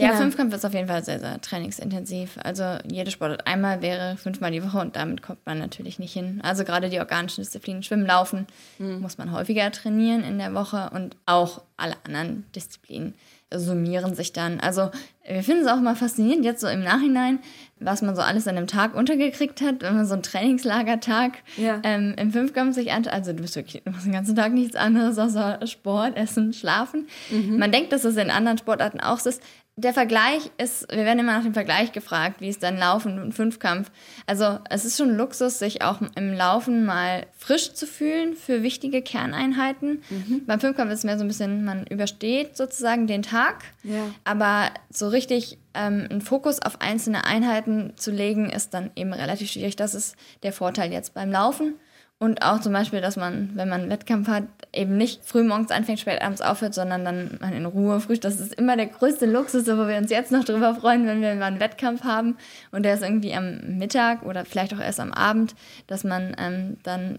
Ja, 0.00 0.08
ja, 0.08 0.16
Fünfkampf 0.16 0.52
ist 0.52 0.66
auf 0.66 0.74
jeden 0.74 0.88
Fall 0.88 1.04
sehr, 1.04 1.20
sehr 1.20 1.40
trainingsintensiv. 1.40 2.36
Also 2.42 2.64
jede 2.90 3.12
Sportart 3.12 3.46
einmal 3.46 3.80
wäre 3.80 4.16
fünfmal 4.16 4.50
die 4.50 4.64
Woche 4.64 4.78
und 4.78 4.96
damit 4.96 5.22
kommt 5.22 5.46
man 5.46 5.58
natürlich 5.58 6.00
nicht 6.00 6.12
hin. 6.12 6.40
Also 6.42 6.64
gerade 6.64 6.90
die 6.90 6.98
organischen 6.98 7.42
Disziplinen, 7.42 7.84
Schwimmen, 7.84 8.04
Laufen, 8.04 8.46
mhm. 8.78 9.00
muss 9.00 9.18
man 9.18 9.30
häufiger 9.30 9.70
trainieren 9.70 10.24
in 10.24 10.38
der 10.38 10.52
Woche 10.52 10.90
und 10.92 11.16
auch 11.26 11.62
alle 11.76 11.94
anderen 12.04 12.44
Disziplinen 12.56 13.14
summieren 13.52 14.14
sich 14.14 14.32
dann. 14.32 14.58
Also 14.60 14.90
wir 15.26 15.42
finden 15.42 15.62
es 15.62 15.68
auch 15.68 15.80
mal 15.80 15.94
faszinierend, 15.94 16.44
jetzt 16.44 16.60
so 16.60 16.66
im 16.66 16.82
Nachhinein, 16.82 17.38
was 17.78 18.02
man 18.02 18.16
so 18.16 18.22
alles 18.22 18.48
an 18.48 18.56
einem 18.56 18.66
Tag 18.66 18.94
untergekriegt 18.94 19.60
hat, 19.60 19.82
wenn 19.82 19.94
man 19.94 20.06
so 20.06 20.14
einen 20.14 20.22
Trainingslagertag 20.22 21.38
ja. 21.56 21.80
ähm, 21.82 22.14
im 22.18 22.32
Fünfkampf 22.32 22.74
sich 22.74 22.92
anschaut. 22.92 23.12
Also 23.12 23.32
du 23.32 23.42
bist 23.42 23.56
wirklich, 23.56 23.82
du 23.84 23.90
machst 23.90 24.06
den 24.06 24.12
ganzen 24.12 24.34
Tag 24.36 24.52
nichts 24.52 24.76
anderes 24.76 25.18
außer 25.18 25.64
Sport, 25.66 26.16
Essen, 26.16 26.52
Schlafen. 26.52 27.06
Mhm. 27.30 27.58
Man 27.58 27.70
denkt, 27.70 27.92
dass 27.92 28.04
es 28.04 28.16
in 28.16 28.30
anderen 28.30 28.58
Sportarten 28.58 29.00
auch 29.00 29.18
so 29.18 29.30
ist 29.30 29.42
der 29.76 29.92
Vergleich 29.92 30.52
ist, 30.56 30.88
wir 30.90 31.04
werden 31.04 31.18
immer 31.18 31.32
nach 31.32 31.42
dem 31.42 31.52
Vergleich 31.52 31.90
gefragt, 31.90 32.40
wie 32.40 32.48
es 32.48 32.60
dann 32.60 32.78
Laufen 32.78 33.18
und 33.18 33.32
Fünfkampf. 33.32 33.90
Also 34.24 34.60
es 34.70 34.84
ist 34.84 34.96
schon 34.96 35.16
Luxus, 35.16 35.58
sich 35.58 35.82
auch 35.82 36.00
im 36.14 36.32
Laufen 36.32 36.84
mal 36.84 37.26
frisch 37.36 37.74
zu 37.74 37.88
fühlen 37.88 38.36
für 38.36 38.62
wichtige 38.62 39.02
Kerneinheiten. 39.02 40.02
Mhm. 40.10 40.44
Beim 40.46 40.60
Fünfkampf 40.60 40.92
ist 40.92 40.98
es 40.98 41.04
mehr 41.04 41.18
so 41.18 41.24
ein 41.24 41.28
bisschen, 41.28 41.64
man 41.64 41.88
übersteht 41.88 42.56
sozusagen 42.56 43.08
den 43.08 43.22
Tag. 43.22 43.64
Ja. 43.82 44.06
Aber 44.22 44.70
so 44.90 45.08
richtig 45.08 45.58
ähm, 45.74 46.06
einen 46.08 46.20
Fokus 46.20 46.62
auf 46.62 46.80
einzelne 46.80 47.24
Einheiten 47.24 47.94
zu 47.96 48.12
legen, 48.12 48.50
ist 48.50 48.74
dann 48.74 48.92
eben 48.94 49.12
relativ 49.12 49.50
schwierig. 49.50 49.74
Das 49.74 49.96
ist 49.96 50.14
der 50.44 50.52
Vorteil 50.52 50.92
jetzt 50.92 51.14
beim 51.14 51.32
Laufen. 51.32 51.74
Und 52.18 52.42
auch 52.42 52.60
zum 52.60 52.72
Beispiel, 52.72 53.00
dass 53.00 53.16
man, 53.16 53.50
wenn 53.54 53.68
man 53.68 53.82
einen 53.82 53.90
Wettkampf 53.90 54.28
hat, 54.28 54.44
eben 54.72 54.96
nicht 54.96 55.24
früh 55.24 55.42
morgens 55.42 55.70
anfängt, 55.70 56.00
spät 56.00 56.22
abends 56.22 56.40
aufhört, 56.40 56.72
sondern 56.72 57.04
dann 57.04 57.38
man 57.40 57.52
in 57.52 57.66
Ruhe 57.66 58.00
frühstückt. 58.00 58.24
Das 58.24 58.40
ist 58.40 58.54
immer 58.54 58.76
der 58.76 58.86
größte 58.86 59.26
Luxus, 59.26 59.66
wo 59.66 59.88
wir 59.88 59.96
uns 59.96 60.10
jetzt 60.10 60.32
noch 60.32 60.44
drüber 60.44 60.74
freuen, 60.74 61.06
wenn 61.06 61.20
wir 61.20 61.34
mal 61.34 61.46
einen 61.46 61.60
Wettkampf 61.60 62.04
haben 62.04 62.36
und 62.70 62.84
der 62.84 62.94
ist 62.94 63.02
irgendwie 63.02 63.34
am 63.34 63.78
Mittag 63.78 64.22
oder 64.22 64.44
vielleicht 64.44 64.72
auch 64.72 64.80
erst 64.80 65.00
am 65.00 65.12
Abend, 65.12 65.54
dass 65.86 66.04
man 66.04 66.34
ähm, 66.38 66.76
dann 66.82 67.18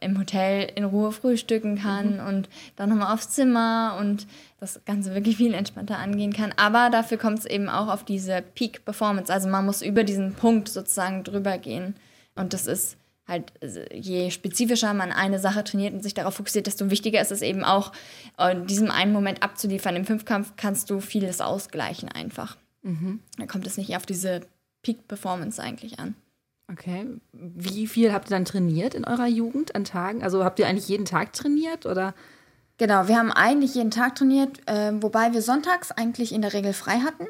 im 0.00 0.18
Hotel 0.18 0.70
in 0.74 0.84
Ruhe 0.84 1.12
frühstücken 1.12 1.78
kann 1.78 2.14
mhm. 2.14 2.26
und 2.26 2.48
dann 2.76 2.90
nochmal 2.90 3.14
aufs 3.14 3.30
Zimmer 3.30 3.96
und 4.00 4.26
das 4.60 4.80
Ganze 4.84 5.14
wirklich 5.14 5.36
viel 5.36 5.54
entspannter 5.54 5.98
angehen 5.98 6.32
kann. 6.32 6.52
Aber 6.56 6.90
dafür 6.90 7.18
kommt 7.18 7.38
es 7.40 7.46
eben 7.46 7.68
auch 7.68 7.88
auf 7.88 8.04
diese 8.04 8.42
Peak 8.42 8.84
Performance. 8.84 9.32
Also 9.32 9.48
man 9.48 9.66
muss 9.66 9.82
über 9.82 10.04
diesen 10.04 10.34
Punkt 10.34 10.68
sozusagen 10.68 11.24
drüber 11.24 11.58
gehen. 11.58 11.96
Und 12.34 12.52
das 12.52 12.66
ist 12.66 12.96
halt, 13.28 13.52
je 13.92 14.30
spezifischer 14.30 14.94
man 14.94 15.12
eine 15.12 15.38
Sache 15.38 15.64
trainiert 15.64 15.94
und 15.94 16.02
sich 16.02 16.14
darauf 16.14 16.34
fokussiert, 16.34 16.66
desto 16.66 16.90
wichtiger 16.90 17.20
ist 17.20 17.32
es 17.32 17.42
eben 17.42 17.64
auch, 17.64 17.92
in 18.38 18.62
äh, 18.62 18.66
diesem 18.66 18.90
einen 18.90 19.12
Moment 19.12 19.42
abzuliefern. 19.42 19.96
Im 19.96 20.04
Fünfkampf 20.04 20.52
kannst 20.56 20.90
du 20.90 21.00
vieles 21.00 21.40
ausgleichen 21.40 22.08
einfach. 22.08 22.56
Mhm. 22.82 23.20
Da 23.36 23.46
kommt 23.46 23.66
es 23.66 23.76
nicht 23.76 23.96
auf 23.96 24.06
diese 24.06 24.42
Peak-Performance 24.82 25.60
eigentlich 25.60 25.98
an. 25.98 26.14
Okay. 26.70 27.06
Wie 27.32 27.86
viel 27.86 28.12
habt 28.12 28.28
ihr 28.28 28.36
dann 28.36 28.44
trainiert 28.44 28.94
in 28.94 29.04
eurer 29.04 29.26
Jugend 29.26 29.74
an 29.74 29.84
Tagen? 29.84 30.22
Also 30.22 30.44
habt 30.44 30.58
ihr 30.58 30.66
eigentlich 30.66 30.88
jeden 30.88 31.04
Tag 31.04 31.32
trainiert 31.32 31.86
oder? 31.86 32.14
Genau, 32.78 33.08
wir 33.08 33.16
haben 33.16 33.32
eigentlich 33.32 33.74
jeden 33.74 33.90
Tag 33.90 34.16
trainiert, 34.16 34.60
äh, 34.66 34.92
wobei 35.00 35.32
wir 35.32 35.42
sonntags 35.42 35.92
eigentlich 35.92 36.32
in 36.32 36.42
der 36.42 36.52
Regel 36.52 36.72
frei 36.72 36.98
hatten. 37.00 37.26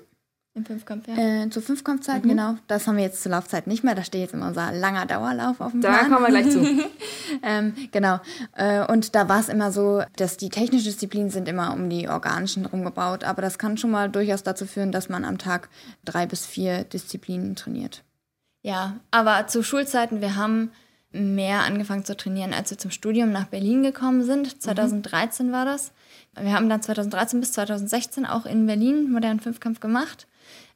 Im 0.57 0.64
Fünfkampf, 0.64 1.07
ja. 1.07 1.42
Äh, 1.45 1.51
zur 1.51 1.61
Fünfkampfzeit, 1.61 2.25
mhm. 2.25 2.31
genau. 2.31 2.55
Das 2.66 2.87
haben 2.87 2.97
wir 2.97 3.05
jetzt 3.05 3.23
zur 3.23 3.31
Laufzeit 3.33 3.66
nicht 3.66 3.85
mehr. 3.85 3.95
Da 3.95 4.03
steht 4.03 4.23
jetzt 4.23 4.33
immer 4.33 4.49
unser 4.49 4.73
langer 4.73 5.05
Dauerlauf 5.05 5.61
auf 5.61 5.73
dem 5.73 5.83
da 5.83 5.88
Plan. 5.90 6.11
Da 6.11 6.16
kommen 6.16 6.35
wir 6.35 6.40
gleich 6.40 6.51
zu. 6.51 6.88
ähm, 7.42 7.75
genau. 7.92 8.21
Äh, 8.57 8.90
und 8.90 9.14
da 9.14 9.29
war 9.29 9.38
es 9.38 9.51
immer 9.51 9.71
so, 9.71 10.03
dass 10.16 10.38
die 10.38 10.49
technischen 10.49 10.87
Disziplinen 10.87 11.29
sind 11.29 11.47
immer 11.47 11.75
um 11.75 11.90
die 11.90 12.09
organischen 12.09 12.64
rumgebaut. 12.64 13.23
Aber 13.23 13.42
das 13.42 13.59
kann 13.59 13.77
schon 13.77 13.90
mal 13.90 14.09
durchaus 14.09 14.45
dazu 14.45 14.64
führen, 14.64 14.92
dass 14.92 15.11
man 15.11 15.27
am 15.27 15.37
Tag 15.37 15.69
drei 16.07 16.25
bis 16.25 16.47
vier 16.47 16.85
Disziplinen 16.85 17.55
trainiert. 17.55 18.03
Ja, 18.62 18.97
aber 19.11 19.49
zu 19.49 19.62
Schulzeiten, 19.62 20.23
wir 20.23 20.37
haben 20.37 20.71
mehr 21.12 21.64
angefangen 21.64 22.07
zu 22.07 22.16
trainieren, 22.16 22.55
als 22.55 22.71
wir 22.71 22.79
zum 22.79 22.90
Studium 22.90 23.31
nach 23.31 23.45
Berlin 23.45 23.83
gekommen 23.83 24.25
sind. 24.25 24.62
2013 24.62 25.49
mhm. 25.49 25.53
war 25.53 25.66
das. 25.66 25.92
Wir 26.35 26.55
haben 26.55 26.71
dann 26.71 26.81
2013 26.81 27.40
bis 27.40 27.53
2016 27.53 28.25
auch 28.25 28.47
in 28.47 28.64
Berlin 28.64 29.12
modernen 29.12 29.40
Fünfkampf 29.40 29.81
gemacht. 29.81 30.27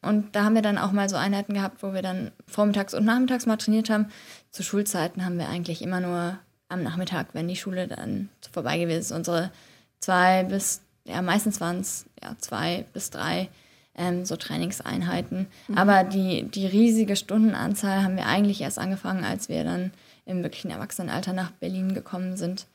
Und 0.02 0.34
da 0.34 0.44
haben 0.44 0.54
wir 0.54 0.62
dann 0.62 0.78
auch 0.78 0.92
mal 0.92 1.08
so 1.08 1.16
Einheiten 1.16 1.54
gehabt, 1.54 1.82
wo 1.82 1.92
wir 1.92 2.02
dann 2.02 2.30
vormittags 2.46 2.94
und 2.94 3.04
nachmittags 3.04 3.46
mal 3.46 3.56
trainiert 3.56 3.90
haben. 3.90 4.06
Zu 4.50 4.62
Schulzeiten 4.62 5.24
haben 5.24 5.38
wir 5.38 5.48
eigentlich 5.48 5.82
immer 5.82 6.00
nur 6.00 6.38
am 6.68 6.82
Nachmittag, 6.82 7.28
wenn 7.32 7.48
die 7.48 7.56
Schule 7.56 7.86
dann 7.86 8.28
vorbei 8.52 8.78
gewesen 8.78 9.00
ist, 9.00 9.12
unsere 9.12 9.50
zwei 9.98 10.44
bis, 10.44 10.82
ja, 11.04 11.20
meistens 11.20 11.60
waren 11.60 11.80
es 11.80 12.06
ja, 12.22 12.34
zwei 12.38 12.86
bis 12.92 13.10
drei 13.10 13.48
ähm, 13.94 14.24
so 14.24 14.36
Trainingseinheiten. 14.36 15.46
Mhm. 15.68 15.78
Aber 15.78 16.04
die, 16.04 16.44
die 16.44 16.66
riesige 16.66 17.16
Stundenanzahl 17.16 18.02
haben 18.02 18.16
wir 18.16 18.26
eigentlich 18.26 18.60
erst 18.60 18.78
angefangen, 18.78 19.24
als 19.24 19.48
wir 19.48 19.64
dann 19.64 19.92
im 20.24 20.42
wirklichen 20.42 20.70
Erwachsenenalter 20.70 21.32
nach 21.32 21.50
Berlin 21.50 21.92
gekommen 21.92 22.36
sind. 22.36 22.66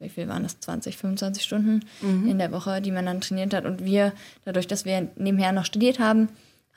Wie 0.00 0.08
viel 0.08 0.28
waren 0.28 0.42
das? 0.42 0.60
20, 0.60 0.96
25 0.96 1.42
Stunden 1.42 1.84
mhm. 2.02 2.28
in 2.28 2.38
der 2.38 2.52
Woche, 2.52 2.80
die 2.80 2.92
man 2.92 3.06
dann 3.06 3.20
trainiert 3.20 3.54
hat. 3.54 3.64
Und 3.64 3.84
wir, 3.84 4.12
dadurch, 4.44 4.66
dass 4.66 4.84
wir 4.84 5.08
nebenher 5.16 5.52
noch 5.52 5.64
studiert 5.64 5.98
haben, 5.98 6.28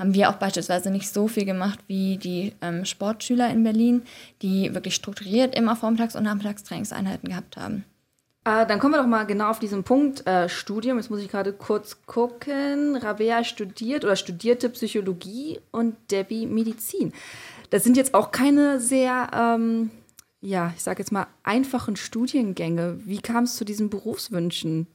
haben 0.02 0.16
wir 0.16 0.30
auch 0.30 0.36
beispielsweise 0.36 0.90
nicht 0.90 1.14
so 1.14 1.28
viel 1.28 1.46
gemacht 1.46 1.80
wie 1.86 2.18
die 2.18 2.54
ähm, 2.62 2.86
Sportschüler 2.86 3.52
in 3.52 3.64
Berlin, 3.64 4.02
die 4.42 4.74
wirklich 4.74 4.96
strukturiert 4.96 5.56
immer 5.56 5.76
Vormittags- 5.76 6.16
und 6.16 6.24
Nachmittagstrainingseinheiten 6.24 7.30
gehabt 7.30 7.56
haben. 7.56 7.86
Äh, 8.44 8.66
dann 8.66 8.80
kommen 8.80 8.96
wir 8.96 8.98
doch 8.98 9.08
mal 9.08 9.26
genau 9.26 9.52
auf 9.52 9.60
diesen 9.60 9.84
Punkt 9.84 10.26
äh, 10.26 10.50
Studium. 10.50 10.98
Jetzt 10.98 11.12
muss 11.12 11.22
ich 11.22 11.30
gerade 11.30 11.54
kurz 11.54 12.02
gucken. 12.08 12.96
Rabea 12.96 13.44
studiert 13.44 14.04
oder 14.04 14.16
studierte 14.16 14.70
Psychologie 14.70 15.60
und 15.70 15.96
Debbie 16.10 16.48
Medizin. 16.48 17.14
Das 17.70 17.84
sind 17.84 17.96
jetzt 17.96 18.16
auch 18.16 18.32
keine 18.32 18.80
sehr, 18.80 19.30
ähm, 19.36 19.92
ja, 20.42 20.74
ich 20.76 20.82
sage 20.82 21.04
jetzt 21.04 21.12
mal, 21.12 21.28
einfachen 21.44 21.96
Studiengänge. 21.96 23.00
Wie 23.06 23.22
kam 23.22 23.44
es 23.44 23.56
zu 23.56 23.66
diesen 23.66 23.92
Berufswünschen? 23.92 24.88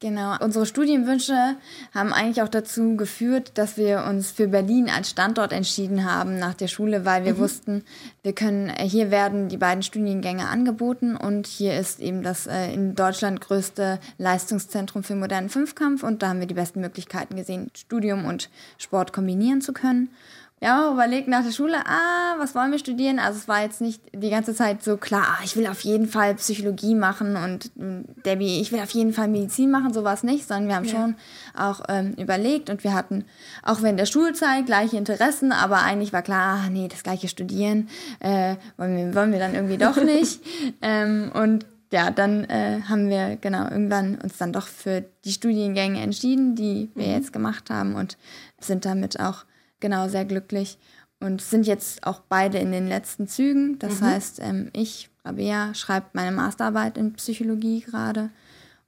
Genau, 0.00 0.36
unsere 0.40 0.64
Studienwünsche 0.64 1.56
haben 1.92 2.12
eigentlich 2.12 2.40
auch 2.42 2.48
dazu 2.48 2.96
geführt, 2.96 3.58
dass 3.58 3.76
wir 3.76 4.04
uns 4.08 4.30
für 4.30 4.46
Berlin 4.46 4.88
als 4.88 5.10
Standort 5.10 5.52
entschieden 5.52 6.04
haben 6.04 6.38
nach 6.38 6.54
der 6.54 6.68
Schule, 6.68 7.04
weil 7.04 7.24
wir 7.24 7.34
mhm. 7.34 7.38
wussten, 7.38 7.84
wir 8.22 8.32
können, 8.32 8.68
äh, 8.68 8.88
hier 8.88 9.10
werden 9.10 9.48
die 9.48 9.56
beiden 9.56 9.82
Studiengänge 9.82 10.46
angeboten 10.46 11.16
und 11.16 11.48
hier 11.48 11.76
ist 11.76 11.98
eben 11.98 12.22
das 12.22 12.46
äh, 12.46 12.72
in 12.72 12.94
Deutschland 12.94 13.40
größte 13.40 13.98
Leistungszentrum 14.18 15.02
für 15.02 15.16
modernen 15.16 15.48
Fünfkampf 15.48 16.04
und 16.04 16.22
da 16.22 16.28
haben 16.28 16.38
wir 16.38 16.46
die 16.46 16.54
besten 16.54 16.80
Möglichkeiten 16.80 17.34
gesehen, 17.34 17.72
Studium 17.76 18.24
und 18.24 18.50
Sport 18.78 19.12
kombinieren 19.12 19.62
zu 19.62 19.72
können 19.72 20.10
ja, 20.60 20.90
überlegt 20.92 21.28
nach 21.28 21.44
der 21.44 21.52
Schule, 21.52 21.76
ah, 21.86 22.34
was 22.38 22.54
wollen 22.54 22.72
wir 22.72 22.78
studieren? 22.78 23.18
Also 23.18 23.38
es 23.38 23.46
war 23.46 23.62
jetzt 23.62 23.80
nicht 23.80 24.02
die 24.12 24.30
ganze 24.30 24.54
Zeit 24.54 24.82
so 24.82 24.96
klar, 24.96 25.24
ah, 25.28 25.44
ich 25.44 25.56
will 25.56 25.66
auf 25.68 25.80
jeden 25.82 26.08
Fall 26.08 26.34
Psychologie 26.34 26.94
machen 26.96 27.36
und 27.36 27.70
hm, 27.76 28.04
Debbie, 28.24 28.60
ich 28.60 28.72
will 28.72 28.80
auf 28.80 28.90
jeden 28.90 29.12
Fall 29.12 29.28
Medizin 29.28 29.70
machen, 29.70 29.92
so 29.92 30.02
war 30.02 30.14
es 30.14 30.24
nicht, 30.24 30.48
sondern 30.48 30.68
wir 30.68 30.74
haben 30.76 30.84
ja. 30.84 30.90
schon 30.90 31.14
auch 31.56 31.82
ähm, 31.88 32.14
überlegt 32.14 32.70
und 32.70 32.82
wir 32.82 32.92
hatten 32.92 33.24
auch 33.62 33.82
während 33.82 34.00
der 34.00 34.06
Schulzeit 34.06 34.66
gleiche 34.66 34.96
Interessen, 34.96 35.52
aber 35.52 35.82
eigentlich 35.82 36.12
war 36.12 36.22
klar, 36.22 36.62
ah, 36.64 36.70
nee, 36.70 36.88
das 36.88 37.04
gleiche 37.04 37.28
Studieren 37.28 37.88
äh, 38.18 38.56
wollen, 38.76 38.96
wir, 38.96 39.14
wollen 39.14 39.32
wir 39.32 39.38
dann 39.38 39.54
irgendwie 39.54 39.78
doch 39.78 39.96
nicht. 40.02 40.40
ähm, 40.82 41.30
und 41.34 41.66
ja, 41.92 42.10
dann 42.10 42.44
äh, 42.44 42.80
haben 42.88 43.08
wir 43.08 43.36
genau 43.36 43.62
irgendwann 43.64 44.16
uns 44.16 44.36
dann 44.36 44.52
doch 44.52 44.66
für 44.66 45.04
die 45.24 45.32
Studiengänge 45.32 46.00
entschieden, 46.00 46.54
die 46.54 46.90
wir 46.94 47.06
mhm. 47.06 47.12
jetzt 47.12 47.32
gemacht 47.32 47.70
haben 47.70 47.94
und 47.94 48.18
sind 48.60 48.84
damit 48.84 49.20
auch 49.20 49.44
genau 49.80 50.08
sehr 50.08 50.24
glücklich 50.24 50.78
und 51.20 51.42
sind 51.42 51.66
jetzt 51.66 52.06
auch 52.06 52.20
beide 52.28 52.58
in 52.58 52.72
den 52.72 52.88
letzten 52.88 53.28
Zügen. 53.28 53.78
Das 53.78 54.00
mhm. 54.00 54.06
heißt, 54.06 54.40
ähm, 54.40 54.70
ich, 54.72 55.10
Rabea, 55.24 55.74
schreibe 55.74 56.06
meine 56.12 56.32
Masterarbeit 56.32 56.96
in 56.96 57.14
Psychologie 57.14 57.80
gerade 57.80 58.30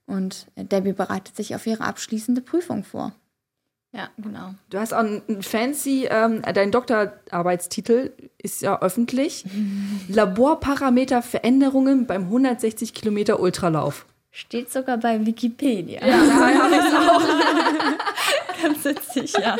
und 0.05 0.47
Debbie 0.55 0.93
bereitet 0.93 1.35
sich 1.35 1.55
auf 1.55 1.67
ihre 1.67 1.83
abschließende 1.83 2.41
Prüfung 2.41 2.83
vor. 2.83 3.13
Ja, 3.93 4.09
genau. 4.17 4.53
Du 4.69 4.79
hast 4.79 4.93
auch 4.93 4.99
einen 4.99 5.41
fancy, 5.41 6.07
ähm, 6.09 6.41
dein 6.41 6.71
Doktorarbeitstitel 6.71 8.13
ist 8.37 8.61
ja 8.61 8.81
öffentlich. 8.81 9.45
Laborparameter 10.07 11.21
Veränderungen 11.21 12.07
beim 12.07 12.23
160 12.23 12.93
Kilometer 12.93 13.41
Ultralauf. 13.41 14.05
Steht 14.33 14.71
sogar 14.71 14.97
bei 14.97 15.25
Wikipedia. 15.25 16.05
Ja, 16.05 16.25
da 16.25 16.63
habe 16.63 16.75
ich 16.75 16.79
es 16.79 16.93
auch. 16.93 17.21
ganz 18.61 18.85
witzig, 18.85 19.33
ja. 19.33 19.57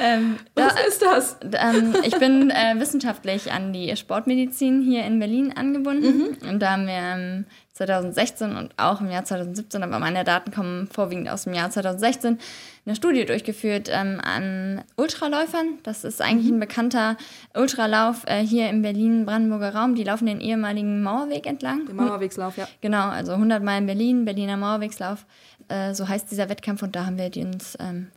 Ähm, 0.00 0.36
Was 0.54 0.74
da, 0.74 0.80
ist 0.80 1.02
das? 1.02 1.36
Ähm, 1.52 1.94
ich 2.04 2.18
bin 2.18 2.50
äh, 2.50 2.78
wissenschaftlich 2.78 3.52
an 3.52 3.72
die 3.72 3.96
Sportmedizin 3.96 4.82
hier 4.82 5.04
in 5.04 5.18
Berlin 5.18 5.52
angebunden. 5.56 6.38
Mhm. 6.42 6.48
Und 6.48 6.60
da 6.60 6.72
haben 6.72 6.86
wir 6.86 6.94
ähm, 6.94 7.46
2016 7.76 8.56
und 8.56 8.72
auch 8.78 9.02
im 9.02 9.10
Jahr 9.10 9.24
2017, 9.24 9.82
aber 9.82 9.98
meine 9.98 10.24
Daten 10.24 10.50
kommen 10.50 10.88
vorwiegend 10.88 11.28
aus 11.28 11.44
dem 11.44 11.52
Jahr 11.52 11.70
2016, 11.70 12.38
eine 12.86 12.96
Studie 12.96 13.26
durchgeführt 13.26 13.90
ähm, 13.92 14.18
an 14.22 14.82
Ultraläufern. 14.96 15.78
Das 15.82 16.04
ist 16.04 16.22
eigentlich 16.22 16.48
mhm. 16.48 16.56
ein 16.56 16.60
bekannter 16.60 17.16
Ultralauf 17.54 18.22
äh, 18.26 18.40
hier 18.40 18.70
im 18.70 18.80
Berlin-Brandenburger 18.80 19.74
Raum. 19.74 19.94
Die 19.94 20.04
laufen 20.04 20.26
den 20.26 20.40
ehemaligen 20.40 21.02
Mauerweg 21.02 21.46
entlang. 21.46 21.84
Den 21.86 21.96
Mauerwegslauf, 21.96 22.56
ja. 22.56 22.66
Genau, 22.80 23.08
also 23.08 23.32
100 23.32 23.62
Meilen 23.62 23.86
Berlin, 23.86 24.24
Berliner 24.24 24.56
Mauerwegslauf. 24.56 25.26
Äh, 25.68 25.92
so 25.94 26.08
heißt 26.08 26.30
dieser 26.30 26.48
Wettkampf 26.48 26.82
und 26.82 26.96
da 26.96 27.04
haben 27.04 27.18
wir 27.18 27.30
uns 27.44 27.76
ähm, 27.78 28.08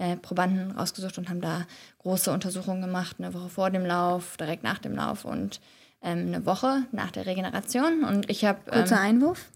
äh, 0.00 0.16
Probanden 0.16 0.72
rausgesucht 0.72 1.18
und 1.18 1.28
haben 1.28 1.40
da 1.40 1.66
große 1.98 2.32
Untersuchungen 2.32 2.80
gemacht, 2.80 3.16
eine 3.18 3.34
Woche 3.34 3.50
vor 3.50 3.70
dem 3.70 3.84
Lauf, 3.84 4.36
direkt 4.38 4.62
nach 4.62 4.78
dem 4.78 4.94
Lauf 4.94 5.24
und 5.24 5.60
ähm, 6.02 6.28
eine 6.28 6.46
Woche 6.46 6.84
nach 6.90 7.10
der 7.10 7.26
Regeneration. 7.26 8.04
Und 8.04 8.30
ich 8.30 8.44
habe. 8.44 8.58
Kurzer 8.70 8.96
ähm, 8.96 9.02
Einwurf. 9.02 9.50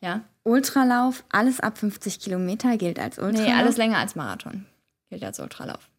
Ja. 0.00 0.22
Ultralauf, 0.42 1.22
alles 1.30 1.60
ab 1.60 1.76
50 1.76 2.18
Kilometer 2.18 2.78
gilt 2.78 2.98
als 2.98 3.18
Ultralauf. 3.18 3.46
Nee, 3.46 3.52
alles 3.52 3.76
länger 3.76 3.98
als 3.98 4.16
Marathon 4.16 4.64
gilt 5.10 5.22
als 5.22 5.38
Ultralauf. 5.38 5.90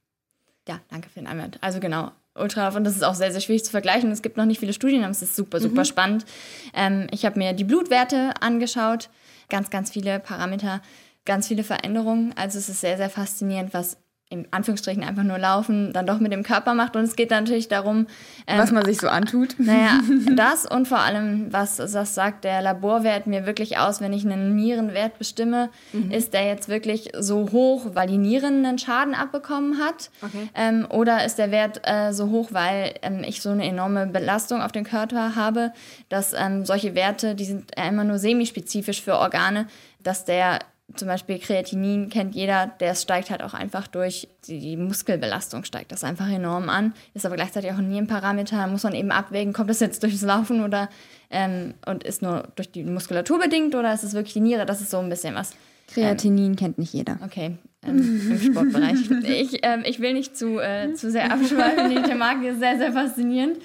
Ja, 0.68 0.80
danke 0.90 1.10
für 1.10 1.20
den 1.20 1.28
Einwand. 1.28 1.60
Also 1.62 1.80
genau, 1.80 2.12
Ultralauf 2.34 2.76
und 2.76 2.84
das 2.84 2.96
ist 2.96 3.04
auch 3.04 3.14
sehr, 3.14 3.32
sehr 3.32 3.42
schwierig 3.42 3.64
zu 3.64 3.70
vergleichen. 3.70 4.10
Es 4.12 4.24
gibt 4.24 4.38
noch 4.38 4.46
nicht 4.46 4.60
viele 4.60 4.74
Studien, 4.74 5.04
aber 5.04 5.12
es 5.12 5.22
ist 5.22 5.36
super, 5.36 5.60
super 5.60 5.82
mhm. 5.82 5.86
spannend. 5.86 6.26
Ähm, 6.74 7.06
ich 7.12 7.24
habe 7.26 7.38
mir 7.38 7.54
die 7.54 7.64
Blutwerte 7.64 8.34
angeschaut, 8.42 9.10
ganz, 9.50 9.70
ganz 9.70 9.92
viele 9.92 10.20
Parameter, 10.20 10.82
ganz 11.26 11.48
viele 11.48 11.64
Veränderungen. 11.64 12.34
Also 12.36 12.58
es 12.58 12.70
ist 12.70 12.82
sehr, 12.82 12.98
sehr 12.98 13.10
faszinierend, 13.10 13.74
was 13.74 13.98
in 14.32 14.48
Anführungsstrichen 14.50 15.04
einfach 15.04 15.24
nur 15.24 15.38
laufen, 15.38 15.92
dann 15.92 16.08
doch 16.08 16.20
mit 16.20 16.32
dem 16.32 16.42
Körper 16.42 16.74
macht. 16.74 16.96
Und 16.96 17.04
es 17.04 17.18
geht 17.18 17.32
natürlich 17.32 17.68
darum, 17.68 18.08
ähm, 18.48 18.60
was 18.60 18.72
man 18.72 18.86
sich 18.86 18.98
so 18.98 19.10
antut. 19.10 19.56
Naja, 19.60 20.00
das 20.36 20.66
und 20.66 20.88
vor 20.88 21.00
allem, 21.00 21.52
was 21.52 21.76
das 21.76 22.16
sagt, 22.16 22.46
der 22.46 22.62
Laborwert 22.62 23.28
mir 23.28 23.46
wirklich 23.46 23.78
aus, 23.78 24.00
wenn 24.00 24.14
ich 24.14 24.26
einen 24.26 24.56
Nierenwert 24.56 25.20
bestimme, 25.20 25.70
mhm. 25.92 26.12
ist 26.12 26.34
der 26.34 26.46
jetzt 26.48 26.70
wirklich 26.70 27.12
so 27.20 27.52
hoch, 27.52 27.88
weil 27.94 28.08
die 28.08 28.18
Nieren 28.18 28.66
einen 28.66 28.80
Schaden 28.80 29.16
abbekommen 29.16 29.80
hat? 29.80 30.10
Okay. 30.22 30.50
Ähm, 30.56 30.88
oder 30.90 31.26
ist 31.26 31.38
der 31.38 31.52
Wert 31.52 31.82
äh, 31.84 32.14
so 32.14 32.30
hoch, 32.30 32.50
weil 32.52 32.94
ähm, 33.02 33.26
ich 33.28 33.42
so 33.42 33.50
eine 33.50 33.66
enorme 33.66 34.08
Belastung 34.08 34.62
auf 34.62 34.72
den 34.72 34.86
Körper 34.86 35.36
habe, 35.36 35.74
dass 36.08 36.32
ähm, 36.32 36.66
solche 36.66 36.96
Werte, 36.96 37.36
die 37.36 37.46
sind 37.46 37.72
immer 37.76 38.06
nur 38.06 38.18
semispezifisch 38.18 39.02
für 39.02 39.18
Organe, 39.18 39.68
dass 40.02 40.24
der 40.24 40.60
zum 40.96 41.08
Beispiel 41.08 41.40
Kreatinin 41.40 42.10
kennt 42.10 42.36
jeder, 42.36 42.68
der 42.80 42.96
steigt 42.96 43.30
halt 43.30 43.44
auch 43.44 43.54
einfach 43.54 43.88
durch 43.88 44.28
die 44.48 44.78
Muskelbelastung, 44.78 45.64
steigt 45.64 45.92
das 45.92 46.04
einfach 46.04 46.30
enorm 46.30 46.70
an, 46.70 46.94
ist 47.14 47.26
aber 47.26 47.36
gleichzeitig 47.36 47.72
auch 47.72 47.78
ein 47.78 47.90
Nierenparameter, 47.90 48.68
muss 48.68 48.84
man 48.84 48.94
eben 48.94 49.12
abwägen, 49.12 49.54
kommt 49.54 49.70
das 49.70 49.80
jetzt 49.80 50.04
durchs 50.04 50.22
Laufen 50.22 50.64
oder 50.64 50.90
ähm, 51.30 51.74
und 51.86 52.04
ist 52.04 52.22
nur 52.22 52.48
durch 52.56 52.72
die 52.72 52.84
Muskulatur 52.84 53.40
bedingt 53.40 53.76
oder 53.76 53.94
ist 53.94 54.04
es 54.04 54.14
wirklich 54.14 54.34
die 54.34 54.42
Niere, 54.42 54.66
das 54.66 54.82
ist 54.82 54.92
so 54.92 55.00
ein 55.00 55.10
bisschen 55.10 55.36
was. 55.36 55.52
Kreatinin 55.94 56.52
ähm, 56.52 56.56
kennt 56.56 56.78
nicht 56.78 56.94
jeder. 56.94 57.20
Okay, 57.24 57.58
ähm, 57.86 58.32
im 58.32 58.40
Sportbereich. 58.40 59.10
Ich, 59.24 59.60
ähm, 59.64 59.84
ich 59.86 60.00
will 60.00 60.14
nicht 60.14 60.38
zu, 60.38 60.60
äh, 60.60 60.94
zu 60.94 61.12
sehr 61.12 61.32
abschweifen, 61.32 61.90
die 61.90 62.02
Thematik 62.02 62.52
ist 62.52 62.60
sehr, 62.60 62.78
sehr 62.78 62.94
faszinierend. 62.94 63.58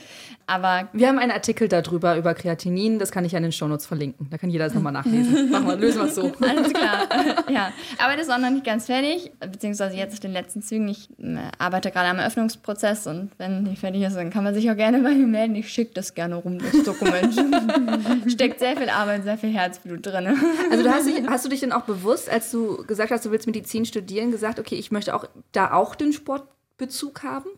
Aber 0.48 0.88
wir 0.92 1.08
haben 1.08 1.18
einen 1.18 1.32
Artikel 1.32 1.66
darüber, 1.66 2.16
über 2.16 2.32
Kreatinin, 2.34 3.00
das 3.00 3.10
kann 3.10 3.24
ich 3.24 3.34
an 3.34 3.42
den 3.42 3.50
Shownotes 3.50 3.84
verlinken. 3.84 4.28
Da 4.30 4.38
kann 4.38 4.48
jeder 4.48 4.66
das 4.66 4.74
nochmal 4.74 4.92
nachlesen. 4.92 5.50
Machen 5.50 5.66
wir, 5.66 5.76
lösen 5.76 5.98
wir 6.00 6.06
es 6.06 6.14
so. 6.14 6.32
Alles 6.40 6.72
klar. 6.72 7.08
ja. 7.50 7.72
Aber 7.98 8.16
das 8.16 8.28
ist 8.28 8.32
auch 8.32 8.38
noch 8.38 8.50
nicht 8.50 8.64
ganz 8.64 8.86
fertig, 8.86 9.32
beziehungsweise 9.40 9.96
jetzt 9.96 10.12
auf 10.12 10.20
den 10.20 10.32
letzten 10.32 10.62
Zügen. 10.62 10.86
Ich 10.88 11.10
äh, 11.18 11.38
arbeite 11.58 11.90
gerade 11.90 12.10
am 12.10 12.18
Eröffnungsprozess 12.18 13.08
und 13.08 13.32
wenn 13.38 13.64
die 13.64 13.74
fertig 13.74 14.02
ist, 14.02 14.14
dann 14.14 14.30
kann 14.30 14.44
man 14.44 14.54
sich 14.54 14.70
auch 14.70 14.76
gerne 14.76 15.00
bei 15.00 15.14
mir 15.14 15.26
melden. 15.26 15.56
Ich 15.56 15.68
schicke 15.68 15.94
das 15.94 16.14
gerne 16.14 16.36
rum, 16.36 16.58
das 16.58 16.84
Dokument. 16.84 17.34
Steckt 18.30 18.60
sehr 18.60 18.76
viel 18.76 18.88
Arbeit, 18.88 19.24
sehr 19.24 19.38
viel 19.38 19.52
Herzblut 19.52 20.06
drin. 20.06 20.28
Also 20.70 20.84
du 20.84 20.90
hast, 20.90 21.08
dich, 21.08 21.26
hast 21.26 21.44
du 21.44 21.48
dich 21.48 21.60
denn 21.60 21.72
auch 21.72 21.82
bewusst, 21.82 22.30
als 22.30 22.52
du 22.52 22.84
gesagt 22.86 23.10
hast, 23.10 23.24
du 23.24 23.32
willst 23.32 23.48
Medizin 23.48 23.84
studieren, 23.84 24.30
gesagt, 24.30 24.60
okay, 24.60 24.76
ich 24.76 24.92
möchte 24.92 25.12
auch 25.16 25.24
da 25.50 25.72
auch 25.72 25.96
den 25.96 26.12
Sportbezug 26.12 27.24
haben? 27.24 27.50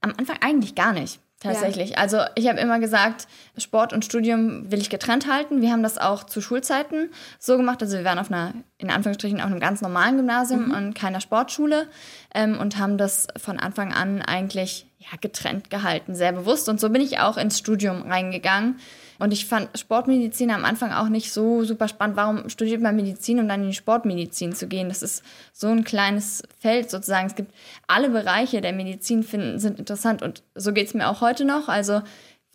Am 0.00 0.12
Anfang 0.18 0.38
eigentlich 0.40 0.74
gar 0.74 0.92
nicht. 0.92 1.20
Tatsächlich. 1.44 1.90
Ja. 1.90 1.96
Also 1.98 2.20
ich 2.36 2.48
habe 2.48 2.58
immer 2.58 2.80
gesagt, 2.80 3.28
Sport 3.58 3.92
und 3.92 4.02
Studium 4.02 4.70
will 4.72 4.80
ich 4.80 4.88
getrennt 4.88 5.30
halten. 5.30 5.60
Wir 5.60 5.70
haben 5.72 5.82
das 5.82 5.98
auch 5.98 6.24
zu 6.24 6.40
Schulzeiten 6.40 7.10
so 7.38 7.58
gemacht. 7.58 7.82
Also 7.82 7.98
wir 7.98 8.04
waren 8.04 8.18
auf 8.18 8.30
einer, 8.30 8.54
in 8.78 8.90
Anführungsstrichen, 8.90 9.40
auf 9.40 9.46
einem 9.46 9.60
ganz 9.60 9.82
normalen 9.82 10.16
Gymnasium 10.16 10.68
mhm. 10.68 10.74
und 10.74 10.94
keiner 10.94 11.20
Sportschule 11.20 11.86
ähm, 12.34 12.58
und 12.58 12.78
haben 12.78 12.96
das 12.96 13.26
von 13.36 13.60
Anfang 13.60 13.92
an 13.92 14.22
eigentlich 14.22 14.86
ja, 14.98 15.18
getrennt 15.20 15.68
gehalten, 15.68 16.14
sehr 16.14 16.32
bewusst. 16.32 16.70
Und 16.70 16.80
so 16.80 16.88
bin 16.88 17.02
ich 17.02 17.18
auch 17.18 17.36
ins 17.36 17.58
Studium 17.58 18.10
reingegangen. 18.10 18.76
Und 19.24 19.32
ich 19.32 19.46
fand 19.46 19.70
Sportmedizin 19.78 20.50
am 20.50 20.66
Anfang 20.66 20.92
auch 20.92 21.08
nicht 21.08 21.32
so 21.32 21.64
super 21.64 21.88
spannend. 21.88 22.18
Warum 22.18 22.50
studiert 22.50 22.82
man 22.82 22.94
Medizin, 22.94 23.40
um 23.40 23.48
dann 23.48 23.62
in 23.62 23.68
die 23.68 23.74
Sportmedizin 23.74 24.52
zu 24.54 24.68
gehen? 24.68 24.90
Das 24.90 25.02
ist 25.02 25.22
so 25.54 25.68
ein 25.68 25.82
kleines 25.82 26.42
Feld 26.60 26.90
sozusagen. 26.90 27.28
Es 27.28 27.34
gibt 27.34 27.50
alle 27.86 28.10
Bereiche 28.10 28.60
der 28.60 28.74
Medizin 28.74 29.22
finden, 29.22 29.58
sind 29.60 29.78
interessant 29.78 30.20
und 30.20 30.42
so 30.54 30.74
geht 30.74 30.88
es 30.88 30.92
mir 30.92 31.08
auch 31.08 31.22
heute 31.22 31.46
noch. 31.46 31.70
Also 31.70 32.02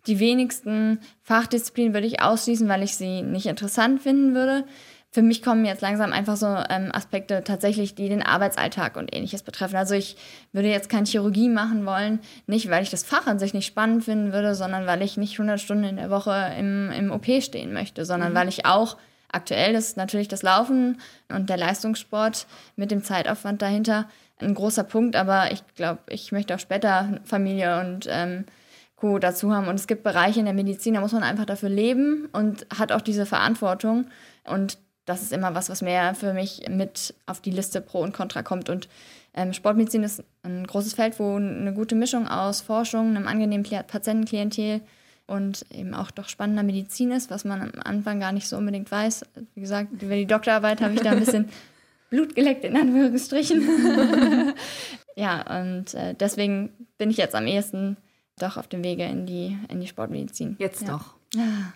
die 0.06 0.20
wenigsten 0.20 1.00
Fachdisziplinen 1.24 1.92
würde 1.92 2.06
ich 2.06 2.22
ausschließen, 2.22 2.68
weil 2.68 2.84
ich 2.84 2.94
sie 2.94 3.22
nicht 3.22 3.46
interessant 3.46 4.00
finden 4.00 4.36
würde 4.36 4.64
für 5.12 5.22
mich 5.22 5.42
kommen 5.42 5.64
jetzt 5.64 5.82
langsam 5.82 6.12
einfach 6.12 6.36
so 6.36 6.46
ähm, 6.46 6.90
Aspekte 6.92 7.42
tatsächlich, 7.42 7.96
die 7.96 8.08
den 8.08 8.22
Arbeitsalltag 8.22 8.96
und 8.96 9.14
ähnliches 9.14 9.42
betreffen. 9.42 9.76
Also 9.76 9.94
ich 9.94 10.16
würde 10.52 10.68
jetzt 10.68 10.88
keine 10.88 11.06
Chirurgie 11.06 11.48
machen 11.48 11.84
wollen, 11.84 12.20
nicht 12.46 12.70
weil 12.70 12.84
ich 12.84 12.90
das 12.90 13.02
Fach 13.02 13.26
an 13.26 13.40
sich 13.40 13.52
nicht 13.52 13.66
spannend 13.66 14.04
finden 14.04 14.32
würde, 14.32 14.54
sondern 14.54 14.86
weil 14.86 15.02
ich 15.02 15.16
nicht 15.16 15.32
100 15.32 15.60
Stunden 15.60 15.84
in 15.84 15.96
der 15.96 16.10
Woche 16.10 16.52
im, 16.56 16.90
im 16.92 17.10
OP 17.10 17.26
stehen 17.42 17.72
möchte, 17.72 18.04
sondern 18.04 18.32
mhm. 18.32 18.36
weil 18.36 18.48
ich 18.48 18.66
auch 18.66 18.96
aktuell 19.32 19.74
ist 19.74 19.96
natürlich 19.96 20.28
das 20.28 20.42
Laufen 20.42 21.00
und 21.28 21.50
der 21.50 21.56
Leistungssport 21.56 22.46
mit 22.76 22.90
dem 22.90 23.02
Zeitaufwand 23.02 23.62
dahinter 23.62 24.08
ein 24.38 24.54
großer 24.54 24.84
Punkt, 24.84 25.16
aber 25.16 25.52
ich 25.52 25.62
glaube, 25.74 26.00
ich 26.08 26.32
möchte 26.32 26.54
auch 26.54 26.60
später 26.60 27.20
Familie 27.24 27.80
und 27.80 28.06
ähm, 28.08 28.44
Co. 28.96 29.18
dazu 29.18 29.52
haben. 29.52 29.68
Und 29.68 29.74
es 29.74 29.86
gibt 29.86 30.02
Bereiche 30.02 30.40
in 30.40 30.46
der 30.46 30.54
Medizin, 30.54 30.94
da 30.94 31.00
muss 31.00 31.12
man 31.12 31.22
einfach 31.22 31.46
dafür 31.46 31.68
leben 31.68 32.28
und 32.32 32.66
hat 32.76 32.92
auch 32.92 33.00
diese 33.00 33.26
Verantwortung. 33.26 34.06
Und 34.44 34.78
das 35.10 35.22
ist 35.22 35.32
immer 35.32 35.54
was, 35.54 35.68
was 35.68 35.82
mehr 35.82 36.14
für 36.14 36.32
mich 36.32 36.62
mit 36.68 37.14
auf 37.26 37.40
die 37.40 37.50
Liste 37.50 37.80
Pro 37.80 38.00
und 38.00 38.12
Contra 38.12 38.42
kommt. 38.42 38.68
Und 38.68 38.88
ähm, 39.34 39.52
Sportmedizin 39.52 40.04
ist 40.04 40.22
ein 40.42 40.66
großes 40.66 40.94
Feld, 40.94 41.18
wo 41.18 41.36
eine 41.36 41.74
gute 41.74 41.96
Mischung 41.96 42.28
aus 42.28 42.60
Forschung, 42.60 43.08
einem 43.08 43.26
angenehmen 43.26 43.64
Patientenklientel 43.64 44.80
und 45.26 45.66
eben 45.72 45.94
auch 45.94 46.10
doch 46.10 46.28
spannender 46.28 46.62
Medizin 46.62 47.10
ist, 47.10 47.30
was 47.30 47.44
man 47.44 47.60
am 47.60 47.72
Anfang 47.84 48.20
gar 48.20 48.32
nicht 48.32 48.48
so 48.48 48.56
unbedingt 48.56 48.90
weiß. 48.90 49.24
Wie 49.54 49.60
gesagt, 49.60 50.00
über 50.00 50.14
die 50.14 50.26
Doktorarbeit 50.26 50.80
habe 50.80 50.94
ich 50.94 51.00
da 51.00 51.10
ein 51.10 51.20
bisschen 51.20 51.48
Blut 52.10 52.34
geleckt, 52.34 52.64
in 52.64 52.76
Anführungsstrichen. 52.76 53.62
ja, 55.16 55.60
und 55.60 55.94
äh, 55.94 56.14
deswegen 56.14 56.70
bin 56.98 57.10
ich 57.10 57.16
jetzt 57.16 57.34
am 57.34 57.46
ehesten 57.46 57.96
doch 58.38 58.56
auf 58.56 58.68
dem 58.68 58.82
Wege 58.84 59.04
in 59.04 59.26
die, 59.26 59.58
in 59.68 59.80
die 59.80 59.86
Sportmedizin. 59.86 60.56
Jetzt 60.58 60.82
ja. 60.82 60.88
doch. 60.88 61.14
Ah 61.36 61.72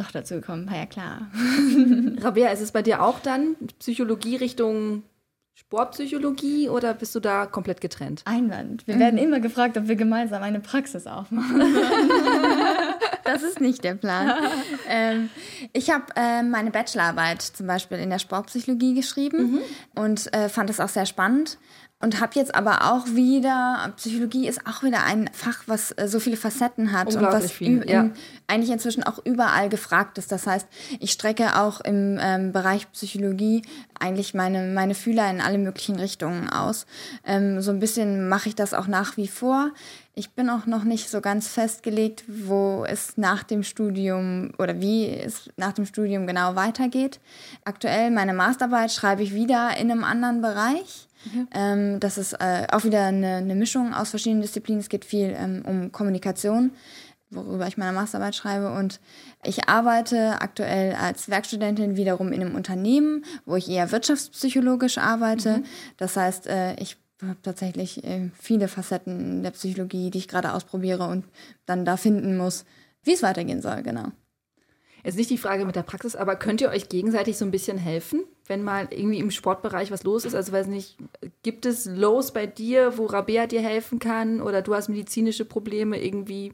doch 0.00 0.10
dazu 0.10 0.34
gekommen, 0.34 0.68
war 0.68 0.76
ja 0.76 0.86
klar. 0.86 1.30
Rabea, 2.20 2.50
ist 2.50 2.60
es 2.60 2.72
bei 2.72 2.82
dir 2.82 3.02
auch 3.02 3.20
dann 3.20 3.56
Psychologie 3.78 4.36
Richtung 4.36 5.02
Sportpsychologie 5.58 6.68
oder 6.68 6.94
bist 6.94 7.16
du 7.16 7.20
da 7.20 7.44
komplett 7.44 7.80
getrennt? 7.80 8.22
Einwand. 8.26 8.86
Wir 8.86 8.94
mhm. 8.94 9.00
werden 9.00 9.18
immer 9.18 9.40
gefragt, 9.40 9.76
ob 9.76 9.88
wir 9.88 9.96
gemeinsam 9.96 10.40
eine 10.42 10.60
Praxis 10.60 11.08
aufmachen. 11.08 11.60
das 13.24 13.42
ist 13.42 13.60
nicht 13.60 13.82
der 13.82 13.94
Plan. 13.94 14.34
ähm, 14.88 15.30
ich 15.72 15.90
habe 15.90 16.04
äh, 16.14 16.44
meine 16.44 16.70
Bachelorarbeit 16.70 17.42
zum 17.42 17.66
Beispiel 17.66 17.98
in 17.98 18.08
der 18.08 18.20
Sportpsychologie 18.20 18.94
geschrieben 18.94 19.52
mhm. 19.52 19.60
und 19.96 20.32
äh, 20.32 20.48
fand 20.48 20.70
es 20.70 20.78
auch 20.78 20.88
sehr 20.88 21.06
spannend. 21.06 21.58
Und 22.00 22.20
habe 22.20 22.34
jetzt 22.36 22.54
aber 22.54 22.92
auch 22.92 23.06
wieder, 23.08 23.92
Psychologie 23.96 24.46
ist 24.46 24.66
auch 24.68 24.84
wieder 24.84 25.02
ein 25.02 25.28
Fach, 25.32 25.64
was 25.66 25.90
äh, 25.92 26.06
so 26.06 26.20
viele 26.20 26.36
Facetten 26.36 26.92
hat 26.92 27.12
und 27.12 27.22
was 27.22 27.50
viel, 27.50 27.84
ja. 27.90 28.02
in, 28.02 28.12
eigentlich 28.46 28.70
inzwischen 28.70 29.02
auch 29.02 29.18
überall 29.24 29.68
gefragt 29.68 30.16
ist. 30.16 30.30
Das 30.30 30.46
heißt, 30.46 30.68
ich 31.00 31.10
strecke 31.10 31.56
auch 31.56 31.80
im 31.80 32.16
ähm, 32.20 32.52
Bereich 32.52 32.90
Psychologie 32.92 33.62
eigentlich 33.98 34.32
meine, 34.32 34.72
meine 34.72 34.94
Fühler 34.94 35.28
in 35.28 35.40
alle 35.40 35.58
möglichen 35.58 35.96
Richtungen 35.96 36.48
aus. 36.48 36.86
Ähm, 37.26 37.60
so 37.60 37.72
ein 37.72 37.80
bisschen 37.80 38.28
mache 38.28 38.48
ich 38.48 38.54
das 38.54 38.74
auch 38.74 38.86
nach 38.86 39.16
wie 39.16 39.26
vor. 39.26 39.72
Ich 40.18 40.32
bin 40.32 40.50
auch 40.50 40.66
noch 40.66 40.82
nicht 40.82 41.10
so 41.10 41.20
ganz 41.20 41.46
festgelegt, 41.46 42.24
wo 42.26 42.84
es 42.84 43.16
nach 43.16 43.44
dem 43.44 43.62
Studium 43.62 44.50
oder 44.58 44.80
wie 44.80 45.08
es 45.08 45.48
nach 45.56 45.72
dem 45.72 45.86
Studium 45.86 46.26
genau 46.26 46.56
weitergeht. 46.56 47.20
Aktuell 47.64 48.10
meine 48.10 48.34
Masterarbeit 48.34 48.90
schreibe 48.90 49.22
ich 49.22 49.32
wieder 49.32 49.76
in 49.78 49.92
einem 49.92 50.02
anderen 50.02 50.40
Bereich. 50.40 51.06
Mhm. 51.24 51.48
Ähm, 51.54 52.00
das 52.00 52.18
ist 52.18 52.32
äh, 52.32 52.66
auch 52.72 52.82
wieder 52.82 53.04
eine, 53.04 53.36
eine, 53.36 53.54
Mischung 53.54 53.94
aus 53.94 54.10
verschiedenen 54.10 54.42
Disziplinen. 54.42 54.80
Es 54.80 54.88
geht 54.88 55.04
viel 55.04 55.36
ähm, 55.38 55.62
um 55.64 55.92
Kommunikation. 55.92 56.72
worüber 57.30 57.68
ich 57.68 57.76
meine 57.76 57.92
Masterarbeit 57.92 58.34
schreibe. 58.34 58.72
Und 58.72 58.98
ich 59.44 59.68
arbeite 59.68 60.40
aktuell 60.40 60.96
als 60.96 61.28
Werkstudentin 61.28 61.96
wiederum 61.96 62.32
in 62.32 62.40
einem 62.40 62.56
Unternehmen, 62.56 63.24
wo 63.46 63.54
ich 63.54 63.70
eher 63.70 63.92
wirtschaftspsychologisch 63.92 64.98
arbeite. 64.98 65.58
Mhm. 65.58 65.64
Das 65.96 66.16
heißt, 66.16 66.48
äh, 66.48 66.74
ich 66.74 66.96
habe 67.22 67.42
tatsächlich 67.42 68.04
äh, 68.04 68.30
viele 68.38 68.68
Facetten 68.68 69.42
der 69.42 69.50
Psychologie, 69.50 70.10
die 70.10 70.18
ich 70.18 70.28
gerade 70.28 70.52
ausprobiere 70.52 71.08
und 71.08 71.24
dann 71.66 71.84
da 71.84 71.96
finden 71.96 72.36
muss, 72.36 72.64
wie 73.02 73.12
es 73.12 73.22
weitergehen 73.22 73.62
soll, 73.62 73.82
genau. 73.82 74.12
Jetzt 75.04 75.16
nicht 75.16 75.30
die 75.30 75.38
Frage 75.38 75.64
mit 75.64 75.76
der 75.76 75.82
Praxis, 75.82 76.16
aber 76.16 76.36
könnt 76.36 76.60
ihr 76.60 76.70
euch 76.70 76.88
gegenseitig 76.88 77.38
so 77.38 77.44
ein 77.44 77.50
bisschen 77.50 77.78
helfen, 77.78 78.24
wenn 78.46 78.62
mal 78.62 78.88
irgendwie 78.90 79.20
im 79.20 79.30
Sportbereich 79.30 79.90
was 79.90 80.02
los 80.02 80.24
ist? 80.24 80.34
Also 80.34 80.52
weiß 80.52 80.66
nicht, 80.66 80.98
gibt 81.42 81.66
es 81.66 81.86
Lows 81.86 82.32
bei 82.32 82.46
dir, 82.46 82.98
wo 82.98 83.06
Rabea 83.06 83.46
dir 83.46 83.62
helfen 83.62 84.00
kann 84.00 84.42
oder 84.42 84.60
du 84.60 84.74
hast 84.74 84.88
medizinische 84.88 85.44
Probleme, 85.44 86.02
irgendwie 86.02 86.52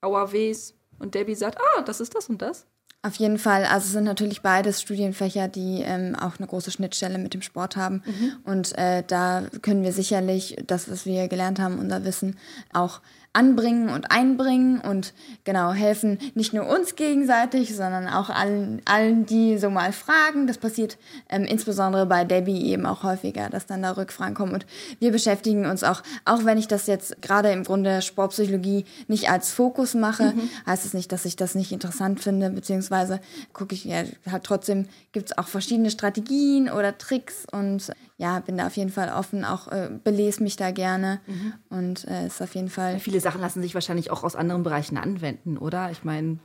Auerwehs 0.00 0.74
und 0.98 1.14
Debbie 1.14 1.34
sagt, 1.34 1.58
ah, 1.58 1.82
das 1.82 2.00
ist 2.00 2.14
das 2.14 2.28
und 2.28 2.42
das? 2.42 2.66
Auf 3.06 3.14
jeden 3.14 3.38
Fall. 3.38 3.64
Also 3.64 3.86
es 3.86 3.92
sind 3.92 4.02
natürlich 4.02 4.42
beides 4.42 4.80
Studienfächer, 4.80 5.46
die 5.46 5.80
ähm, 5.82 6.16
auch 6.16 6.38
eine 6.38 6.48
große 6.48 6.72
Schnittstelle 6.72 7.18
mit 7.18 7.34
dem 7.34 7.42
Sport 7.42 7.76
haben. 7.76 8.02
Mhm. 8.04 8.32
Und 8.42 8.76
äh, 8.76 9.04
da 9.06 9.44
können 9.62 9.84
wir 9.84 9.92
sicherlich 9.92 10.56
das, 10.66 10.90
was 10.90 11.06
wir 11.06 11.28
gelernt 11.28 11.60
haben, 11.60 11.78
unser 11.78 12.04
Wissen 12.04 12.36
auch 12.72 13.00
anbringen 13.36 13.90
und 13.90 14.10
einbringen 14.10 14.80
und 14.80 15.12
genau 15.44 15.72
helfen 15.72 16.18
nicht 16.34 16.54
nur 16.54 16.66
uns 16.66 16.96
gegenseitig, 16.96 17.76
sondern 17.76 18.08
auch 18.08 18.30
allen, 18.30 18.80
allen 18.86 19.26
die 19.26 19.58
so 19.58 19.68
mal 19.68 19.92
fragen. 19.92 20.46
Das 20.46 20.56
passiert 20.56 20.96
ähm, 21.28 21.44
insbesondere 21.44 22.06
bei 22.06 22.24
Debbie 22.24 22.64
eben 22.70 22.86
auch 22.86 23.02
häufiger, 23.02 23.50
dass 23.50 23.66
dann 23.66 23.82
da 23.82 23.92
Rückfragen 23.92 24.34
kommen. 24.34 24.54
Und 24.54 24.66
wir 25.00 25.12
beschäftigen 25.12 25.66
uns 25.66 25.84
auch, 25.84 26.02
auch 26.24 26.44
wenn 26.44 26.56
ich 26.56 26.66
das 26.66 26.86
jetzt 26.86 27.20
gerade 27.20 27.50
im 27.52 27.62
Grunde 27.62 28.00
Sportpsychologie 28.00 28.86
nicht 29.06 29.28
als 29.28 29.50
Fokus 29.50 29.92
mache, 29.92 30.32
mhm. 30.34 30.48
heißt 30.66 30.86
es 30.86 30.94
nicht, 30.94 31.12
dass 31.12 31.26
ich 31.26 31.36
das 31.36 31.54
nicht 31.54 31.72
interessant 31.72 32.20
finde, 32.20 32.48
beziehungsweise 32.48 33.20
gucke 33.52 33.74
ich 33.74 33.84
ja 33.84 34.04
halt 34.30 34.44
trotzdem, 34.44 34.88
gibt 35.12 35.30
es 35.30 35.38
auch 35.38 35.48
verschiedene 35.48 35.90
Strategien 35.90 36.70
oder 36.70 36.96
Tricks 36.96 37.44
und 37.52 37.92
ja, 38.18 38.40
bin 38.40 38.56
da 38.56 38.66
auf 38.66 38.76
jeden 38.76 38.90
Fall 38.90 39.12
offen, 39.12 39.44
auch 39.44 39.68
äh, 39.68 39.90
belese 40.02 40.42
mich 40.42 40.56
da 40.56 40.70
gerne 40.70 41.20
mhm. 41.26 41.52
und 41.68 42.08
äh, 42.08 42.26
ist 42.26 42.40
auf 42.40 42.54
jeden 42.54 42.70
Fall. 42.70 42.98
Viele 42.98 43.20
Sachen 43.20 43.40
lassen 43.40 43.60
sich 43.60 43.74
wahrscheinlich 43.74 44.10
auch 44.10 44.24
aus 44.24 44.36
anderen 44.36 44.62
Bereichen 44.62 44.96
anwenden, 44.96 45.58
oder? 45.58 45.90
Ich 45.90 46.02
meine, 46.02 46.38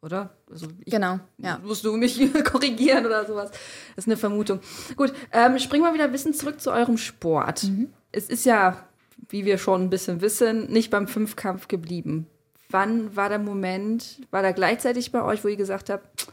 oder? 0.00 0.30
Also 0.50 0.68
ich, 0.84 0.92
genau, 0.92 1.18
ja. 1.38 1.58
Musst 1.62 1.84
du 1.84 1.94
mich 1.96 2.20
korrigieren 2.44 3.04
oder 3.04 3.26
sowas? 3.26 3.50
Das 3.50 4.04
ist 4.04 4.06
eine 4.06 4.16
Vermutung. 4.16 4.60
Gut, 4.96 5.12
ähm, 5.32 5.58
springen 5.58 5.84
wir 5.84 5.92
wieder 5.92 6.04
ein 6.04 6.12
bisschen 6.12 6.34
zurück 6.34 6.60
zu 6.60 6.72
eurem 6.72 6.96
Sport. 6.96 7.64
Mhm. 7.64 7.90
Es 8.10 8.28
ist 8.28 8.46
ja, 8.46 8.86
wie 9.28 9.44
wir 9.44 9.58
schon 9.58 9.82
ein 9.82 9.90
bisschen 9.90 10.22
wissen, 10.22 10.70
nicht 10.70 10.90
beim 10.90 11.06
Fünfkampf 11.06 11.68
geblieben. 11.68 12.26
Wann 12.70 13.14
war 13.14 13.28
der 13.28 13.38
Moment, 13.38 14.20
war 14.30 14.42
da 14.42 14.52
gleichzeitig 14.52 15.12
bei 15.12 15.22
euch, 15.22 15.44
wo 15.44 15.48
ihr 15.48 15.56
gesagt 15.56 15.90
habt, 15.90 16.28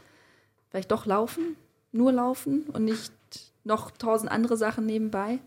vielleicht 0.70 0.90
doch 0.92 1.04
laufen? 1.04 1.56
Nur 1.92 2.12
laufen 2.12 2.64
und 2.72 2.84
nicht 2.84 3.12
noch 3.66 3.90
tausend 3.90 4.30
andere 4.30 4.56
Sachen 4.56 4.86
nebenbei? 4.86 5.40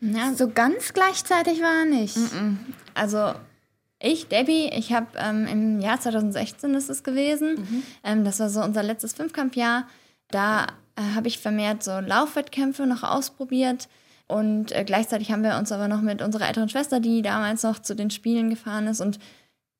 Ja, 0.00 0.34
so 0.34 0.48
ganz 0.48 0.92
gleichzeitig 0.92 1.60
war 1.60 1.80
er 1.80 1.84
nicht. 1.84 2.18
Also 2.94 3.32
ich, 3.98 4.28
Debbie, 4.28 4.70
ich 4.74 4.92
habe 4.92 5.06
ähm, 5.16 5.46
im 5.46 5.80
Jahr 5.80 6.00
2016 6.00 6.74
ist 6.74 6.90
es 6.90 7.02
gewesen. 7.02 7.54
Mhm. 7.54 7.82
Ähm, 8.04 8.24
das 8.24 8.40
war 8.40 8.50
so 8.50 8.62
unser 8.62 8.82
letztes 8.82 9.14
Fünfkampfjahr. 9.14 9.86
Da 10.28 10.66
äh, 10.96 11.14
habe 11.14 11.28
ich 11.28 11.38
vermehrt 11.38 11.82
so 11.82 11.98
Laufwettkämpfe 11.98 12.86
noch 12.86 13.04
ausprobiert. 13.04 13.88
Und 14.28 14.72
äh, 14.72 14.84
gleichzeitig 14.84 15.30
haben 15.32 15.42
wir 15.42 15.56
uns 15.56 15.72
aber 15.72 15.88
noch 15.88 16.02
mit 16.02 16.20
unserer 16.20 16.48
älteren 16.48 16.68
Schwester, 16.68 17.00
die 17.00 17.22
damals 17.22 17.62
noch 17.62 17.78
zu 17.78 17.94
den 17.94 18.10
Spielen 18.10 18.50
gefahren 18.50 18.86
ist 18.86 19.00
und 19.00 19.18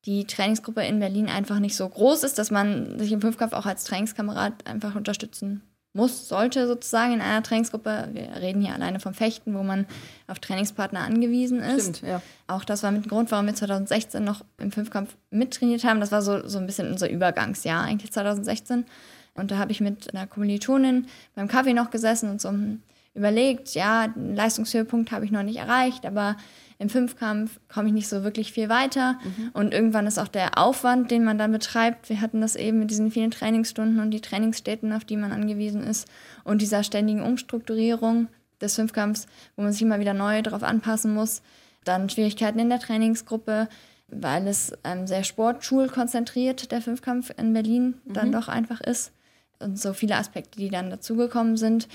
die 0.05 0.25
Trainingsgruppe 0.25 0.83
in 0.83 0.99
Berlin 0.99 1.27
einfach 1.27 1.59
nicht 1.59 1.75
so 1.75 1.87
groß 1.87 2.23
ist, 2.23 2.39
dass 2.39 2.49
man 2.49 2.97
sich 2.97 3.11
im 3.11 3.21
Fünfkampf 3.21 3.53
auch 3.53 3.65
als 3.65 3.83
Trainingskamerad 3.83 4.65
einfach 4.65 4.95
unterstützen 4.95 5.61
muss, 5.97 6.29
sollte 6.29 6.67
sozusagen 6.67 7.13
in 7.13 7.21
einer 7.21 7.43
Trainingsgruppe. 7.43 8.09
Wir 8.13 8.41
reden 8.41 8.61
hier 8.61 8.73
alleine 8.73 9.01
vom 9.01 9.13
Fechten, 9.13 9.53
wo 9.53 9.63
man 9.63 9.85
auf 10.27 10.39
Trainingspartner 10.39 11.01
angewiesen 11.01 11.59
ist. 11.59 11.97
Stimmt, 11.97 12.09
ja. 12.09 12.21
Auch 12.47 12.63
das 12.63 12.83
war 12.83 12.91
mit 12.91 13.03
dem 13.03 13.09
Grund, 13.09 13.31
warum 13.31 13.47
wir 13.47 13.55
2016 13.55 14.23
noch 14.23 14.45
im 14.57 14.71
Fünfkampf 14.71 15.17
mittrainiert 15.31 15.83
haben. 15.83 15.99
Das 15.99 16.13
war 16.13 16.21
so, 16.21 16.47
so 16.47 16.59
ein 16.59 16.65
bisschen 16.65 16.89
unser 16.89 17.09
Übergangsjahr, 17.09 17.83
eigentlich 17.83 18.13
2016. 18.13 18.85
Und 19.33 19.51
da 19.51 19.57
habe 19.57 19.71
ich 19.71 19.81
mit 19.81 20.13
einer 20.13 20.27
Kommilitonin 20.27 21.07
beim 21.35 21.47
Kaffee 21.47 21.73
noch 21.73 21.89
gesessen 21.89 22.29
und 22.29 22.39
so 22.39 22.49
überlegt, 23.17 23.73
ja, 23.73 24.01
einen 24.01 24.35
Leistungshöhepunkt 24.35 25.11
habe 25.11 25.25
ich 25.25 25.31
noch 25.31 25.43
nicht 25.43 25.57
erreicht, 25.57 26.05
aber 26.05 26.37
im 26.79 26.89
Fünfkampf 26.89 27.59
komme 27.67 27.87
ich 27.87 27.93
nicht 27.93 28.07
so 28.07 28.23
wirklich 28.23 28.51
viel 28.53 28.69
weiter. 28.69 29.13
Mhm. 29.23 29.49
Und 29.53 29.73
irgendwann 29.73 30.05
ist 30.05 30.19
auch 30.19 30.27
der 30.27 30.57
Aufwand, 30.57 31.09
den 31.09 31.23
man 31.23 31.37
dann 31.37 31.51
betreibt, 31.51 32.09
wir 32.09 32.21
hatten 32.21 32.39
das 32.39 32.55
eben 32.55 32.79
mit 32.79 32.91
diesen 32.91 33.11
vielen 33.11 33.31
Trainingsstunden 33.31 33.99
und 33.99 34.11
die 34.11 34.21
Trainingsstätten, 34.21 34.93
auf 34.93 35.03
die 35.03 35.17
man 35.17 35.31
angewiesen 35.31 35.83
ist 35.83 36.07
und 36.43 36.61
dieser 36.61 36.83
ständigen 36.83 37.23
Umstrukturierung 37.23 38.27
des 38.61 38.75
Fünfkampfs, 38.75 39.25
wo 39.55 39.63
man 39.63 39.71
sich 39.71 39.81
immer 39.81 39.99
wieder 39.99 40.13
neu 40.13 40.41
darauf 40.41 40.63
anpassen 40.63 41.13
muss. 41.13 41.41
Dann 41.83 42.09
Schwierigkeiten 42.09 42.59
in 42.59 42.69
der 42.69 42.79
Trainingsgruppe, 42.79 43.69
weil 44.07 44.47
es 44.47 44.71
ähm, 44.83 45.07
sehr 45.07 45.23
sportschulkonzentriert, 45.23 46.71
der 46.71 46.81
Fünfkampf 46.81 47.31
in 47.37 47.53
Berlin, 47.53 47.95
dann 48.05 48.27
mhm. 48.27 48.33
doch 48.33 48.47
einfach 48.47 48.81
ist. 48.81 49.11
Und 49.59 49.79
so 49.79 49.93
viele 49.93 50.15
Aspekte, 50.15 50.59
die 50.59 50.69
dann 50.69 50.91
dazugekommen 50.91 51.57
sind. 51.57 51.87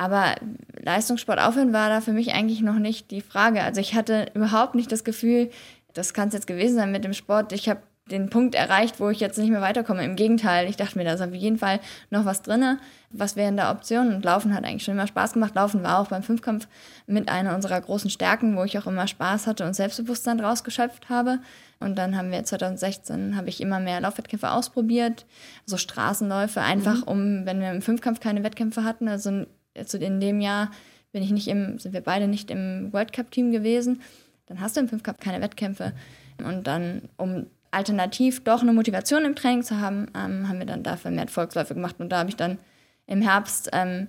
Aber 0.00 0.36
Leistungssport 0.82 1.38
aufhören 1.38 1.74
war 1.74 1.90
da 1.90 2.00
für 2.00 2.14
mich 2.14 2.32
eigentlich 2.32 2.62
noch 2.62 2.78
nicht 2.78 3.10
die 3.10 3.20
Frage. 3.20 3.62
Also 3.62 3.82
ich 3.82 3.94
hatte 3.94 4.28
überhaupt 4.32 4.74
nicht 4.74 4.90
das 4.90 5.04
Gefühl, 5.04 5.50
das 5.92 6.14
kann 6.14 6.28
es 6.28 6.34
jetzt 6.34 6.46
gewesen 6.46 6.76
sein 6.76 6.90
mit 6.90 7.04
dem 7.04 7.12
Sport. 7.12 7.52
Ich 7.52 7.68
habe 7.68 7.82
den 8.10 8.30
Punkt 8.30 8.54
erreicht, 8.54 8.98
wo 8.98 9.10
ich 9.10 9.20
jetzt 9.20 9.36
nicht 9.36 9.50
mehr 9.50 9.60
weiterkomme. 9.60 10.02
Im 10.02 10.16
Gegenteil, 10.16 10.70
ich 10.70 10.76
dachte 10.78 10.96
mir, 10.96 11.04
da 11.04 11.12
ist 11.12 11.20
auf 11.20 11.34
jeden 11.34 11.58
Fall 11.58 11.80
noch 12.08 12.24
was 12.24 12.40
drin. 12.40 12.78
Was 13.10 13.36
wäre 13.36 13.50
in 13.50 13.58
der 13.58 13.70
Option? 13.70 14.14
Und 14.14 14.24
Laufen 14.24 14.54
hat 14.54 14.64
eigentlich 14.64 14.84
schon 14.84 14.94
immer 14.94 15.06
Spaß 15.06 15.34
gemacht. 15.34 15.54
Laufen 15.54 15.82
war 15.82 15.98
auch 15.98 16.08
beim 16.08 16.22
Fünfkampf 16.22 16.66
mit 17.06 17.28
einer 17.28 17.54
unserer 17.54 17.78
großen 17.78 18.08
Stärken, 18.08 18.56
wo 18.56 18.64
ich 18.64 18.78
auch 18.78 18.86
immer 18.86 19.06
Spaß 19.06 19.46
hatte 19.46 19.66
und 19.66 19.74
Selbstbewusstsein 19.74 20.38
draus 20.38 20.64
geschöpft 20.64 21.10
habe. 21.10 21.40
Und 21.78 21.98
dann 21.98 22.16
haben 22.16 22.30
wir 22.30 22.42
2016, 22.42 23.36
habe 23.36 23.50
ich 23.50 23.60
immer 23.60 23.80
mehr 23.80 24.00
Laufwettkämpfe 24.00 24.50
ausprobiert, 24.50 25.26
so 25.66 25.76
Straßenläufe, 25.76 26.62
einfach 26.62 27.02
mhm. 27.02 27.02
um, 27.02 27.46
wenn 27.46 27.60
wir 27.60 27.70
im 27.70 27.82
Fünfkampf 27.82 28.20
keine 28.20 28.42
Wettkämpfe 28.42 28.82
hatten, 28.82 29.06
also 29.06 29.44
also 29.80 29.98
in 29.98 30.20
dem 30.20 30.40
Jahr 30.40 30.70
bin 31.12 31.22
ich 31.22 31.30
nicht 31.30 31.48
im, 31.48 31.78
sind 31.78 31.92
wir 31.92 32.02
beide 32.02 32.28
nicht 32.28 32.50
im 32.50 32.92
World 32.92 33.12
Cup 33.12 33.30
Team 33.30 33.50
gewesen. 33.50 34.00
Dann 34.46 34.60
hast 34.60 34.76
du 34.76 34.80
im 34.80 34.88
Fünfkampf 34.88 35.20
keine 35.20 35.40
Wettkämpfe. 35.42 35.92
Und 36.38 36.66
dann, 36.66 37.02
um 37.16 37.46
alternativ 37.70 38.42
doch 38.44 38.62
eine 38.62 38.72
Motivation 38.72 39.24
im 39.24 39.36
Training 39.36 39.62
zu 39.62 39.80
haben, 39.80 40.06
ähm, 40.16 40.48
haben 40.48 40.58
wir 40.58 40.66
dann 40.66 40.82
dafür 40.82 41.10
mehr 41.10 41.28
Volksläufe 41.28 41.74
gemacht. 41.74 41.96
Und 41.98 42.10
da 42.10 42.18
habe 42.18 42.30
ich 42.30 42.36
dann 42.36 42.58
im 43.06 43.22
Herbst 43.22 43.70
ähm, 43.72 44.08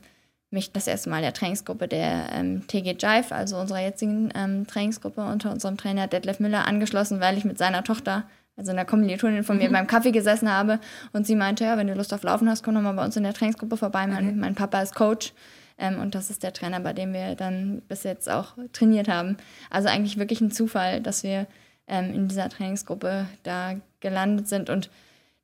mich 0.51 0.71
das 0.71 0.87
erste 0.87 1.09
Mal 1.09 1.21
der 1.21 1.33
Trainingsgruppe 1.33 1.87
der 1.87 2.29
ähm, 2.33 2.67
TG 2.67 2.97
Jive, 2.99 3.33
also 3.33 3.57
unserer 3.57 3.79
jetzigen 3.79 4.31
ähm, 4.35 4.67
Trainingsgruppe 4.67 5.21
unter 5.21 5.51
unserem 5.51 5.77
Trainer 5.77 6.07
Detlef 6.07 6.39
Müller, 6.39 6.67
angeschlossen, 6.67 7.19
weil 7.19 7.37
ich 7.37 7.45
mit 7.45 7.57
seiner 7.57 7.83
Tochter, 7.83 8.23
also 8.57 8.71
einer 8.71 8.85
Kommilitonin 8.85 9.43
von 9.43 9.57
mir, 9.57 9.69
mhm. 9.69 9.73
beim 9.73 9.87
Kaffee 9.87 10.11
gesessen 10.11 10.51
habe. 10.51 10.79
Und 11.13 11.25
sie 11.25 11.35
meinte, 11.35 11.63
ja, 11.63 11.77
wenn 11.77 11.87
du 11.87 11.93
Lust 11.93 12.13
auf 12.13 12.23
Laufen 12.23 12.49
hast, 12.49 12.63
komm 12.63 12.75
doch 12.75 12.81
mal 12.81 12.93
bei 12.93 13.05
uns 13.05 13.15
in 13.15 13.23
der 13.23 13.33
Trainingsgruppe 13.33 13.77
vorbei. 13.77 14.05
Mein, 14.07 14.35
mhm. 14.35 14.39
mein 14.39 14.55
Papa 14.55 14.81
ist 14.81 14.93
Coach. 14.93 15.33
Ähm, 15.81 15.99
und 15.99 16.15
das 16.15 16.29
ist 16.29 16.43
der 16.43 16.53
Trainer, 16.53 16.79
bei 16.79 16.93
dem 16.93 17.11
wir 17.11 17.35
dann 17.35 17.81
bis 17.87 18.03
jetzt 18.03 18.29
auch 18.29 18.53
trainiert 18.71 19.09
haben. 19.09 19.35
Also 19.69 19.89
eigentlich 19.89 20.17
wirklich 20.17 20.39
ein 20.39 20.51
Zufall, 20.51 21.01
dass 21.01 21.23
wir 21.23 21.47
ähm, 21.87 22.13
in 22.13 22.27
dieser 22.27 22.47
Trainingsgruppe 22.47 23.25
da 23.43 23.75
gelandet 23.99 24.47
sind 24.47 24.69
und 24.69 24.89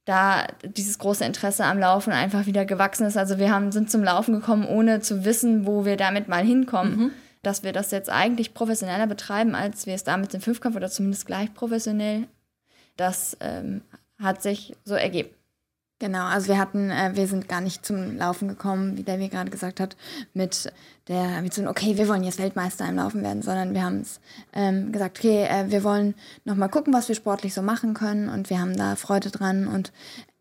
da 0.06 0.48
dieses 0.64 1.00
große 1.00 1.26
Interesse 1.26 1.66
am 1.66 1.80
Laufen 1.80 2.14
einfach 2.14 2.46
wieder 2.46 2.66
gewachsen 2.66 3.06
ist. 3.06 3.18
Also 3.18 3.40
wir 3.40 3.52
haben, 3.52 3.72
sind 3.74 3.92
zum 3.92 4.04
Laufen 4.04 4.36
gekommen, 4.36 4.66
ohne 4.66 5.02
zu 5.02 5.26
wissen, 5.26 5.66
wo 5.66 5.84
wir 5.84 5.98
damit 5.98 6.30
mal 6.30 6.46
hinkommen. 6.46 6.98
Mhm. 6.98 7.12
Dass 7.44 7.64
wir 7.64 7.74
das 7.74 7.92
jetzt 7.92 8.10
eigentlich 8.10 8.54
professioneller 8.54 9.08
betreiben, 9.08 9.56
als 9.56 9.86
wir 9.86 9.94
es 9.94 10.04
damals 10.04 10.34
im 10.34 10.42
Fünfkampf 10.42 10.76
oder 10.76 10.90
zumindest 10.90 11.26
gleich 11.26 11.54
professionell, 11.54 12.28
das 12.96 13.38
ähm, 13.42 13.82
hat 14.20 14.42
sich 14.42 14.76
so 14.86 14.96
ergeben. 14.96 15.30
Genau, 16.00 16.26
also 16.26 16.48
wir 16.48 16.60
hatten, 16.60 16.92
äh, 16.92 17.12
wir 17.16 17.26
sind 17.26 17.50
gar 17.50 17.60
nicht 17.60 17.84
zum 17.84 18.18
Laufen 18.18 18.48
gekommen, 18.48 18.98
wie 18.98 19.04
der 19.04 19.18
mir 19.18 19.30
gerade 19.30 19.50
gesagt 19.50 19.80
hat, 19.80 19.98
mit 20.36 20.72
der 21.08 21.38
Ambition, 21.38 21.68
okay, 21.68 21.98
wir 21.98 22.08
wollen 22.08 22.24
jetzt 22.24 22.38
Weltmeister 22.38 22.88
im 22.88 22.98
Laufen 22.98 23.24
werden, 23.24 23.42
sondern 23.42 23.74
wir 23.74 23.84
haben 23.84 24.02
es 24.02 24.20
ähm, 24.54 24.92
gesagt, 24.92 25.18
okay, 25.18 25.46
äh, 25.46 25.72
wir 25.72 25.84
wollen 25.84 26.14
nochmal 26.46 26.70
gucken, 26.70 26.94
was 26.94 27.08
wir 27.08 27.16
sportlich 27.16 27.56
so 27.56 27.64
machen 27.64 27.96
können 27.96 28.30
und 28.30 28.52
wir 28.52 28.60
haben 28.60 28.78
da 28.78 28.96
Freude 28.96 29.32
dran 29.32 29.68
und 29.68 29.92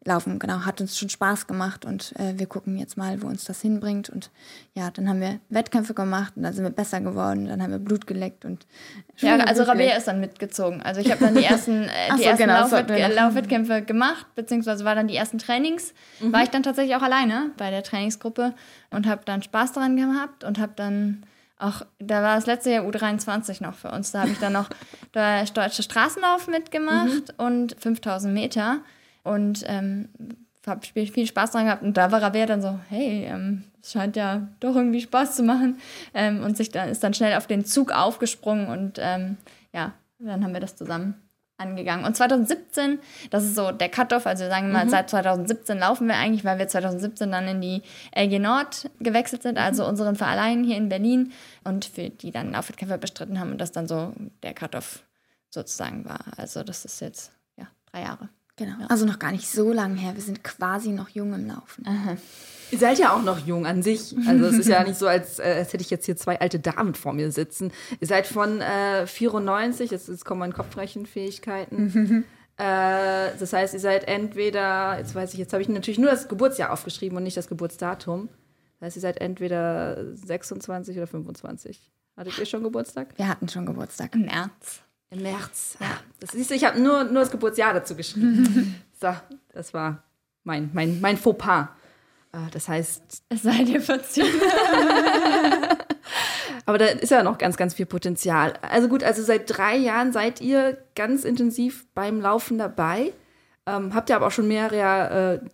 Laufen, 0.06 0.38
genau, 0.38 0.64
hat 0.64 0.80
uns 0.80 0.98
schon 0.98 1.08
Spaß 1.08 1.46
gemacht 1.46 1.84
und 1.84 2.14
äh, 2.18 2.38
wir 2.38 2.46
gucken 2.46 2.78
jetzt 2.78 2.96
mal, 2.96 3.22
wo 3.22 3.26
uns 3.26 3.44
das 3.44 3.60
hinbringt. 3.60 4.08
Und 4.08 4.30
ja, 4.74 4.90
dann 4.90 5.08
haben 5.08 5.20
wir 5.20 5.40
Wettkämpfe 5.48 5.94
gemacht 5.94 6.32
und 6.36 6.44
dann 6.44 6.52
sind 6.52 6.64
wir 6.64 6.70
besser 6.70 7.00
geworden, 7.00 7.46
dann 7.46 7.62
haben 7.62 7.72
wir 7.72 7.78
Blut 7.78 8.06
geleckt 8.06 8.44
und 8.44 8.66
Ja, 9.18 9.36
also 9.36 9.64
Rabea 9.64 9.96
ist 9.96 10.06
dann 10.06 10.20
mitgezogen. 10.20 10.82
Also 10.82 11.00
ich 11.00 11.10
habe 11.10 11.24
dann 11.24 11.34
die 11.34 11.44
ersten, 11.44 11.84
äh, 11.84 11.88
die 12.12 12.22
so, 12.22 12.28
ersten 12.28 12.46
genau, 12.46 12.60
Laufwett 12.60 13.14
Laufwettkämpfe 13.14 13.82
gemacht, 13.82 14.26
beziehungsweise 14.34 14.84
war 14.84 14.94
dann 14.94 15.08
die 15.08 15.16
ersten 15.16 15.38
Trainings, 15.38 15.92
mhm. 16.20 16.32
war 16.32 16.42
ich 16.42 16.50
dann 16.50 16.62
tatsächlich 16.62 16.96
auch 16.96 17.02
alleine 17.02 17.50
bei 17.56 17.70
der 17.70 17.82
Trainingsgruppe 17.82 18.54
und 18.90 19.06
habe 19.06 19.22
dann 19.24 19.42
Spaß 19.42 19.72
daran 19.72 19.96
gehabt 19.96 20.44
und 20.44 20.58
habe 20.58 20.72
dann 20.76 21.24
auch, 21.58 21.82
da 21.98 22.22
war 22.22 22.36
das 22.36 22.46
letzte 22.46 22.70
Jahr 22.70 22.84
U23 22.84 23.62
noch 23.62 23.74
für 23.74 23.90
uns. 23.90 24.12
Da 24.12 24.20
habe 24.20 24.30
ich 24.30 24.38
dann 24.38 24.52
noch 24.52 24.68
der 25.14 25.44
deutsche 25.46 25.82
Straßenlauf 25.82 26.48
mitgemacht 26.48 27.34
mhm. 27.38 27.44
und 27.44 27.76
5000 27.78 28.32
Meter. 28.32 28.80
Und 29.26 29.64
ähm, 29.66 30.08
habe 30.66 30.84
viel 30.84 31.26
Spaß 31.26 31.52
dran 31.52 31.66
gehabt. 31.66 31.82
Und 31.82 31.96
da 31.96 32.10
war 32.10 32.22
Rabea 32.22 32.46
dann 32.46 32.60
so, 32.60 32.78
hey, 32.88 33.24
ähm, 33.24 33.64
es 33.80 33.92
scheint 33.92 34.16
ja 34.16 34.48
doch 34.60 34.74
irgendwie 34.74 35.00
Spaß 35.00 35.36
zu 35.36 35.42
machen. 35.42 35.78
Ähm, 36.12 36.42
und 36.42 36.56
sich 36.56 36.70
dann, 36.70 36.88
ist 36.88 37.04
dann 37.04 37.14
schnell 37.14 37.36
auf 37.36 37.46
den 37.46 37.64
Zug 37.64 37.92
aufgesprungen 37.92 38.68
und 38.68 38.98
ähm, 39.00 39.36
ja, 39.72 39.92
dann 40.18 40.42
haben 40.42 40.52
wir 40.52 40.60
das 40.60 40.76
zusammen 40.76 41.14
angegangen. 41.58 42.04
Und 42.04 42.16
2017, 42.16 42.98
das 43.30 43.44
ist 43.44 43.54
so 43.54 43.70
der 43.72 43.88
Cut-Off, 43.88 44.26
also 44.26 44.46
sagen 44.46 44.66
wir 44.66 44.74
mal, 44.74 44.84
mhm. 44.84 44.90
seit 44.90 45.08
2017 45.08 45.78
laufen 45.78 46.06
wir 46.06 46.16
eigentlich, 46.16 46.44
weil 46.44 46.58
wir 46.58 46.68
2017 46.68 47.30
dann 47.30 47.48
in 47.48 47.60
die 47.60 47.82
LG 48.14 48.38
Nord 48.40 48.90
gewechselt 49.00 49.42
sind, 49.42 49.56
also 49.56 49.84
mhm. 49.84 49.90
unseren 49.90 50.16
Verein 50.16 50.64
hier 50.64 50.76
in 50.76 50.88
Berlin 50.88 51.32
und 51.64 51.86
für 51.86 52.10
die 52.10 52.30
dann 52.30 52.52
Laufwettkämpfe 52.52 52.98
bestritten 52.98 53.40
haben 53.40 53.52
und 53.52 53.58
das 53.58 53.72
dann 53.72 53.88
so 53.88 54.12
der 54.42 54.52
Cut-Off 54.52 55.04
sozusagen 55.48 56.04
war. 56.04 56.20
Also 56.36 56.62
das 56.62 56.84
ist 56.84 57.00
jetzt, 57.00 57.32
ja, 57.56 57.68
drei 57.90 58.02
Jahre. 58.02 58.28
Genau, 58.56 58.80
ja. 58.80 58.86
also 58.86 59.04
noch 59.04 59.18
gar 59.18 59.32
nicht 59.32 59.48
so 59.48 59.72
lange 59.72 59.96
her. 59.96 60.14
Wir 60.14 60.22
sind 60.22 60.42
quasi 60.42 60.90
noch 60.90 61.10
jung 61.10 61.34
im 61.34 61.46
Laufen. 61.46 61.86
Aha. 61.86 62.16
Ihr 62.70 62.78
seid 62.78 62.98
ja 62.98 63.14
auch 63.14 63.22
noch 63.22 63.46
jung 63.46 63.66
an 63.66 63.82
sich. 63.82 64.14
Also 64.26 64.46
es 64.46 64.58
ist 64.58 64.68
ja 64.68 64.82
nicht 64.86 64.98
so, 64.98 65.06
als, 65.06 65.38
äh, 65.38 65.56
als 65.58 65.72
hätte 65.72 65.82
ich 65.82 65.90
jetzt 65.90 66.06
hier 66.06 66.16
zwei 66.16 66.40
alte 66.40 66.58
Damen 66.58 66.94
vor 66.94 67.12
mir 67.12 67.30
sitzen. 67.30 67.70
Ihr 68.00 68.06
seid 68.06 68.26
von 68.26 68.60
äh, 68.60 69.06
94, 69.06 69.90
jetzt, 69.90 70.08
jetzt 70.08 70.24
kommen 70.24 70.40
meine 70.40 70.52
Kopfrechenfähigkeiten. 70.52 72.24
äh, 72.56 73.30
das 73.38 73.52
heißt, 73.52 73.74
ihr 73.74 73.80
seid 73.80 74.08
entweder, 74.08 74.98
jetzt 74.98 75.14
weiß 75.14 75.32
ich, 75.34 75.38
jetzt 75.38 75.52
habe 75.52 75.62
ich 75.62 75.68
natürlich 75.68 75.98
nur 75.98 76.10
das 76.10 76.28
Geburtsjahr 76.28 76.72
aufgeschrieben 76.72 77.16
und 77.16 77.24
nicht 77.24 77.36
das 77.36 77.48
Geburtsdatum. 77.48 78.28
Das 78.80 78.86
heißt, 78.86 78.96
ihr 78.96 79.02
seid 79.02 79.20
entweder 79.20 80.14
26 80.14 80.96
oder 80.96 81.06
25. 81.06 81.92
Hattet 82.16 82.38
ihr 82.38 82.46
schon 82.46 82.62
Geburtstag? 82.62 83.08
Wir 83.16 83.28
hatten 83.28 83.48
schon 83.48 83.66
Geburtstag. 83.66 84.14
Im 84.14 84.22
März. 84.22 84.80
Im 85.16 85.22
März. 85.22 85.76
Ja. 85.80 85.98
Das 86.20 86.30
siehst 86.32 86.50
du, 86.50 86.54
ich 86.54 86.64
habe 86.64 86.80
nur, 86.80 87.04
nur 87.04 87.20
das 87.20 87.30
Geburtsjahr 87.30 87.72
dazu 87.72 87.96
geschrieben. 87.96 88.74
so, 89.00 89.14
das 89.52 89.72
war 89.72 90.02
mein, 90.44 90.70
mein, 90.72 91.00
mein 91.00 91.16
Fauxpas. 91.16 91.68
Ah, 92.32 92.48
das 92.52 92.68
heißt. 92.68 93.22
Es 93.30 93.42
sei 93.42 93.64
dir 93.64 93.80
verziehen. 93.80 94.26
Aber 96.66 96.78
da 96.78 96.86
ist 96.86 97.10
ja 97.10 97.22
noch 97.22 97.38
ganz, 97.38 97.56
ganz 97.56 97.74
viel 97.74 97.86
Potenzial. 97.86 98.54
Also 98.60 98.88
gut, 98.88 99.04
also 99.04 99.22
seit 99.22 99.56
drei 99.56 99.76
Jahren 99.76 100.12
seid 100.12 100.40
ihr 100.40 100.76
ganz 100.94 101.24
intensiv 101.24 101.86
beim 101.94 102.20
Laufen 102.20 102.58
dabei. 102.58 103.12
Ähm, 103.66 103.94
habt 103.94 104.10
ihr 104.10 104.16
aber 104.16 104.26
auch 104.26 104.32
schon 104.32 104.48
mehrere 104.48 105.40
äh, 105.42 105.48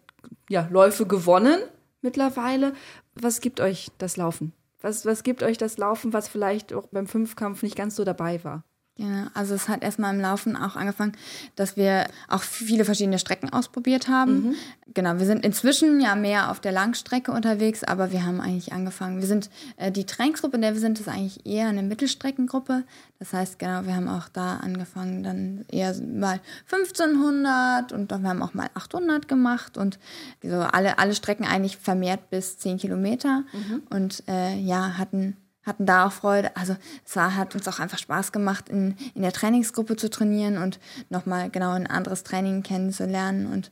ja, 0.48 0.66
Läufe 0.70 1.06
gewonnen 1.06 1.60
mittlerweile. 2.00 2.72
Was 3.14 3.40
gibt 3.40 3.60
euch 3.60 3.90
das 3.98 4.16
Laufen? 4.16 4.54
Was, 4.80 5.04
was 5.04 5.22
gibt 5.22 5.42
euch 5.42 5.58
das 5.58 5.76
Laufen, 5.76 6.14
was 6.14 6.28
vielleicht 6.28 6.72
auch 6.72 6.86
beim 6.88 7.06
Fünfkampf 7.06 7.62
nicht 7.62 7.76
ganz 7.76 7.94
so 7.94 8.04
dabei 8.04 8.42
war? 8.42 8.64
Ja, 8.96 9.30
also 9.32 9.54
es 9.54 9.70
hat 9.70 9.82
erstmal 9.82 10.14
im 10.14 10.20
Laufen 10.20 10.54
auch 10.54 10.76
angefangen, 10.76 11.12
dass 11.56 11.78
wir 11.78 12.06
auch 12.28 12.42
viele 12.42 12.84
verschiedene 12.84 13.18
Strecken 13.18 13.50
ausprobiert 13.50 14.08
haben. 14.08 14.48
Mhm. 14.48 14.54
Genau, 14.92 15.18
wir 15.18 15.24
sind 15.24 15.46
inzwischen 15.46 15.98
ja 15.98 16.14
mehr 16.14 16.50
auf 16.50 16.60
der 16.60 16.72
Langstrecke 16.72 17.32
unterwegs, 17.32 17.84
aber 17.84 18.12
wir 18.12 18.26
haben 18.26 18.38
eigentlich 18.42 18.74
angefangen. 18.74 19.18
Wir 19.18 19.26
sind 19.26 19.48
äh, 19.78 19.90
die 19.90 20.04
Trainingsgruppe, 20.04 20.56
in 20.56 20.62
der 20.62 20.74
wir 20.74 20.80
sind, 20.80 21.00
ist 21.00 21.08
eigentlich 21.08 21.46
eher 21.46 21.68
eine 21.68 21.82
Mittelstreckengruppe. 21.82 22.84
Das 23.18 23.32
heißt, 23.32 23.58
genau, 23.58 23.86
wir 23.86 23.96
haben 23.96 24.08
auch 24.08 24.28
da 24.28 24.56
angefangen, 24.58 25.22
dann 25.22 25.64
eher 25.68 25.94
mal 26.02 26.40
1500 26.70 27.92
und 27.92 28.12
dann 28.12 28.22
wir 28.22 28.28
haben 28.28 28.42
auch 28.42 28.52
mal 28.52 28.68
800 28.74 29.26
gemacht 29.26 29.78
und 29.78 29.98
so 30.42 30.60
alle, 30.60 30.98
alle 30.98 31.14
Strecken 31.14 31.46
eigentlich 31.46 31.78
vermehrt 31.78 32.28
bis 32.28 32.58
10 32.58 32.76
Kilometer 32.76 33.44
mhm. 33.54 33.82
und 33.88 34.22
äh, 34.28 34.54
ja, 34.58 34.98
hatten 34.98 35.38
hatten 35.64 35.86
da 35.86 36.06
auch 36.06 36.12
Freude. 36.12 36.56
Also 36.56 36.76
es 37.04 37.16
war, 37.16 37.36
hat 37.36 37.54
uns 37.54 37.66
auch 37.68 37.78
einfach 37.78 37.98
Spaß 37.98 38.32
gemacht, 38.32 38.68
in, 38.68 38.96
in 39.14 39.22
der 39.22 39.32
Trainingsgruppe 39.32 39.96
zu 39.96 40.10
trainieren 40.10 40.58
und 40.58 40.80
nochmal 41.08 41.50
genau 41.50 41.72
ein 41.72 41.86
anderes 41.86 42.24
Training 42.24 42.62
kennenzulernen. 42.62 43.46
Und 43.46 43.70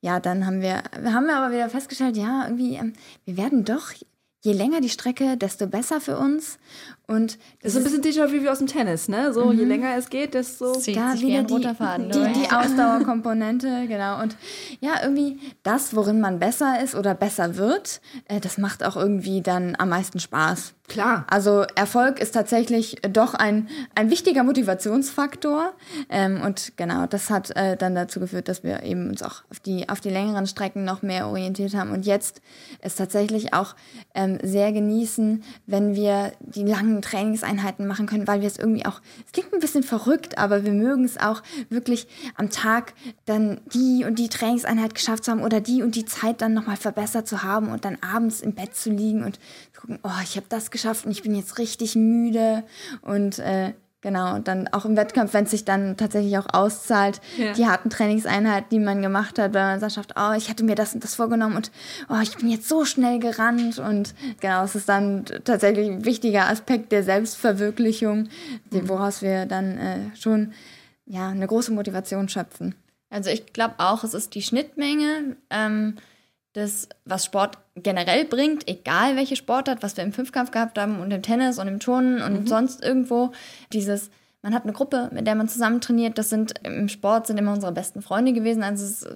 ja, 0.00 0.20
dann 0.20 0.46
haben 0.46 0.60
wir, 0.60 0.82
haben 1.12 1.26
wir 1.26 1.36
aber 1.36 1.52
wieder 1.52 1.68
festgestellt, 1.68 2.16
ja, 2.16 2.44
irgendwie, 2.44 2.76
ähm, 2.76 2.94
wir 3.24 3.36
werden 3.36 3.64
doch 3.64 3.92
je 4.42 4.52
länger 4.52 4.80
die 4.80 4.88
Strecke, 4.88 5.36
desto 5.36 5.66
besser 5.66 6.00
für 6.00 6.18
uns. 6.18 6.58
Und 7.10 7.38
das 7.60 7.74
ist 7.74 7.78
ein 7.78 7.82
bisschen 7.82 8.02
Déjà-vu 8.02 8.40
wie 8.40 8.48
aus 8.48 8.58
dem 8.58 8.68
Tennis, 8.68 9.08
ne? 9.08 9.32
So, 9.32 9.46
mhm. 9.46 9.58
je 9.58 9.64
länger 9.64 9.96
es 9.96 10.10
geht, 10.10 10.32
desto 10.32 10.74
Zieht 10.74 10.96
da 10.96 11.10
sich 11.10 11.22
wieder 11.22 11.42
die, 11.42 11.74
Faden 11.74 12.08
die, 12.08 12.40
die 12.40 12.52
Ausdauerkomponente, 12.52 13.88
genau. 13.88 14.22
Und 14.22 14.36
ja, 14.78 14.92
irgendwie 15.02 15.40
das, 15.64 15.96
worin 15.96 16.20
man 16.20 16.38
besser 16.38 16.80
ist 16.80 16.94
oder 16.94 17.14
besser 17.14 17.56
wird, 17.56 18.00
äh, 18.28 18.38
das 18.38 18.58
macht 18.58 18.84
auch 18.84 18.94
irgendwie 18.94 19.42
dann 19.42 19.74
am 19.76 19.88
meisten 19.88 20.20
Spaß. 20.20 20.74
Klar. 20.90 21.24
Also 21.30 21.64
Erfolg 21.76 22.18
ist 22.18 22.32
tatsächlich 22.32 22.96
doch 23.08 23.34
ein, 23.34 23.68
ein 23.94 24.10
wichtiger 24.10 24.42
Motivationsfaktor. 24.42 25.72
Ähm, 26.08 26.40
und 26.44 26.72
genau, 26.76 27.06
das 27.06 27.30
hat 27.30 27.54
äh, 27.56 27.76
dann 27.76 27.94
dazu 27.94 28.18
geführt, 28.18 28.48
dass 28.48 28.64
wir 28.64 28.82
eben 28.82 29.08
uns 29.08 29.22
auch 29.22 29.44
auf 29.50 29.60
die, 29.60 29.88
auf 29.88 30.00
die 30.00 30.10
längeren 30.10 30.48
Strecken 30.48 30.84
noch 30.84 31.02
mehr 31.02 31.28
orientiert 31.28 31.74
haben. 31.74 31.92
Und 31.92 32.06
jetzt 32.06 32.42
ist 32.82 32.98
tatsächlich 32.98 33.54
auch 33.54 33.76
ähm, 34.16 34.38
sehr 34.42 34.72
genießen, 34.72 35.44
wenn 35.66 35.94
wir 35.94 36.32
die 36.40 36.64
langen 36.64 36.99
Trainingseinheiten 37.02 37.86
machen 37.86 38.06
können, 38.06 38.26
weil 38.26 38.40
wir 38.40 38.46
es 38.46 38.58
irgendwie 38.58 38.86
auch, 38.86 39.00
es 39.26 39.32
klingt 39.32 39.52
ein 39.52 39.60
bisschen 39.60 39.82
verrückt, 39.82 40.38
aber 40.38 40.64
wir 40.64 40.72
mögen 40.72 41.04
es 41.04 41.18
auch 41.18 41.42
wirklich 41.68 42.06
am 42.36 42.50
Tag 42.50 42.94
dann 43.26 43.60
die 43.72 44.04
und 44.04 44.18
die 44.18 44.28
Trainingseinheit 44.28 44.94
geschafft 44.94 45.24
zu 45.24 45.30
haben 45.30 45.42
oder 45.42 45.60
die 45.60 45.82
und 45.82 45.94
die 45.94 46.04
Zeit 46.04 46.40
dann 46.42 46.54
nochmal 46.54 46.76
verbessert 46.76 47.26
zu 47.28 47.42
haben 47.42 47.70
und 47.70 47.84
dann 47.84 47.98
abends 48.00 48.40
im 48.40 48.54
Bett 48.54 48.74
zu 48.74 48.90
liegen 48.90 49.24
und 49.24 49.38
zu 49.72 49.80
gucken, 49.80 49.98
oh, 50.02 50.22
ich 50.22 50.36
habe 50.36 50.46
das 50.48 50.70
geschafft 50.70 51.06
und 51.06 51.12
ich 51.12 51.22
bin 51.22 51.34
jetzt 51.34 51.58
richtig 51.58 51.96
müde 51.96 52.64
und 53.02 53.38
äh, 53.38 53.72
Genau, 54.02 54.34
und 54.34 54.48
dann 54.48 54.66
auch 54.68 54.86
im 54.86 54.96
Wettkampf, 54.96 55.34
wenn 55.34 55.44
es 55.44 55.50
sich 55.50 55.66
dann 55.66 55.98
tatsächlich 55.98 56.38
auch 56.38 56.46
auszahlt, 56.54 57.20
ja. 57.36 57.52
die 57.52 57.66
harten 57.66 57.90
Trainingseinheiten, 57.90 58.70
die 58.70 58.78
man 58.78 59.02
gemacht 59.02 59.38
hat, 59.38 59.52
weil 59.52 59.78
man 59.78 59.90
sagt, 59.90 60.14
oh, 60.16 60.32
ich 60.34 60.48
hatte 60.48 60.64
mir 60.64 60.74
das 60.74 60.94
und 60.94 61.04
das 61.04 61.14
vorgenommen 61.14 61.56
und 61.56 61.70
oh, 62.08 62.18
ich 62.22 62.34
bin 62.36 62.48
jetzt 62.48 62.66
so 62.66 62.86
schnell 62.86 63.18
gerannt 63.18 63.78
und 63.78 64.14
genau, 64.40 64.64
es 64.64 64.74
ist 64.74 64.88
dann 64.88 65.26
tatsächlich 65.44 65.86
ein 65.86 66.06
wichtiger 66.06 66.48
Aspekt 66.48 66.92
der 66.92 67.02
Selbstverwirklichung, 67.02 68.28
mhm. 68.70 68.88
woraus 68.88 69.20
wir 69.20 69.44
dann 69.44 69.76
äh, 69.76 70.16
schon 70.16 70.54
ja, 71.04 71.28
eine 71.28 71.46
große 71.46 71.72
Motivation 71.72 72.30
schöpfen. 72.30 72.74
Also 73.10 73.28
ich 73.28 73.52
glaube 73.52 73.74
auch, 73.78 74.02
es 74.04 74.14
ist 74.14 74.34
die 74.34 74.42
Schnittmenge. 74.42 75.36
Ähm, 75.50 75.96
das, 76.52 76.88
was 77.04 77.24
Sport 77.24 77.58
generell 77.76 78.24
bringt, 78.24 78.66
egal 78.68 79.16
welche 79.16 79.36
Sportart, 79.36 79.82
was 79.82 79.96
wir 79.96 80.04
im 80.04 80.12
Fünfkampf 80.12 80.50
gehabt 80.50 80.78
haben 80.78 81.00
und 81.00 81.10
im 81.10 81.22
Tennis 81.22 81.58
und 81.58 81.68
im 81.68 81.78
Turnen 81.78 82.20
und 82.22 82.40
mhm. 82.40 82.46
sonst 82.46 82.82
irgendwo, 82.82 83.30
dieses, 83.72 84.10
man 84.42 84.54
hat 84.54 84.64
eine 84.64 84.72
Gruppe, 84.72 85.10
mit 85.12 85.26
der 85.26 85.36
man 85.36 85.48
zusammen 85.48 85.80
trainiert, 85.80 86.18
das 86.18 86.28
sind 86.28 86.54
im 86.64 86.88
Sport 86.88 87.28
sind 87.28 87.38
immer 87.38 87.52
unsere 87.52 87.72
besten 87.72 88.02
Freunde 88.02 88.32
gewesen, 88.32 88.62
also 88.62 88.84
das 88.84 89.06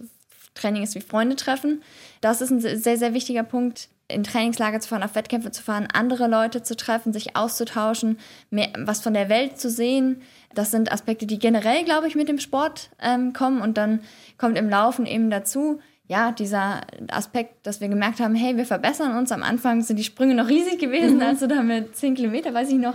Training 0.55 0.85
ist 0.85 0.95
wie 0.95 1.01
Freunde 1.01 1.35
treffen. 1.37 1.83
Das 2.21 2.41
ist 2.41 2.51
ein 2.51 2.61
sehr, 2.61 2.97
sehr 2.97 3.13
wichtiger 3.13 3.43
Punkt, 3.43 3.89
in 4.07 4.23
Trainingslager 4.23 4.81
zu 4.81 4.89
fahren, 4.89 5.03
auf 5.03 5.15
Wettkämpfe 5.15 5.51
zu 5.51 5.63
fahren, 5.63 5.89
andere 5.93 6.29
Leute 6.29 6.63
zu 6.63 6.77
treffen, 6.77 7.13
sich 7.13 7.37
auszutauschen, 7.37 8.19
mehr, 8.51 8.69
was 8.79 9.01
von 9.01 9.15
der 9.15 9.29
Welt 9.29 9.59
zu 9.59 9.71
sehen. 9.71 10.23
Das 10.55 10.71
sind 10.71 10.93
Aspekte, 10.93 11.27
die 11.27 11.39
generell, 11.39 11.85
glaube 11.85 12.07
ich, 12.07 12.15
mit 12.15 12.29
dem 12.29 12.39
Sport 12.39 12.91
ähm, 13.01 13.33
kommen 13.33 13.61
und 13.63 13.77
dann 13.77 14.01
kommt 14.39 14.59
im 14.59 14.69
Laufen 14.69 15.07
eben 15.07 15.31
dazu, 15.31 15.81
ja, 16.07 16.33
dieser 16.33 16.83
Aspekt, 17.11 17.67
dass 17.67 17.81
wir 17.81 17.89
gemerkt 17.89 18.21
haben, 18.21 18.35
hey, 18.35 18.59
wir 18.59 18.67
verbessern 18.67 19.17
uns. 19.17 19.33
Am 19.33 19.43
Anfang 19.43 19.81
sind 19.81 19.97
die 19.97 20.05
Sprünge 20.05 20.35
noch 20.35 20.49
riesig 20.49 20.79
gewesen, 20.79 21.23
also 21.23 21.47
da 21.47 21.57
haben 21.57 21.69
wir 21.71 21.93
10 21.93 22.15
Kilometer, 22.15 22.53
weiß 22.53 22.69
ich 22.69 22.79
noch, 22.79 22.95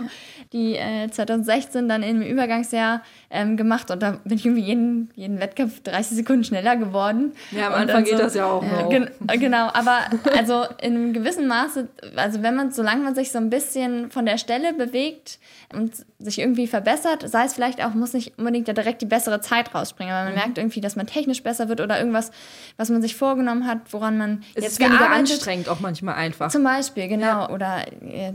die 0.52 0.76
äh, 0.76 1.10
2016 1.10 1.88
dann 1.88 2.04
im 2.04 2.22
Übergangsjahr 2.22 3.02
ähm, 3.30 3.56
gemacht 3.56 3.90
und 3.90 4.00
da 4.00 4.20
bin 4.24 4.38
ich 4.38 4.46
irgendwie 4.46 4.62
jeden, 4.62 5.10
jeden 5.16 5.40
Wettkampf 5.40 5.80
30 5.82 6.18
Sekunden 6.18 6.44
schneller 6.44 6.76
geworden. 6.76 7.32
Ja, 7.50 7.68
am 7.68 7.74
Anfang 7.74 8.04
geht 8.04 8.16
so, 8.16 8.22
das 8.22 8.34
ja 8.34 8.46
auch 8.46 8.62
noch. 8.62 8.88
Gen 8.90 9.10
genau, 9.38 9.70
aber 9.72 9.98
also 10.36 10.64
in 10.80 10.94
einem 10.94 11.12
gewissen 11.12 11.48
Maße, 11.48 11.88
also 12.14 12.42
wenn 12.42 12.54
man, 12.54 12.70
solange 12.70 13.02
man 13.02 13.16
sich 13.16 13.32
so 13.32 13.38
ein 13.38 13.50
bisschen 13.50 14.12
von 14.12 14.24
der 14.24 14.38
Stelle 14.38 14.72
bewegt 14.72 15.40
und 15.72 15.94
sich 16.20 16.38
irgendwie 16.38 16.68
verbessert, 16.68 17.28
sei 17.28 17.44
es 17.44 17.54
vielleicht 17.54 17.84
auch, 17.84 17.94
muss 17.94 18.12
nicht 18.12 18.38
unbedingt 18.38 18.68
ja 18.68 18.74
direkt 18.74 19.02
die 19.02 19.06
bessere 19.06 19.40
Zeit 19.40 19.74
rausbringen, 19.74 20.12
aber 20.12 20.24
man 20.24 20.32
mhm. 20.32 20.38
merkt 20.38 20.58
irgendwie, 20.58 20.80
dass 20.80 20.94
man 20.94 21.06
technisch 21.06 21.42
besser 21.42 21.68
wird 21.68 21.80
oder 21.80 21.98
irgendwas, 21.98 22.30
was 22.76 22.88
man 22.88 22.99
sich 23.02 23.16
vorgenommen 23.16 23.66
hat, 23.66 23.92
woran 23.92 24.18
man 24.18 24.44
es 24.54 24.64
jetzt 24.64 24.72
ist 24.72 24.80
weniger 24.80 24.98
gearbeitet. 24.98 25.32
anstrengend 25.32 25.68
auch 25.68 25.80
manchmal 25.80 26.14
einfach. 26.14 26.50
Zum 26.50 26.64
Beispiel, 26.64 27.08
genau. 27.08 27.26
Ja. 27.26 27.50
Oder 27.50 27.86
äh, 28.02 28.32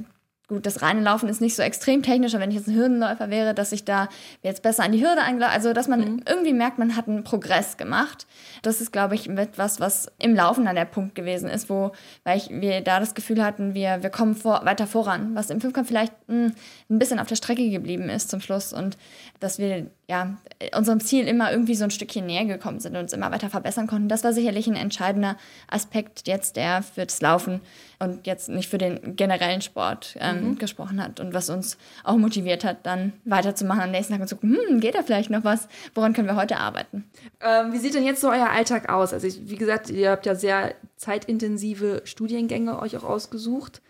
gut, 0.47 0.65
das 0.65 0.81
reine 0.81 1.01
Laufen 1.01 1.27
ist 1.27 1.41
nicht 1.41 1.55
so 1.55 1.63
extrem 1.63 2.03
technisch, 2.03 2.33
aber 2.33 2.43
wenn 2.43 2.51
ich 2.51 2.57
jetzt 2.57 2.67
ein 2.67 2.75
Hürdenläufer 2.75 3.29
wäre, 3.29 3.53
dass 3.53 3.71
ich 3.71 3.83
da 3.83 4.09
jetzt 4.43 4.61
besser 4.61 4.83
an 4.83 4.91
die 4.91 5.03
Hürde 5.03 5.21
angelaufen, 5.21 5.53
also 5.53 5.73
dass 5.73 5.87
man 5.87 6.01
mhm. 6.01 6.21
irgendwie 6.27 6.53
merkt, 6.53 6.77
man 6.77 6.95
hat 6.95 7.07
einen 7.07 7.23
Progress 7.23 7.77
gemacht. 7.77 8.27
Das 8.61 8.81
ist, 8.81 8.91
glaube 8.91 9.15
ich, 9.15 9.29
etwas, 9.29 9.79
was 9.79 10.11
im 10.19 10.35
Laufen 10.35 10.65
dann 10.65 10.75
der 10.75 10.85
Punkt 10.85 11.15
gewesen 11.15 11.49
ist, 11.49 11.69
wo, 11.69 11.91
weil 12.23 12.37
ich, 12.37 12.49
wir 12.49 12.81
da 12.81 12.99
das 12.99 13.15
Gefühl 13.15 13.43
hatten, 13.43 13.73
wir, 13.73 14.03
wir 14.03 14.09
kommen 14.09 14.35
vor, 14.35 14.61
weiter 14.65 14.87
voran, 14.87 15.31
was 15.33 15.49
im 15.49 15.61
Fünfkampf 15.61 15.87
vielleicht 15.87 16.13
mh, 16.27 16.35
hm, 16.35 16.55
ein 16.89 16.99
bisschen 16.99 17.19
auf 17.19 17.27
der 17.27 17.35
Strecke 17.35 17.69
geblieben 17.69 18.09
ist 18.09 18.29
zum 18.29 18.39
Schluss 18.39 18.73
und 18.73 18.97
dass 19.39 19.57
wir 19.57 19.87
ja, 20.07 20.37
unserem 20.75 20.99
Ziel 20.99 21.27
immer 21.27 21.51
irgendwie 21.51 21.73
so 21.73 21.83
ein 21.83 21.91
Stückchen 21.91 22.27
näher 22.27 22.45
gekommen 22.45 22.79
sind 22.79 22.95
und 22.95 23.01
uns 23.01 23.13
immer 23.13 23.31
weiter 23.31 23.49
verbessern 23.49 23.87
konnten. 23.87 24.07
Das 24.07 24.23
war 24.23 24.33
sicherlich 24.33 24.67
ein 24.67 24.75
entscheidender 24.75 25.35
Aspekt 25.67 26.27
jetzt, 26.27 26.57
der 26.57 26.83
für 26.83 27.05
das 27.05 27.21
Laufen 27.21 27.61
und 27.99 28.27
jetzt 28.27 28.49
nicht 28.49 28.69
für 28.69 28.77
den 28.77 29.15
generellen 29.15 29.61
Sport 29.61 30.15
ähm, 30.19 30.49
mhm. 30.49 30.57
gesprochen 30.57 31.01
hat 31.01 31.19
und 31.19 31.33
was 31.33 31.49
uns 31.49 31.77
auch 32.03 32.17
motiviert 32.17 32.63
hat, 32.63 32.85
dann 32.85 33.13
weiterzumachen 33.25 33.81
am 33.81 33.91
nächsten 33.91 34.13
Tag 34.13 34.21
und 34.21 34.27
zu 34.27 34.35
gucken, 34.35 34.57
hm, 34.69 34.79
geht 34.79 34.93
da 34.93 35.01
vielleicht 35.01 35.31
noch 35.31 35.43
was? 35.43 35.67
Woran 35.95 36.13
können 36.13 36.27
wir 36.27 36.35
heute 36.35 36.57
arbeiten? 36.57 37.09
Ähm, 37.41 37.73
wie 37.73 37.77
sieht 37.77 37.95
denn 37.95 38.05
jetzt 38.05 38.21
so 38.21 38.29
euer 38.29 38.49
Alltag 38.49 38.89
aus? 38.89 39.11
Also 39.11 39.25
ich, 39.25 39.49
wie 39.49 39.55
gesagt, 39.55 39.89
ihr 39.89 40.11
habt 40.11 40.27
ja 40.27 40.35
sehr 40.35 40.75
zeitintensive 40.97 42.01
Studiengänge 42.05 42.79
euch 42.79 42.95
auch 42.95 43.03
ausgesucht. 43.03 43.81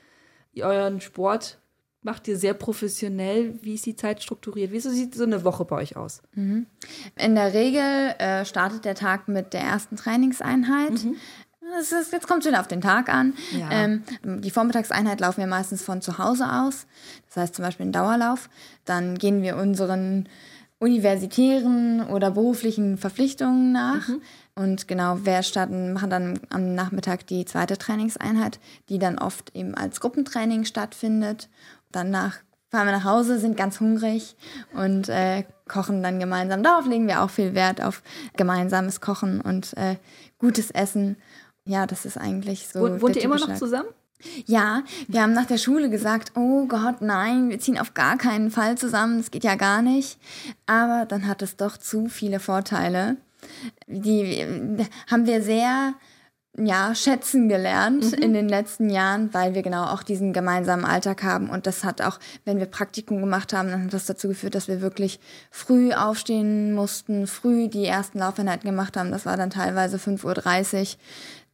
Euren 0.58 1.02
Sport 1.02 1.58
macht 2.06 2.28
ihr 2.28 2.38
sehr 2.38 2.54
professionell. 2.54 3.56
Wie 3.62 3.74
ist 3.74 3.86
die 3.86 3.96
Zeit 3.96 4.22
strukturiert? 4.22 4.72
Wie 4.72 4.80
sieht 4.80 5.16
so 5.16 5.24
eine 5.24 5.44
Woche 5.44 5.66
bei 5.66 5.78
euch 5.78 5.98
aus? 5.98 6.22
Mhm. 6.36 6.68
In 7.18 7.36
der 7.36 7.54
Regel 7.54 7.82
äh, 8.20 8.46
startet 8.46 8.86
der 8.86 8.96
Tag 8.96 9.28
mit 9.28 9.54
der 9.54 9.62
ersten 9.62 9.96
Trainingseinheit. 9.96 11.04
Mhm. 11.04 11.16
Ist, 11.80 12.14
jetzt 12.14 12.28
kommt 12.28 12.44
es 12.44 12.48
wieder 12.48 12.60
auf 12.60 12.68
den 12.68 12.82
Tag 12.82 13.10
an. 13.10 13.34
Ja. 13.52 13.72
Ähm, 13.72 14.04
die 14.24 14.52
Vormittagseinheit 14.52 15.20
laufen 15.20 15.40
wir 15.40 15.48
meistens 15.48 15.82
von 15.82 16.00
zu 16.00 16.20
Hause 16.20 16.46
aus. 16.48 16.86
Das 17.28 17.38
heißt 17.38 17.56
zum 17.56 17.66
Beispiel 17.66 17.86
einen 17.86 17.92
Dauerlauf. 17.92 18.50
Dann 18.86 19.18
gehen 19.18 19.42
wir 19.42 19.58
unseren 19.58 20.30
universitären 20.78 22.08
oder 22.08 22.30
beruflichen 22.32 22.98
Verpflichtungen 22.98 23.72
nach. 23.72 24.08
Mhm. 24.08 24.22
Und 24.54 24.88
genau, 24.88 25.26
wir 25.26 25.42
starten, 25.44 25.94
machen 25.94 26.10
dann 26.10 26.40
am 26.50 26.76
Nachmittag 26.76 27.26
die 27.28 27.46
zweite 27.46 27.78
Trainingseinheit, 27.78 28.60
die 28.88 29.00
dann 29.00 29.18
oft 29.18 29.56
eben 29.56 29.74
als 29.76 30.00
Gruppentraining 30.00 30.66
stattfindet 30.66 31.50
danach 31.92 32.38
fahren 32.70 32.88
wir 32.88 32.92
nach 32.92 33.06
Hause, 33.06 33.40
sind 33.40 33.56
ganz 33.56 33.80
hungrig 33.80 34.36
und 34.74 35.08
äh, 35.10 35.46
kochen 35.68 36.04
dann 36.04 36.20
gemeinsam. 36.20 36.64
Darauf 36.64 36.86
legen 36.86 37.08
wir 37.08 37.22
auch 37.22 37.30
viel 37.30 37.54
Wert 37.54 37.82
auf 37.82 38.02
gemeinsames 38.36 39.02
Kochen 39.02 39.40
und 39.42 39.76
äh, 39.78 39.96
gutes 40.40 40.72
Essen. 40.72 41.18
Ja, 41.64 41.88
das 41.88 42.06
ist 42.06 42.18
eigentlich 42.18 42.68
so. 42.68 42.82
Wohnt, 42.82 43.02
wohnt 43.02 43.16
ihr 43.16 43.24
immer 43.24 43.40
noch 43.40 43.56
zusammen? 43.56 43.90
Ja, 44.46 44.84
wir 45.08 45.22
haben 45.22 45.34
nach 45.34 45.46
der 45.46 45.58
Schule 45.58 45.90
gesagt, 45.90 46.32
oh 46.36 46.66
Gott, 46.68 47.02
nein, 47.02 47.50
wir 47.50 47.60
ziehen 47.60 47.78
auf 47.78 47.94
gar 47.94 48.18
keinen 48.18 48.50
Fall 48.50 48.78
zusammen, 48.78 49.18
das 49.18 49.32
geht 49.32 49.44
ja 49.44 49.56
gar 49.56 49.82
nicht. 49.82 50.18
Aber 50.66 51.06
dann 51.06 51.28
hat 51.28 51.42
es 51.42 51.58
doch 51.58 51.78
zu 51.78 52.08
viele 52.08 52.40
Vorteile. 52.40 53.18
Die 53.88 54.46
haben 55.10 55.28
wir 55.28 55.42
sehr 55.42 55.94
ja, 56.58 56.96
schätzen 56.96 57.50
gelernt 57.50 58.12
mhm. 58.12 58.24
in 58.24 58.34
den 58.34 58.48
letzten 58.48 58.90
Jahren, 58.90 59.34
weil 59.34 59.56
wir 59.56 59.62
genau 59.62 59.86
auch 59.86 60.04
diesen 60.04 60.34
gemeinsamen 60.34 60.86
Alltag 60.86 61.24
haben. 61.24 61.50
Und 61.50 61.68
das 61.68 61.84
hat 61.84 62.02
auch, 62.02 62.20
wenn 62.46 62.60
wir 62.60 62.66
Praktikum 62.66 63.20
gemacht 63.20 63.54
haben, 63.54 63.70
dann 63.70 63.86
hat 63.86 63.94
das 63.94 64.06
dazu 64.06 64.28
geführt, 64.28 64.56
dass 64.56 64.68
wir 64.68 64.82
wirklich 64.82 65.20
früh 65.52 65.92
aufstehen 65.92 66.74
mussten, 66.74 67.28
früh 67.28 67.68
die 67.68 67.86
ersten 67.86 68.20
Laufeinheiten 68.20 68.70
gemacht 68.70 68.96
haben. 68.96 69.12
Das 69.12 69.26
war 69.26 69.38
dann 69.38 69.50
teilweise 69.50 69.98
5.30 69.98 70.82
Uhr. 70.82 70.88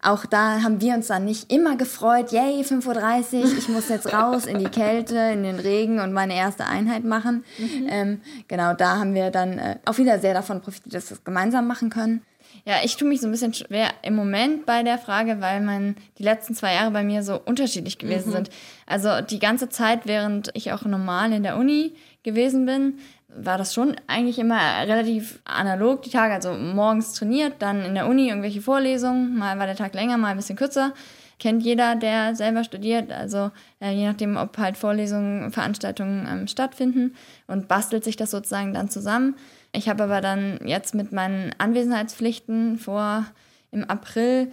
Auch 0.03 0.25
da 0.25 0.63
haben 0.63 0.81
wir 0.81 0.95
uns 0.95 1.07
dann 1.07 1.25
nicht 1.25 1.51
immer 1.53 1.77
gefreut, 1.77 2.31
yay, 2.31 2.63
5.30 2.63 3.41
Uhr, 3.43 3.57
ich 3.57 3.69
muss 3.69 3.87
jetzt 3.89 4.11
raus 4.13 4.47
in 4.47 4.57
die 4.57 4.69
Kälte, 4.69 5.15
in 5.15 5.43
den 5.43 5.59
Regen 5.59 5.99
und 5.99 6.11
meine 6.11 6.35
erste 6.35 6.65
Einheit 6.65 7.03
machen. 7.03 7.43
Mhm. 7.59 7.87
Ähm, 7.87 8.21
genau, 8.47 8.73
da 8.73 8.97
haben 8.97 9.13
wir 9.13 9.29
dann 9.29 9.59
äh, 9.59 9.77
auch 9.85 9.99
wieder 9.99 10.17
sehr 10.17 10.33
davon 10.33 10.61
profitiert, 10.61 10.95
dass 10.95 11.11
wir 11.11 11.17
es 11.17 11.23
gemeinsam 11.23 11.67
machen 11.67 11.91
können. 11.91 12.23
Ja, 12.65 12.75
ich 12.83 12.97
tue 12.97 13.07
mich 13.07 13.21
so 13.21 13.27
ein 13.27 13.31
bisschen 13.31 13.53
schwer 13.53 13.89
im 14.03 14.15
Moment 14.15 14.65
bei 14.65 14.83
der 14.83 14.97
Frage, 14.97 15.41
weil 15.41 15.61
man 15.61 15.95
die 16.17 16.23
letzten 16.23 16.55
zwei 16.55 16.73
Jahre 16.73 16.91
bei 16.91 17.03
mir 17.03 17.23
so 17.23 17.39
unterschiedlich 17.43 17.97
gewesen 17.97 18.29
mhm. 18.29 18.33
sind. 18.33 18.49
Also 18.85 19.21
die 19.21 19.39
ganze 19.39 19.69
Zeit, 19.69 20.05
während 20.05 20.51
ich 20.53 20.71
auch 20.71 20.83
normal 20.83 21.31
in 21.33 21.43
der 21.43 21.57
Uni 21.57 21.93
gewesen 22.23 22.65
bin, 22.65 22.99
war 23.35 23.57
das 23.57 23.73
schon 23.73 23.95
eigentlich 24.07 24.39
immer 24.39 24.59
relativ 24.81 25.39
analog, 25.45 26.01
die 26.03 26.09
Tage. 26.09 26.33
Also 26.33 26.53
morgens 26.53 27.13
trainiert, 27.13 27.55
dann 27.59 27.83
in 27.83 27.95
der 27.95 28.07
Uni 28.07 28.27
irgendwelche 28.27 28.61
Vorlesungen. 28.61 29.37
Mal 29.37 29.57
war 29.57 29.65
der 29.65 29.75
Tag 29.75 29.93
länger, 29.93 30.17
mal 30.17 30.29
ein 30.29 30.37
bisschen 30.37 30.57
kürzer. 30.57 30.93
Kennt 31.39 31.63
jeder, 31.63 31.95
der 31.95 32.35
selber 32.35 32.63
studiert. 32.63 33.11
Also 33.11 33.51
äh, 33.79 33.91
je 33.91 34.05
nachdem, 34.05 34.37
ob 34.37 34.57
halt 34.57 34.77
Vorlesungen, 34.77 35.51
Veranstaltungen 35.51 36.27
ähm, 36.29 36.47
stattfinden 36.47 37.15
und 37.47 37.67
bastelt 37.67 38.03
sich 38.03 38.15
das 38.15 38.31
sozusagen 38.31 38.73
dann 38.73 38.89
zusammen. 38.89 39.35
Ich 39.73 39.89
habe 39.89 40.03
aber 40.03 40.21
dann 40.21 40.59
jetzt 40.65 40.95
mit 40.95 41.11
meinen 41.11 41.53
Anwesenheitspflichten 41.57 42.77
vor 42.77 43.25
im 43.71 43.83
April 43.85 44.51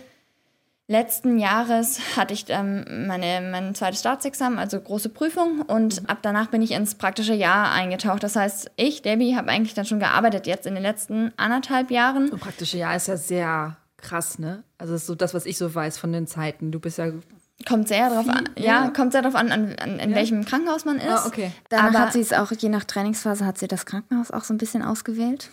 letzten 0.88 1.38
Jahres 1.38 2.00
hatte 2.16 2.34
ich 2.34 2.46
ähm, 2.48 3.06
meine, 3.06 3.46
mein 3.50 3.74
zweites 3.74 4.00
Staatsexamen, 4.00 4.58
also 4.58 4.80
große 4.80 5.10
Prüfung 5.10 5.60
und 5.62 6.02
mhm. 6.02 6.08
ab 6.08 6.18
danach 6.22 6.48
bin 6.48 6.62
ich 6.62 6.72
ins 6.72 6.96
praktische 6.96 7.34
Jahr 7.34 7.70
eingetaucht. 7.70 8.22
Das 8.22 8.34
heißt, 8.34 8.72
ich, 8.76 9.02
Debbie, 9.02 9.36
habe 9.36 9.50
eigentlich 9.50 9.74
dann 9.74 9.84
schon 9.84 10.00
gearbeitet 10.00 10.46
jetzt 10.46 10.66
in 10.66 10.74
den 10.74 10.82
letzten 10.82 11.32
anderthalb 11.36 11.90
Jahren. 11.90 12.30
Und 12.30 12.40
praktische 12.40 12.78
Jahr 12.78 12.96
ist 12.96 13.06
ja 13.06 13.16
sehr 13.16 13.76
krass, 13.98 14.38
ne? 14.38 14.64
Also 14.78 14.94
das 14.94 15.02
ist 15.02 15.06
so 15.06 15.14
das, 15.14 15.34
was 15.34 15.44
ich 15.44 15.58
so 15.58 15.72
weiß 15.74 15.98
von 15.98 16.12
den 16.12 16.26
Zeiten. 16.26 16.72
Du 16.72 16.80
bist 16.80 16.98
ja 16.98 17.10
Kommt 17.66 17.88
sehr 17.88 18.08
darauf 18.08 18.28
an, 18.28 18.48
ja, 18.56 18.84
ja, 18.84 18.90
kommt 18.90 19.12
sehr 19.12 19.22
darauf 19.22 19.34
an, 19.34 19.50
an, 19.50 19.74
an 19.80 19.98
in 19.98 20.10
ja. 20.10 20.16
welchem 20.16 20.44
Krankenhaus 20.44 20.84
man 20.84 20.98
ist. 20.98 21.08
Ah, 21.08 21.26
okay. 21.26 21.50
Dann 21.68 21.98
hat 21.98 22.12
sie 22.12 22.20
es 22.20 22.32
auch, 22.32 22.52
je 22.52 22.68
nach 22.68 22.84
Trainingsphase, 22.84 23.44
hat 23.44 23.58
sie 23.58 23.66
das 23.66 23.84
Krankenhaus 23.84 24.30
auch 24.30 24.44
so 24.44 24.54
ein 24.54 24.58
bisschen 24.58 24.82
ausgewählt. 24.82 25.50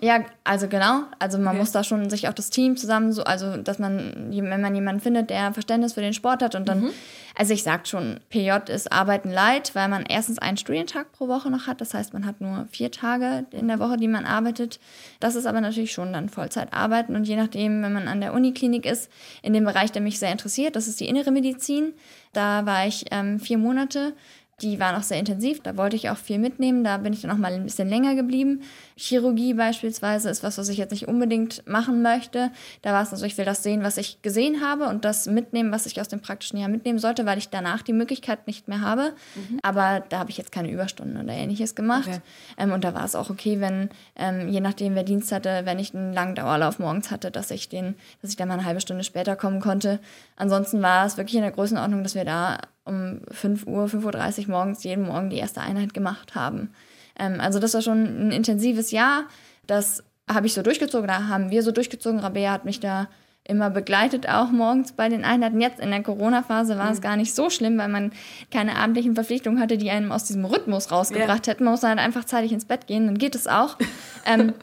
Ja, 0.00 0.24
also 0.42 0.68
genau. 0.68 1.02
Also 1.18 1.38
man 1.38 1.48
okay. 1.48 1.58
muss 1.58 1.72
da 1.72 1.84
schon 1.84 2.10
sich 2.10 2.28
auch 2.28 2.32
das 2.32 2.50
Team 2.50 2.76
zusammen 2.76 3.12
so, 3.12 3.22
also 3.22 3.56
dass 3.56 3.78
man, 3.78 4.30
wenn 4.30 4.60
man 4.60 4.74
jemanden 4.74 5.00
findet, 5.00 5.30
der 5.30 5.52
Verständnis 5.52 5.92
für 5.92 6.00
den 6.00 6.12
Sport 6.12 6.42
hat 6.42 6.54
und 6.54 6.68
dann, 6.68 6.80
mhm. 6.80 6.90
also 7.36 7.54
ich 7.54 7.62
sag 7.62 7.86
schon, 7.86 8.18
PJ 8.30 8.50
ist 8.68 8.92
Arbeiten 8.92 9.30
leid, 9.30 9.74
weil 9.74 9.88
man 9.88 10.04
erstens 10.08 10.38
einen 10.38 10.56
Studientag 10.56 11.12
pro 11.12 11.28
Woche 11.28 11.50
noch 11.50 11.66
hat. 11.66 11.80
Das 11.80 11.94
heißt, 11.94 12.12
man 12.12 12.26
hat 12.26 12.40
nur 12.40 12.66
vier 12.70 12.90
Tage 12.90 13.46
in 13.52 13.68
der 13.68 13.78
Woche, 13.78 13.96
die 13.96 14.08
man 14.08 14.24
arbeitet. 14.24 14.80
Das 15.20 15.36
ist 15.36 15.46
aber 15.46 15.60
natürlich 15.60 15.92
schon 15.92 16.12
dann 16.12 16.28
Vollzeit 16.28 16.72
arbeiten 16.72 17.14
und 17.14 17.28
je 17.28 17.36
nachdem, 17.36 17.82
wenn 17.82 17.92
man 17.92 18.08
an 18.08 18.20
der 18.20 18.34
Uniklinik 18.34 18.86
ist, 18.86 19.10
in 19.42 19.52
dem 19.52 19.64
Bereich, 19.64 19.92
der 19.92 20.02
mich 20.02 20.18
sehr 20.18 20.32
interessiert, 20.32 20.74
das 20.74 20.88
ist 20.88 20.98
die 20.98 21.08
innere 21.08 21.30
Medizin. 21.30 21.92
Da 22.32 22.66
war 22.66 22.86
ich 22.86 23.04
ähm, 23.12 23.38
vier 23.38 23.58
Monate 23.58 24.14
die 24.62 24.78
waren 24.78 24.94
auch 24.94 25.02
sehr 25.02 25.18
intensiv, 25.18 25.60
da 25.60 25.76
wollte 25.76 25.96
ich 25.96 26.10
auch 26.10 26.16
viel 26.16 26.38
mitnehmen, 26.38 26.84
da 26.84 26.98
bin 26.98 27.12
ich 27.12 27.22
dann 27.22 27.30
auch 27.30 27.36
mal 27.36 27.52
ein 27.52 27.64
bisschen 27.64 27.88
länger 27.88 28.14
geblieben. 28.14 28.62
Chirurgie 28.96 29.54
beispielsweise 29.54 30.30
ist 30.30 30.44
was, 30.44 30.56
was 30.56 30.68
ich 30.68 30.78
jetzt 30.78 30.92
nicht 30.92 31.08
unbedingt 31.08 31.66
machen 31.66 32.00
möchte. 32.02 32.50
Da 32.82 32.92
war 32.92 33.02
es 33.02 33.10
also, 33.10 33.26
ich 33.26 33.36
will 33.36 33.44
das 33.44 33.62
sehen, 33.62 33.82
was 33.82 33.96
ich 33.96 34.22
gesehen 34.22 34.60
habe 34.60 34.88
und 34.88 35.04
das 35.04 35.26
mitnehmen, 35.26 35.72
was 35.72 35.86
ich 35.86 36.00
aus 36.00 36.06
dem 36.06 36.20
praktischen 36.20 36.58
Jahr 36.58 36.68
mitnehmen 36.68 37.00
sollte, 37.00 37.26
weil 37.26 37.38
ich 37.38 37.48
danach 37.48 37.82
die 37.82 37.92
Möglichkeit 37.92 38.46
nicht 38.46 38.68
mehr 38.68 38.82
habe. 38.82 39.12
Mhm. 39.34 39.58
Aber 39.62 40.04
da 40.08 40.20
habe 40.20 40.30
ich 40.30 40.36
jetzt 40.36 40.52
keine 40.52 40.70
Überstunden 40.70 41.20
oder 41.20 41.32
ähnliches 41.32 41.74
gemacht. 41.74 42.08
Okay. 42.08 42.20
Ähm, 42.56 42.72
und 42.72 42.84
da 42.84 42.94
war 42.94 43.04
es 43.04 43.16
auch 43.16 43.30
okay, 43.30 43.60
wenn, 43.60 43.90
ähm, 44.14 44.48
je 44.48 44.60
nachdem 44.60 44.94
wer 44.94 45.02
Dienst 45.02 45.32
hatte, 45.32 45.62
wenn 45.64 45.80
ich 45.80 45.92
einen 45.92 46.12
langen 46.12 46.36
Dauerlauf 46.36 46.78
morgens 46.78 47.10
hatte, 47.10 47.32
dass 47.32 47.50
ich 47.50 47.68
den, 47.68 47.96
dass 48.22 48.30
ich 48.30 48.36
dann 48.36 48.46
mal 48.46 48.54
eine 48.54 48.64
halbe 48.64 48.80
Stunde 48.80 49.02
später 49.02 49.34
kommen 49.34 49.60
konnte. 49.60 49.98
Ansonsten 50.36 50.82
war 50.82 51.04
es 51.04 51.16
wirklich 51.16 51.36
in 51.36 51.42
der 51.42 51.50
Größenordnung, 51.50 52.04
dass 52.04 52.14
wir 52.14 52.24
da 52.24 52.58
um 52.84 53.22
5 53.30 53.66
Uhr, 53.66 53.86
5.30 53.86 54.42
Uhr 54.42 54.50
morgens 54.50 54.84
jeden 54.84 55.06
Morgen 55.06 55.30
die 55.30 55.38
erste 55.38 55.60
Einheit 55.60 55.94
gemacht 55.94 56.34
haben. 56.34 56.70
Ähm, 57.18 57.40
also 57.40 57.58
das 57.58 57.74
war 57.74 57.82
schon 57.82 58.28
ein 58.28 58.32
intensives 58.32 58.90
Jahr. 58.90 59.24
Das 59.66 60.02
habe 60.28 60.46
ich 60.46 60.54
so 60.54 60.62
durchgezogen, 60.62 61.06
da 61.06 61.28
haben 61.28 61.50
wir 61.50 61.62
so 61.62 61.70
durchgezogen. 61.70 62.20
Rabea 62.20 62.52
hat 62.52 62.64
mich 62.64 62.80
da 62.80 63.08
immer 63.46 63.68
begleitet, 63.68 64.26
auch 64.26 64.50
morgens 64.50 64.92
bei 64.92 65.10
den 65.10 65.22
Einheiten. 65.22 65.60
Jetzt 65.60 65.78
in 65.78 65.90
der 65.90 66.02
Corona-Phase 66.02 66.78
war 66.78 66.86
mhm. 66.86 66.92
es 66.92 67.00
gar 67.02 67.16
nicht 67.16 67.34
so 67.34 67.50
schlimm, 67.50 67.76
weil 67.76 67.88
man 67.88 68.12
keine 68.50 68.76
abendlichen 68.76 69.14
Verpflichtungen 69.14 69.60
hatte, 69.60 69.76
die 69.76 69.90
einem 69.90 70.12
aus 70.12 70.24
diesem 70.24 70.46
Rhythmus 70.46 70.90
rausgebracht 70.90 71.46
ja. 71.46 71.52
hätten. 71.52 71.64
Man 71.64 71.74
muss 71.74 71.80
dann 71.80 71.90
halt 71.90 72.00
einfach 72.00 72.24
zeitig 72.24 72.52
ins 72.52 72.64
Bett 72.64 72.86
gehen, 72.86 73.06
dann 73.06 73.18
geht 73.18 73.34
es 73.34 73.46
auch. 73.46 73.76
ähm, 74.26 74.54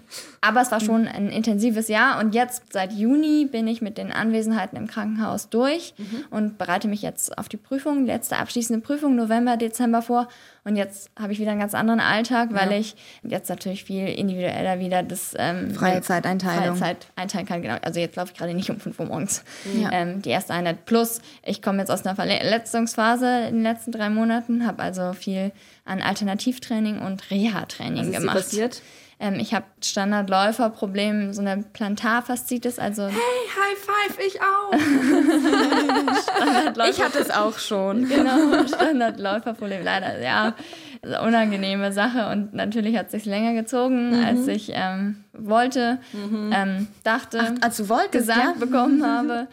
aber 0.43 0.61
es 0.61 0.71
war 0.71 0.79
schon 0.79 1.07
ein 1.07 1.29
intensives 1.29 1.87
Jahr 1.87 2.19
und 2.19 2.33
jetzt 2.33 2.73
seit 2.73 2.91
Juni 2.93 3.45
bin 3.45 3.67
ich 3.67 3.83
mit 3.83 3.99
den 3.99 4.11
Anwesenheiten 4.11 4.75
im 4.75 4.87
Krankenhaus 4.87 5.49
durch 5.49 5.93
mhm. 5.99 6.25
und 6.31 6.57
bereite 6.57 6.87
mich 6.87 7.03
jetzt 7.03 7.37
auf 7.37 7.47
die 7.47 7.57
Prüfung, 7.57 8.07
letzte 8.07 8.37
abschließende 8.37 8.81
Prüfung, 8.81 9.15
November, 9.15 9.55
Dezember 9.55 10.01
vor. 10.01 10.27
Und 10.63 10.75
jetzt 10.75 11.11
habe 11.19 11.33
ich 11.33 11.39
wieder 11.39 11.51
einen 11.51 11.59
ganz 11.59 11.75
anderen 11.75 11.99
Alltag, 11.99 12.49
weil 12.53 12.71
ja. 12.71 12.77
ich 12.77 12.95
jetzt 13.23 13.49
natürlich 13.49 13.83
viel 13.83 14.07
individueller 14.07 14.79
wieder 14.79 15.03
das 15.03 15.33
ähm, 15.37 15.71
freie 15.71 16.01
Zeiteinteilung 16.01 16.75
freie 16.75 16.95
Zeit 16.95 17.07
einteilen 17.15 17.45
kann. 17.45 17.61
Genau. 17.61 17.77
Also 17.81 17.99
jetzt 17.99 18.15
laufe 18.15 18.31
ich 18.31 18.37
gerade 18.37 18.53
nicht 18.55 18.69
um 18.71 18.79
5 18.79 18.99
Uhr 18.99 19.05
morgens. 19.07 19.43
Ja. 19.79 19.91
Ähm, 19.91 20.23
die 20.23 20.29
erste 20.29 20.53
Einheit 20.53 20.85
plus. 20.85 21.21
Ich 21.43 21.61
komme 21.61 21.79
jetzt 21.79 21.89
aus 21.91 22.05
einer 22.05 22.15
Verletzungsphase 22.15 23.45
in 23.47 23.55
den 23.55 23.63
letzten 23.63 23.91
drei 23.91 24.09
Monaten, 24.09 24.65
habe 24.65 24.81
also 24.81 25.13
viel 25.13 25.51
an 25.85 26.01
Alternativtraining 26.01 26.99
und 26.99 27.29
Reha-Training 27.29 28.11
gemacht. 28.11 28.37
Passiert? 28.37 28.81
Ähm, 29.21 29.35
ich 29.35 29.53
habe 29.53 29.65
Standardläuferproblem, 29.83 31.31
so 31.31 31.41
eine 31.41 31.63
Plantarfaszitis, 31.73 32.79
also. 32.79 33.03
Hey, 33.03 33.13
High 33.13 33.77
Five, 33.77 34.17
ich 34.25 34.41
auch! 34.41 34.73
ich 36.89 37.03
hatte 37.03 37.19
es 37.19 37.29
auch 37.29 37.59
schon. 37.59 38.09
Genau, 38.09 38.65
Standardläuferproblem, 38.65 39.83
leider, 39.83 40.19
ja. 40.19 40.55
Also 41.03 41.21
unangenehme 41.21 41.91
Sache 41.93 42.29
und 42.31 42.55
natürlich 42.55 42.97
hat 42.97 43.07
es 43.07 43.11
sich 43.11 43.25
länger 43.25 43.53
gezogen, 43.53 44.09
mhm. 44.09 44.25
als 44.25 44.47
ich 44.47 44.71
ähm, 44.73 45.23
wollte, 45.33 45.99
mhm. 46.13 46.51
ähm, 46.55 46.87
dachte, 47.03 47.39
Ach, 47.41 47.51
als 47.61 47.77
du 47.77 47.89
wolltest, 47.89 48.27
gesagt 48.27 48.39
ja? 48.39 48.53
bekommen 48.65 49.05
habe. 49.05 49.47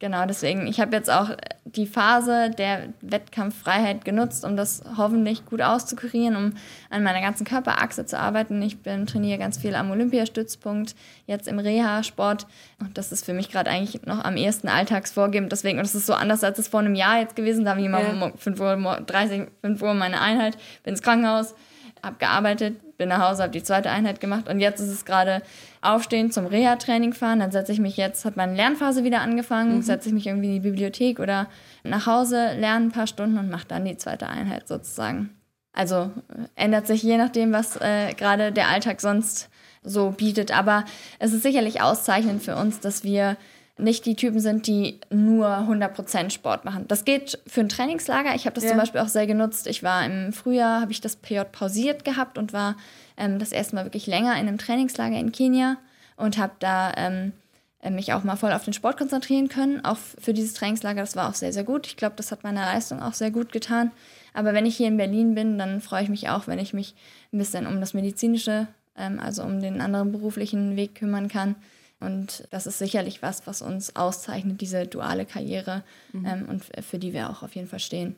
Genau, 0.00 0.26
deswegen, 0.26 0.68
ich 0.68 0.78
habe 0.80 0.94
jetzt 0.94 1.10
auch 1.10 1.30
die 1.64 1.86
Phase 1.86 2.50
der 2.50 2.90
Wettkampffreiheit 3.00 4.04
genutzt, 4.04 4.44
um 4.44 4.56
das 4.56 4.82
hoffentlich 4.96 5.44
gut 5.44 5.60
auszukurieren, 5.60 6.36
um 6.36 6.52
an 6.88 7.02
meiner 7.02 7.20
ganzen 7.20 7.44
Körperachse 7.44 8.06
zu 8.06 8.16
arbeiten. 8.16 8.62
Ich 8.62 8.78
bin, 8.78 9.06
trainiere 9.06 9.38
ganz 9.38 9.58
viel 9.58 9.74
am 9.74 9.90
Olympiastützpunkt, 9.90 10.94
jetzt 11.26 11.48
im 11.48 11.58
Reha-Sport. 11.58 12.46
Und 12.78 12.96
das 12.96 13.10
ist 13.10 13.24
für 13.24 13.32
mich 13.32 13.50
gerade 13.50 13.70
eigentlich 13.70 14.06
noch 14.06 14.24
am 14.24 14.36
ehesten 14.36 14.68
alltagsvorgebend. 14.68 15.50
Deswegen, 15.50 15.78
und 15.78 15.84
das 15.84 15.96
ist 15.96 16.06
so 16.06 16.14
anders, 16.14 16.44
als 16.44 16.60
es 16.60 16.68
vor 16.68 16.78
einem 16.78 16.94
Jahr 16.94 17.18
jetzt 17.18 17.34
gewesen. 17.34 17.64
Da 17.64 17.72
habe 17.72 17.80
ich 17.80 17.86
immer 17.86 18.00
ja. 18.00 18.10
um 18.10 18.22
5.30 18.22 19.40
Uhr, 19.40 19.46
5 19.62 19.82
Uhr 19.82 19.94
meine 19.94 20.20
Einheit, 20.20 20.56
bin 20.84 20.94
ins 20.94 21.02
Krankenhaus, 21.02 21.56
habe 22.02 22.16
gearbeitet, 22.18 22.96
bin 22.96 23.08
nach 23.08 23.28
Hause, 23.28 23.42
habe 23.42 23.52
die 23.52 23.62
zweite 23.62 23.90
Einheit 23.90 24.20
gemacht 24.20 24.48
und 24.48 24.60
jetzt 24.60 24.80
ist 24.80 24.88
es 24.88 25.04
gerade 25.04 25.42
aufstehen, 25.80 26.30
zum 26.30 26.46
Reha-Training 26.46 27.12
fahren. 27.12 27.40
Dann 27.40 27.50
setze 27.50 27.72
ich 27.72 27.80
mich 27.80 27.96
jetzt, 27.96 28.24
hat 28.24 28.36
meine 28.36 28.54
Lernphase 28.54 29.04
wieder 29.04 29.20
angefangen, 29.20 29.76
mhm. 29.76 29.82
setze 29.82 30.08
ich 30.08 30.14
mich 30.14 30.26
irgendwie 30.26 30.48
in 30.48 30.54
die 30.54 30.68
Bibliothek 30.68 31.20
oder 31.20 31.46
nach 31.84 32.06
Hause, 32.06 32.54
lerne 32.58 32.86
ein 32.86 32.92
paar 32.92 33.06
Stunden 33.06 33.38
und 33.38 33.50
mache 33.50 33.68
dann 33.68 33.84
die 33.84 33.96
zweite 33.96 34.28
Einheit 34.28 34.68
sozusagen. 34.68 35.30
Also 35.72 36.10
äh, 36.28 36.48
ändert 36.56 36.86
sich 36.86 37.02
je 37.02 37.16
nachdem, 37.16 37.52
was 37.52 37.76
äh, 37.76 38.12
gerade 38.14 38.52
der 38.52 38.68
Alltag 38.68 39.00
sonst 39.00 39.48
so 39.82 40.10
bietet. 40.10 40.56
Aber 40.56 40.84
es 41.18 41.32
ist 41.32 41.42
sicherlich 41.42 41.80
auszeichnend 41.80 42.42
für 42.42 42.56
uns, 42.56 42.80
dass 42.80 43.04
wir 43.04 43.36
nicht 43.78 44.06
die 44.06 44.16
Typen 44.16 44.40
sind, 44.40 44.66
die 44.66 45.00
nur 45.10 45.46
100% 45.46 46.30
Sport 46.30 46.64
machen. 46.64 46.86
Das 46.88 47.04
geht 47.04 47.38
für 47.46 47.60
ein 47.60 47.68
Trainingslager. 47.68 48.34
Ich 48.34 48.44
habe 48.44 48.54
das 48.54 48.64
ja. 48.64 48.70
zum 48.70 48.78
Beispiel 48.78 49.00
auch 49.00 49.08
sehr 49.08 49.26
genutzt. 49.26 49.66
Ich 49.66 49.82
war 49.82 50.04
im 50.04 50.32
Frühjahr, 50.32 50.80
habe 50.80 50.92
ich 50.92 51.00
das 51.00 51.16
PJ 51.16 51.40
pausiert 51.52 52.04
gehabt 52.04 52.38
und 52.38 52.52
war 52.52 52.76
ähm, 53.16 53.38
das 53.38 53.52
erste 53.52 53.76
Mal 53.76 53.84
wirklich 53.84 54.06
länger 54.06 54.32
in 54.32 54.48
einem 54.48 54.58
Trainingslager 54.58 55.18
in 55.18 55.32
Kenia 55.32 55.76
und 56.16 56.38
habe 56.38 56.52
da 56.58 56.92
ähm, 56.96 57.32
äh, 57.80 57.90
mich 57.90 58.12
auch 58.12 58.24
mal 58.24 58.36
voll 58.36 58.52
auf 58.52 58.64
den 58.64 58.72
Sport 58.72 58.98
konzentrieren 58.98 59.48
können. 59.48 59.84
Auch 59.84 59.98
für 60.18 60.34
dieses 60.34 60.54
Trainingslager, 60.54 61.00
das 61.00 61.14
war 61.14 61.28
auch 61.28 61.34
sehr, 61.34 61.52
sehr 61.52 61.64
gut. 61.64 61.86
Ich 61.86 61.96
glaube, 61.96 62.16
das 62.16 62.32
hat 62.32 62.42
meiner 62.42 62.62
Leistung 62.62 63.00
auch 63.00 63.14
sehr 63.14 63.30
gut 63.30 63.52
getan. 63.52 63.92
Aber 64.34 64.54
wenn 64.54 64.66
ich 64.66 64.76
hier 64.76 64.88
in 64.88 64.96
Berlin 64.96 65.34
bin, 65.34 65.58
dann 65.58 65.80
freue 65.80 66.02
ich 66.02 66.08
mich 66.08 66.28
auch, 66.28 66.46
wenn 66.48 66.58
ich 66.58 66.74
mich 66.74 66.94
ein 67.32 67.38
bisschen 67.38 67.66
um 67.66 67.80
das 67.80 67.94
Medizinische, 67.94 68.66
ähm, 68.96 69.20
also 69.20 69.44
um 69.44 69.60
den 69.60 69.80
anderen 69.80 70.10
beruflichen 70.10 70.76
Weg 70.76 70.96
kümmern 70.96 71.28
kann 71.28 71.54
und 72.00 72.46
das 72.50 72.66
ist 72.66 72.78
sicherlich 72.78 73.22
was, 73.22 73.46
was 73.46 73.62
uns 73.62 73.96
auszeichnet, 73.96 74.60
diese 74.60 74.86
duale 74.86 75.26
Karriere 75.26 75.82
mhm. 76.12 76.26
ähm, 76.26 76.48
und 76.48 76.64
für 76.84 76.98
die 76.98 77.12
wir 77.12 77.30
auch 77.30 77.42
auf 77.42 77.54
jeden 77.54 77.68
Fall 77.68 77.80
stehen. 77.80 78.16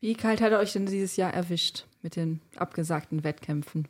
Wie 0.00 0.14
kalt 0.14 0.40
hat 0.40 0.52
er 0.52 0.60
euch 0.60 0.72
denn 0.72 0.86
dieses 0.86 1.16
Jahr 1.16 1.34
erwischt 1.34 1.84
mit 2.02 2.16
den 2.16 2.40
abgesagten 2.56 3.24
Wettkämpfen? 3.24 3.88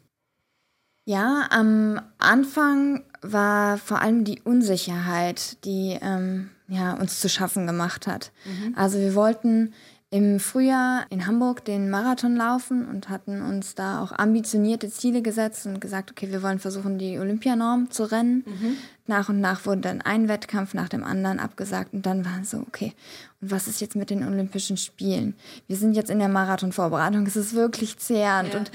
Ja, 1.05 1.47
am 1.51 2.01
Anfang 2.19 3.05
war 3.23 3.79
vor 3.79 4.03
allem 4.03 4.25
die 4.25 4.41
Unsicherheit, 4.43 5.65
die 5.65 5.99
ähm, 6.03 6.51
ja, 6.67 6.95
uns 6.95 7.21
zu 7.21 7.29
schaffen 7.29 7.67
gemacht 7.67 8.07
hat. 8.07 8.31
Mhm. 8.45 8.75
Also 8.77 8.99
wir 8.99 9.15
wollten 9.15 9.73
im 10.11 10.41
Frühjahr 10.41 11.05
in 11.11 11.27
Hamburg 11.27 11.65
den 11.65 11.91
Marathon 11.91 12.35
laufen 12.35 12.89
und 12.89 13.11
hatten 13.11 13.43
uns 13.43 13.75
da 13.75 14.03
auch 14.03 14.13
ambitionierte 14.13 14.89
Ziele 14.89 15.21
gesetzt 15.21 15.67
und 15.67 15.81
gesagt, 15.81 16.11
okay, 16.11 16.31
wir 16.31 16.43
wollen 16.43 16.59
versuchen, 16.59 16.99
die 16.99 17.19
Olympianorm 17.19 17.91
zu 17.91 18.05
rennen. 18.05 18.45
Mhm. 18.47 18.77
Nach 19.09 19.29
und 19.29 19.41
nach 19.41 19.67
wurde 19.67 19.81
dann 19.81 20.03
ein 20.03 20.29
Wettkampf 20.29 20.75
nach 20.75 20.89
dem 20.89 21.03
anderen 21.03 21.41
abgesagt 21.41 21.95
und 21.95 22.05
dann 22.05 22.25
war 22.25 22.41
es 22.43 22.51
so, 22.51 22.59
okay, 22.59 22.95
und 23.41 23.53
was 23.53 23.69
ist 23.69 23.81
jetzt 23.81 23.95
mit 23.95 24.11
den 24.11 24.27
Olympischen 24.27 24.77
Spielen? 24.77 25.35
Wir 25.69 25.77
sind 25.77 25.95
jetzt 25.95 26.11
in 26.11 26.19
der 26.19 26.29
Marathonvorbereitung, 26.29 27.25
es 27.25 27.37
ist 27.37 27.55
wirklich 27.55 27.97
zehrend 27.99 28.53
ja. 28.53 28.59
und 28.59 28.71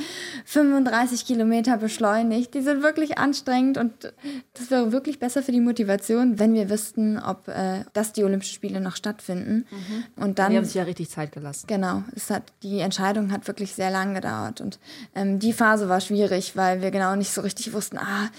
35 0.46 1.26
Kilometer 1.26 1.78
beschleunigt, 1.78 2.54
die 2.54 2.62
sind 2.62 2.82
wirklich 2.82 3.18
anstrengend 3.18 3.78
und 3.78 4.14
das 4.54 4.72
wäre 4.72 4.92
wirklich 4.94 5.20
besser 5.20 5.44
für 5.44 5.52
die 5.52 5.60
Motivation, 5.60 6.40
wenn 6.40 6.54
wir 6.54 6.70
wüssten, 6.70 7.20
ob 7.20 7.48
äh, 7.50 7.84
dass 7.92 8.14
die 8.14 8.24
Olympischen 8.24 8.56
Spiele 8.56 8.80
noch 8.80 8.96
stattfinden. 8.96 9.66
Mhm. 9.70 10.24
Und 10.24 10.40
dann, 10.40 10.52
die 10.52 10.58
haben 10.58 10.66
sich 10.66 10.76
ja 10.76 10.84
richtig 10.84 11.10
Zeit 11.10 11.34
gelassen. 11.34 11.68
Genau, 11.68 12.04
es 12.16 12.30
hat, 12.30 12.44
die 12.64 12.80
Entscheidung 12.80 13.32
hat 13.34 13.46
wirklich 13.48 13.74
sehr 13.74 13.92
lang 13.92 14.14
gedauert 14.14 14.62
und 14.62 14.80
ähm, 15.14 15.40
die 15.40 15.52
Phase 15.52 15.90
war 15.90 16.00
schwierig, 16.00 16.56
weil 16.56 16.82
wir 16.82 16.92
genau 16.92 17.16
nicht 17.16 17.34
so 17.34 17.42
richtig 17.42 17.74
wussten, 17.74 17.98
ah, 17.98 18.30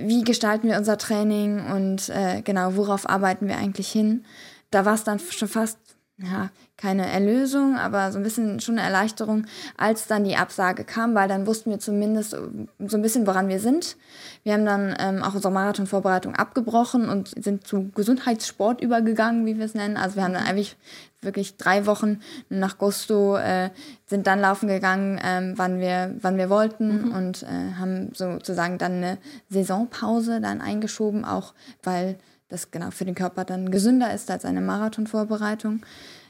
wie 0.00 0.24
gestalten 0.24 0.68
wir 0.68 0.78
unser 0.78 0.98
Training 0.98 1.64
und 1.66 2.08
äh, 2.08 2.42
genau, 2.42 2.76
worauf 2.76 3.08
arbeiten 3.08 3.48
wir 3.48 3.56
eigentlich 3.56 3.90
hin. 3.90 4.24
Da 4.70 4.84
war 4.84 4.94
es 4.94 5.04
dann 5.04 5.18
schon 5.18 5.48
fast, 5.48 5.78
ja, 6.16 6.50
keine 6.76 7.06
Erlösung, 7.06 7.76
aber 7.76 8.10
so 8.10 8.18
ein 8.18 8.24
bisschen 8.24 8.60
schon 8.60 8.78
eine 8.78 8.86
Erleichterung, 8.86 9.46
als 9.76 10.06
dann 10.06 10.24
die 10.24 10.36
Absage 10.36 10.84
kam, 10.84 11.14
weil 11.14 11.28
dann 11.28 11.46
wussten 11.46 11.70
wir 11.70 11.78
zumindest 11.78 12.30
so 12.32 12.96
ein 12.96 13.02
bisschen, 13.02 13.26
woran 13.26 13.48
wir 13.48 13.60
sind. 13.60 13.96
Wir 14.42 14.54
haben 14.54 14.64
dann 14.64 14.96
ähm, 14.98 15.22
auch 15.22 15.34
unsere 15.34 15.52
Marathonvorbereitung 15.52 16.34
abgebrochen 16.34 17.08
und 17.08 17.28
sind 17.42 17.66
zu 17.66 17.90
Gesundheitssport 17.94 18.80
übergegangen, 18.80 19.46
wie 19.46 19.58
wir 19.58 19.66
es 19.66 19.74
nennen. 19.74 19.96
Also 19.96 20.16
wir 20.16 20.24
haben 20.24 20.34
dann 20.34 20.46
eigentlich 20.46 20.76
wirklich 21.24 21.56
drei 21.56 21.86
Wochen 21.86 22.20
nach 22.48 22.78
Gusto, 22.78 23.36
äh, 23.36 23.70
sind 24.06 24.26
dann 24.26 24.40
laufen 24.40 24.68
gegangen, 24.68 25.20
ähm, 25.24 25.54
wann, 25.56 25.80
wir, 25.80 26.14
wann 26.20 26.36
wir 26.36 26.50
wollten 26.50 27.08
mhm. 27.08 27.12
und 27.12 27.42
äh, 27.42 27.74
haben 27.78 28.12
sozusagen 28.14 28.78
dann 28.78 28.92
eine 28.92 29.18
Saisonpause 29.48 30.40
dann 30.40 30.60
eingeschoben, 30.60 31.24
auch 31.24 31.54
weil 31.82 32.16
das 32.48 32.70
genau 32.70 32.90
für 32.90 33.04
den 33.04 33.14
Körper 33.14 33.44
dann 33.44 33.70
gesünder 33.70 34.12
ist 34.12 34.30
als 34.30 34.44
eine 34.44 34.60
Marathonvorbereitung. 34.60 35.84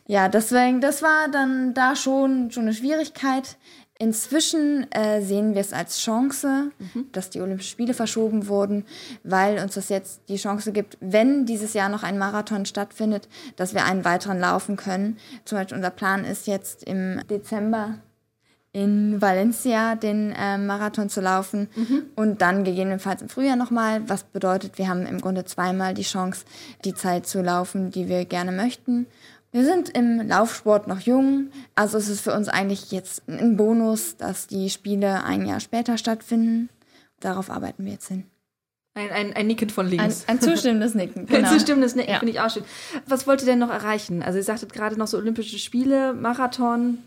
Ja, 0.06 0.28
deswegen, 0.28 0.80
das 0.80 1.02
war 1.02 1.28
dann 1.30 1.74
da 1.74 1.96
schon, 1.96 2.50
schon 2.50 2.64
eine 2.64 2.74
Schwierigkeit. 2.74 3.56
Inzwischen 3.98 4.90
äh, 4.90 5.22
sehen 5.22 5.54
wir 5.54 5.60
es 5.60 5.72
als 5.72 6.00
Chance, 6.00 6.72
mhm. 6.78 7.06
dass 7.12 7.30
die 7.30 7.40
Olympischen 7.40 7.70
Spiele 7.70 7.94
verschoben 7.94 8.48
wurden, 8.48 8.84
weil 9.22 9.62
uns 9.62 9.74
das 9.74 9.88
jetzt 9.88 10.22
die 10.28 10.36
Chance 10.36 10.72
gibt, 10.72 10.98
wenn 11.00 11.46
dieses 11.46 11.74
Jahr 11.74 11.88
noch 11.88 12.02
ein 12.02 12.18
Marathon 12.18 12.66
stattfindet, 12.66 13.28
dass 13.54 13.72
wir 13.72 13.84
einen 13.84 14.04
weiteren 14.04 14.40
laufen 14.40 14.76
können. 14.76 15.18
Zum 15.44 15.58
Beispiel 15.58 15.76
unser 15.76 15.90
Plan 15.90 16.24
ist 16.24 16.48
jetzt 16.48 16.82
im 16.82 17.20
Dezember 17.30 17.98
in 18.74 19.22
Valencia 19.22 19.94
den 19.94 20.32
äh, 20.32 20.58
Marathon 20.58 21.08
zu 21.08 21.20
laufen 21.20 21.68
mhm. 21.76 22.02
und 22.16 22.42
dann 22.42 22.64
gegebenenfalls 22.64 23.22
im 23.22 23.28
Frühjahr 23.28 23.54
nochmal, 23.54 24.08
was 24.08 24.24
bedeutet, 24.24 24.78
wir 24.78 24.88
haben 24.88 25.06
im 25.06 25.20
Grunde 25.20 25.44
zweimal 25.44 25.94
die 25.94 26.02
Chance, 26.02 26.44
die 26.84 26.92
Zeit 26.92 27.28
zu 27.28 27.40
laufen, 27.40 27.92
die 27.92 28.08
wir 28.08 28.24
gerne 28.24 28.50
möchten. 28.50 29.06
Wir 29.54 29.64
sind 29.64 29.88
im 29.90 30.20
Laufsport 30.26 30.88
noch 30.88 30.98
jung, 30.98 31.50
also 31.76 31.96
es 31.96 32.08
ist 32.08 32.22
für 32.22 32.34
uns 32.34 32.48
eigentlich 32.48 32.90
jetzt 32.90 33.22
ein 33.28 33.56
Bonus, 33.56 34.16
dass 34.16 34.48
die 34.48 34.68
Spiele 34.68 35.22
ein 35.22 35.46
Jahr 35.46 35.60
später 35.60 35.96
stattfinden. 35.96 36.70
Darauf 37.20 37.50
arbeiten 37.50 37.84
wir 37.84 37.92
jetzt 37.92 38.08
hin. 38.08 38.24
Ein, 38.94 39.10
ein, 39.10 39.32
ein 39.32 39.46
Nicken 39.46 39.70
von 39.70 39.86
links. 39.86 40.24
Ein, 40.26 40.38
ein 40.38 40.40
zustimmendes 40.40 40.96
Nicken. 40.96 41.26
Genau. 41.28 41.46
Ein 41.46 41.52
zustimmendes 41.52 41.94
Nicken 41.94 42.10
ja. 42.10 42.18
finde 42.18 42.32
ich 42.32 42.40
auch 42.40 42.50
schön. 42.50 42.64
Was 43.06 43.28
wollt 43.28 43.42
ihr 43.42 43.46
denn 43.46 43.60
noch 43.60 43.70
erreichen? 43.70 44.24
Also 44.24 44.38
ihr 44.38 44.42
sagtet 44.42 44.72
gerade 44.72 44.98
noch 44.98 45.06
so 45.06 45.18
Olympische 45.18 45.60
Spiele, 45.60 46.14
Marathon. 46.14 46.98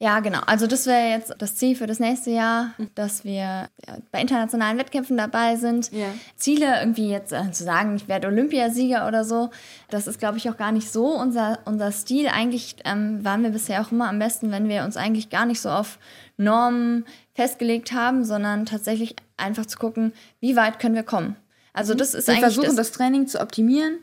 Ja, 0.00 0.20
genau. 0.20 0.38
Also 0.46 0.68
das 0.68 0.86
wäre 0.86 1.10
jetzt 1.10 1.34
das 1.38 1.56
Ziel 1.56 1.74
für 1.74 1.88
das 1.88 1.98
nächste 1.98 2.30
Jahr, 2.30 2.72
dass 2.94 3.24
wir 3.24 3.68
bei 4.12 4.20
internationalen 4.20 4.78
Wettkämpfen 4.78 5.16
dabei 5.16 5.56
sind. 5.56 5.90
Ja. 5.90 6.06
Ziele 6.36 6.78
irgendwie 6.78 7.10
jetzt 7.10 7.32
äh, 7.32 7.50
zu 7.50 7.64
sagen, 7.64 7.96
ich 7.96 8.06
werde 8.06 8.28
Olympiasieger 8.28 9.08
oder 9.08 9.24
so, 9.24 9.50
das 9.90 10.06
ist, 10.06 10.20
glaube 10.20 10.38
ich, 10.38 10.48
auch 10.48 10.56
gar 10.56 10.70
nicht 10.70 10.92
so 10.92 11.08
unser, 11.08 11.58
unser 11.64 11.90
Stil. 11.90 12.28
Eigentlich 12.28 12.76
ähm, 12.84 13.24
waren 13.24 13.42
wir 13.42 13.50
bisher 13.50 13.80
auch 13.80 13.90
immer 13.90 14.08
am 14.08 14.20
besten, 14.20 14.52
wenn 14.52 14.68
wir 14.68 14.84
uns 14.84 14.96
eigentlich 14.96 15.30
gar 15.30 15.46
nicht 15.46 15.60
so 15.60 15.68
auf 15.68 15.98
Normen 16.36 17.04
festgelegt 17.34 17.90
haben, 17.90 18.24
sondern 18.24 18.66
tatsächlich 18.66 19.16
einfach 19.36 19.66
zu 19.66 19.78
gucken, 19.78 20.12
wie 20.38 20.54
weit 20.54 20.78
können 20.78 20.94
wir 20.94 21.02
kommen. 21.02 21.34
Also 21.72 21.94
mhm. 21.94 21.98
das 21.98 22.14
ist 22.14 22.28
wir 22.28 22.34
eigentlich 22.34 22.54
versuchen 22.54 22.76
das, 22.76 22.88
das 22.88 22.92
Training 22.92 23.26
zu 23.26 23.40
optimieren 23.40 23.98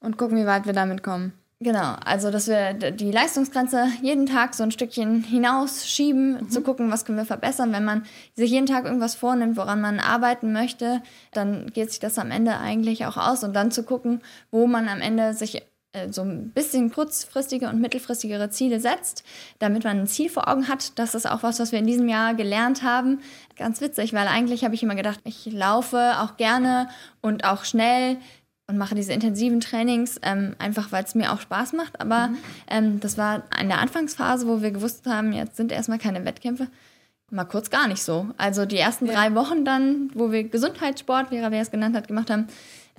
und 0.00 0.18
gucken, 0.18 0.36
wie 0.36 0.46
weit 0.46 0.66
wir 0.66 0.74
damit 0.74 1.02
kommen. 1.02 1.32
Genau, 1.60 1.96
also 2.04 2.30
dass 2.30 2.46
wir 2.46 2.72
die 2.72 3.10
Leistungsgrenze 3.10 3.88
jeden 4.00 4.26
Tag 4.26 4.54
so 4.54 4.62
ein 4.62 4.70
Stückchen 4.70 5.24
hinausschieben, 5.24 6.34
mhm. 6.34 6.50
zu 6.50 6.62
gucken, 6.62 6.92
was 6.92 7.04
können 7.04 7.18
wir 7.18 7.24
verbessern. 7.24 7.72
Wenn 7.72 7.84
man 7.84 8.04
sich 8.34 8.52
jeden 8.52 8.66
Tag 8.66 8.84
irgendwas 8.84 9.16
vornimmt, 9.16 9.56
woran 9.56 9.80
man 9.80 9.98
arbeiten 9.98 10.52
möchte, 10.52 11.02
dann 11.32 11.72
geht 11.72 11.90
sich 11.90 11.98
das 11.98 12.16
am 12.16 12.30
Ende 12.30 12.58
eigentlich 12.58 13.06
auch 13.06 13.16
aus 13.16 13.42
und 13.42 13.56
dann 13.56 13.72
zu 13.72 13.82
gucken, 13.82 14.22
wo 14.52 14.68
man 14.68 14.88
am 14.88 15.00
Ende 15.00 15.34
sich 15.34 15.60
äh, 15.92 16.12
so 16.12 16.22
ein 16.22 16.50
bisschen 16.50 16.92
kurzfristige 16.92 17.68
und 17.68 17.80
mittelfristigere 17.80 18.50
Ziele 18.50 18.78
setzt, 18.78 19.24
damit 19.58 19.84
man 19.84 20.00
ein 20.00 20.06
Ziel 20.06 20.28
vor 20.28 20.46
Augen 20.46 20.68
hat. 20.68 20.98
Das 20.98 21.14
ist 21.14 21.28
auch 21.28 21.42
was, 21.42 21.58
was 21.58 21.72
wir 21.72 21.78
in 21.78 21.86
diesem 21.86 22.08
Jahr 22.08 22.34
gelernt 22.34 22.82
haben. 22.82 23.20
Ganz 23.56 23.80
witzig, 23.80 24.12
weil 24.12 24.28
eigentlich 24.28 24.64
habe 24.64 24.74
ich 24.74 24.82
immer 24.82 24.94
gedacht, 24.94 25.20
ich 25.24 25.46
laufe 25.46 26.20
auch 26.20 26.36
gerne 26.36 26.88
und 27.20 27.44
auch 27.44 27.64
schnell 27.64 28.18
und 28.68 28.76
mache 28.76 28.94
diese 28.94 29.12
intensiven 29.14 29.60
Trainings, 29.60 30.20
ähm, 30.22 30.54
einfach 30.58 30.92
weil 30.92 31.02
es 31.02 31.14
mir 31.14 31.32
auch 31.32 31.40
Spaß 31.40 31.72
macht. 31.72 32.00
Aber 32.00 32.28
mhm. 32.28 32.36
ähm, 32.68 33.00
das 33.00 33.16
war 33.16 33.42
in 33.60 33.68
der 33.68 33.78
Anfangsphase, 33.78 34.46
wo 34.46 34.60
wir 34.60 34.70
gewusst 34.70 35.06
haben, 35.06 35.32
jetzt 35.32 35.56
sind 35.56 35.72
erstmal 35.72 35.98
keine 35.98 36.24
Wettkämpfe. 36.24 36.68
Mal 37.30 37.44
kurz 37.44 37.70
gar 37.70 37.88
nicht 37.88 38.02
so. 38.02 38.28
Also 38.36 38.66
die 38.66 38.78
ersten 38.78 39.06
ja. 39.06 39.14
drei 39.14 39.34
Wochen 39.34 39.64
dann, 39.64 40.10
wo 40.14 40.30
wir 40.32 40.44
Gesundheitssport, 40.44 41.30
wie 41.30 41.38
Rabea 41.38 41.60
es 41.60 41.70
genannt 41.70 41.96
hat, 41.96 42.08
gemacht 42.08 42.30
haben, 42.30 42.46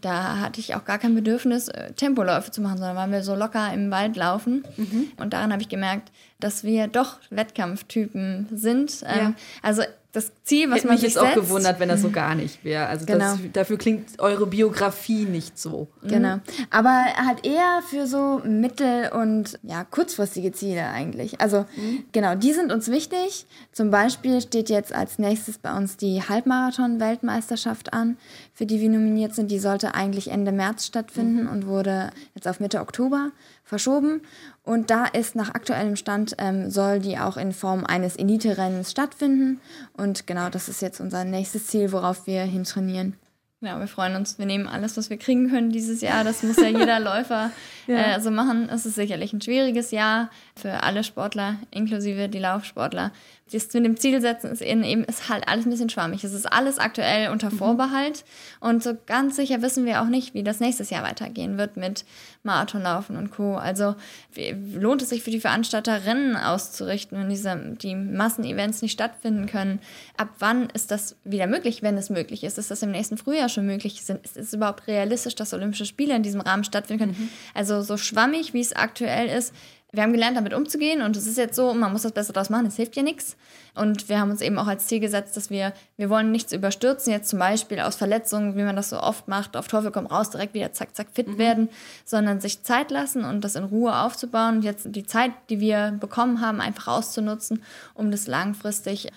da 0.02 0.40
hatte 0.40 0.60
ich 0.60 0.76
auch 0.76 0.86
gar 0.86 0.98
kein 0.98 1.14
Bedürfnis, 1.14 1.68
äh, 1.68 1.92
Tempoläufe 1.94 2.52
zu 2.52 2.62
machen, 2.62 2.78
sondern 2.78 2.96
waren 2.96 3.12
wir 3.12 3.24
so 3.24 3.36
locker 3.36 3.72
im 3.74 3.92
Wald 3.92 4.16
laufen. 4.16 4.64
Mhm. 4.78 5.12
Und 5.18 5.34
daran 5.34 5.52
habe 5.52 5.62
ich 5.62 5.70
gemerkt, 5.70 6.12
dass 6.40 6.64
wir 6.64 6.88
doch 6.88 7.20
Wettkampftypen 7.30 8.48
sind. 8.52 9.04
Ähm, 9.06 9.20
ja. 9.20 9.34
Also 9.62 9.84
das 10.12 10.32
Ziel, 10.44 10.70
was 10.72 10.78
Hätte 10.78 10.88
man 10.88 10.96
mich 10.96 11.02
sich 11.02 11.14
jetzt 11.14 11.18
auch 11.22 11.26
setzt. 11.34 11.36
gewundert, 11.36 11.80
wenn 11.80 11.88
das 11.90 12.02
so 12.02 12.10
gar 12.10 12.34
nicht 12.34 12.64
wäre. 12.64 12.88
Also 12.88 13.06
Genau. 13.06 13.20
das, 13.34 13.40
dafür 13.54 13.78
klingt 13.78 14.20
eure 14.20 14.48
Biografie 14.48 15.26
nicht 15.26 15.60
so. 15.60 15.88
Genau. 16.02 16.40
Aber 16.72 16.90
halt 17.16 17.46
eher 17.46 17.82
für 17.88 18.08
so 18.08 18.42
mittel- 18.44 19.12
und 19.14 19.60
ja, 19.62 19.84
kurzfristige 19.84 20.52
Ziele 20.52 20.88
eigentlich. 20.88 21.40
Also 21.42 21.66
genau, 22.12 22.34
die 22.34 22.54
sind 22.54 22.72
uns 22.72 22.90
wichtig. 22.90 23.46
Zum 23.72 23.92
Beispiel 23.92 24.42
steht 24.42 24.70
jetzt 24.72 24.94
als 24.94 25.20
nächstes 25.20 25.60
bei 25.60 25.78
uns 25.78 25.96
die 25.98 26.24
Halbmarathon-Weltmeisterschaft 26.28 27.94
an, 27.94 28.18
für 28.60 28.66
die 28.66 28.82
wir 28.82 28.90
nominiert 28.90 29.34
sind. 29.34 29.52
Die 29.52 29.58
sollte 29.58 29.96
eigentlich 29.96 30.32
Ende 30.32 30.52
März 30.52 30.86
stattfinden 30.86 31.48
und 31.48 31.66
wurde 31.66 32.10
jetzt 32.36 32.46
auf 32.46 32.60
Mitte 32.60 32.82
Oktober 32.82 33.32
verschoben. 33.64 34.20
Und 34.64 34.90
da 34.90 35.06
ist 35.06 35.34
nach 35.34 35.56
aktuellem 35.56 35.96
Stand, 35.96 36.36
ähm, 36.40 36.70
soll 36.70 37.00
die 37.00 37.18
auch 37.18 37.38
in 37.38 37.54
Form 37.54 37.86
eines 37.86 38.18
Elite-Rennens 38.18 38.92
stattfinden. 38.92 39.62
Und 39.94 40.28
genau, 40.28 40.50
das 40.50 40.68
ist 40.68 40.82
jetzt 40.82 41.00
unser 41.00 41.24
nächstes 41.24 41.68
Ziel, 41.68 41.94
worauf 41.94 42.28
wir 42.28 42.42
hintrainieren. 42.42 43.16
Ja, 43.62 43.80
wir 43.80 43.88
freuen 43.88 44.18
uns. 44.18 44.38
Wir 44.38 44.46
nehmen 44.46 44.68
alles, 44.68 44.98
was 44.98 45.10
wir 45.10 45.18
kriegen 45.18 45.50
können 45.50 45.72
dieses 45.72 46.02
Jahr. 46.02 46.26
Das 46.26 46.44
muss 46.44 46.58
ja 46.58 46.68
jeder 46.68 47.00
Läufer 47.00 47.52
äh, 47.88 48.20
so 48.20 48.30
machen. 48.30 48.68
Es 48.70 48.86
ist 48.86 48.96
sicherlich 48.96 49.32
ein 49.32 49.42
schwieriges 49.42 49.92
Jahr 49.92 50.30
für 50.58 50.84
alle 50.84 51.06
Sportler, 51.06 51.56
inklusive 51.72 52.28
die 52.28 52.40
Laufsportler. 52.40 53.12
Das 53.52 53.74
mit 53.74 53.86
dem 53.86 53.98
Ziel 53.98 54.22
setzen 54.22 54.52
ist 54.52 54.62
eben, 54.62 55.04
ist 55.04 55.30
halt 55.30 55.48
alles 55.48 55.66
ein 55.66 55.70
bisschen 55.70 55.90
schwammig. 55.90 56.24
Es 56.24 56.34
ist 56.34 56.46
alles 56.46 56.78
aktuell 56.78 57.30
unter 57.30 57.52
Vorbehalt. 57.52 58.24
Und 58.60 58.84
so 58.84 58.98
ganz 59.06 59.36
sicher 59.36 59.62
wissen 59.62 59.86
wir 59.86 60.02
auch 60.02 60.08
nicht, 60.08 60.34
wie 60.34 60.44
das 60.44 60.60
nächstes 60.60 60.90
Jahr 60.90 61.04
weitergehen 61.04 61.58
wird 61.58 61.78
mit 61.78 62.06
Marathonlaufen 62.44 63.18
und 63.18 63.32
Co. 63.32 63.56
Also 63.56 63.96
wie, 64.34 64.52
lohnt 64.52 65.02
es 65.02 65.10
sich 65.10 65.24
für 65.24 65.32
die 65.32 65.40
Veranstalter, 65.40 66.06
Rennen 66.06 66.36
auszurichten, 66.36 67.18
wenn 67.18 67.30
diese, 67.30 67.76
die 67.82 67.96
Massenevents 67.96 68.82
nicht 68.82 68.94
stattfinden 68.94 69.48
können? 69.48 69.80
Ab 70.18 70.30
wann 70.40 70.70
ist 70.70 70.92
das 70.92 71.16
wieder 71.24 71.48
möglich, 71.48 71.82
wenn 71.82 71.98
es 71.98 72.10
möglich 72.10 72.44
ist? 72.44 72.58
Ist 72.58 72.72
das 72.72 72.82
im 72.84 72.92
nächsten 72.92 73.18
Frühjahr 73.18 73.50
schon 73.50 73.66
möglich? 73.66 74.04
Sind, 74.04 74.24
ist 74.24 74.38
es 74.38 74.54
überhaupt 74.54 74.88
realistisch, 74.88 75.36
dass 75.36 75.54
Olympische 75.54 75.86
Spiele 75.86 76.16
in 76.16 76.24
diesem 76.24 76.42
Rahmen 76.42 76.64
stattfinden 76.64 77.04
können? 77.04 77.32
Also 77.54 77.82
so 77.82 77.98
schwammig, 77.98 78.54
wie 78.54 78.62
es 78.62 78.74
aktuell 78.74 79.28
ist, 79.28 79.54
wir 79.92 80.04
haben 80.04 80.14
gelernt, 80.14 80.38
damit 80.38 80.54
umzugehen 80.54 81.02
und 81.02 81.18
es 81.18 81.26
ist 81.26 81.38
jetzt 81.38 81.56
so, 81.56 81.74
man 81.74 81.92
muss 81.92 82.04
das 82.04 82.12
Beste 82.12 82.32
draus 82.32 82.52
machen, 82.52 82.68
es 82.68 82.76
hilft 82.76 82.96
ja 82.96 83.02
nichts. 83.02 83.36
Und 83.74 84.08
wir 84.08 84.20
haben 84.20 84.30
uns 84.30 84.42
eben 84.42 84.58
auch 84.60 84.68
als 84.68 84.86
Ziel 84.86 85.00
gesetzt, 85.00 85.36
dass 85.36 85.50
wir, 85.50 85.74
wir 85.98 86.12
wollen 86.12 86.32
nichts 86.32 86.54
überstürzen, 86.54 87.12
jetzt 87.12 87.30
zum 87.30 87.40
Beispiel 87.40 87.80
aus 87.80 87.96
Verletzungen, 87.96 88.56
wie 88.56 88.64
man 88.64 88.76
das 88.76 88.90
so 88.90 89.00
oft 89.00 89.28
macht, 89.28 89.58
auf 89.58 89.68
Teufel 89.68 89.92
komm 89.92 90.06
raus, 90.06 90.30
direkt 90.30 90.54
wieder 90.54 90.74
zack, 90.74 90.96
zack 90.96 91.08
fit 91.14 91.40
werden, 91.40 91.70
sondern 92.06 92.40
sich 92.40 92.62
Zeit 92.62 92.92
lassen 92.92 93.24
und 93.24 93.44
das 93.44 93.56
in 93.56 93.64
Ruhe 93.64 93.98
aufzubauen 93.98 94.58
und 94.58 94.64
jetzt 94.64 94.88
die 94.90 95.06
Zeit, 95.06 95.32
die 95.50 95.60
wir 95.60 95.98
bekommen 96.00 96.40
haben, 96.40 96.62
einfach 96.62 96.88
auszunutzen, 96.88 97.64
um 97.96 98.12
das 98.12 98.28
langfristig 98.28 99.10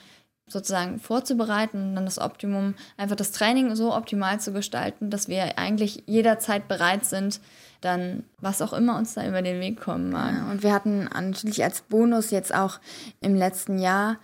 sozusagen 0.46 0.98
vorzubereiten 0.98 1.90
und 1.90 1.94
dann 1.96 2.04
das 2.04 2.18
Optimum, 2.18 2.74
einfach 2.96 3.16
das 3.16 3.32
Training 3.32 3.74
so 3.74 3.94
optimal 3.94 4.40
zu 4.40 4.52
gestalten, 4.52 5.10
dass 5.10 5.28
wir 5.28 5.58
eigentlich 5.58 6.04
jederzeit 6.06 6.68
bereit 6.68 7.04
sind, 7.04 7.40
dann 7.82 8.24
was 8.40 8.62
auch 8.62 8.72
immer 8.72 8.96
uns 8.96 9.14
da 9.14 9.26
über 9.26 9.42
den 9.42 9.60
Weg 9.60 9.80
kommen 9.80 10.10
mag. 10.10 10.34
Ja, 10.34 10.50
und 10.50 10.62
wir 10.62 10.72
hatten 10.72 11.04
natürlich 11.04 11.62
als 11.62 11.82
Bonus 11.82 12.30
jetzt 12.30 12.54
auch 12.54 12.80
im 13.20 13.34
letzten 13.34 13.78
Jahr 13.78 14.18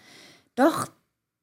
doch, 0.55 0.89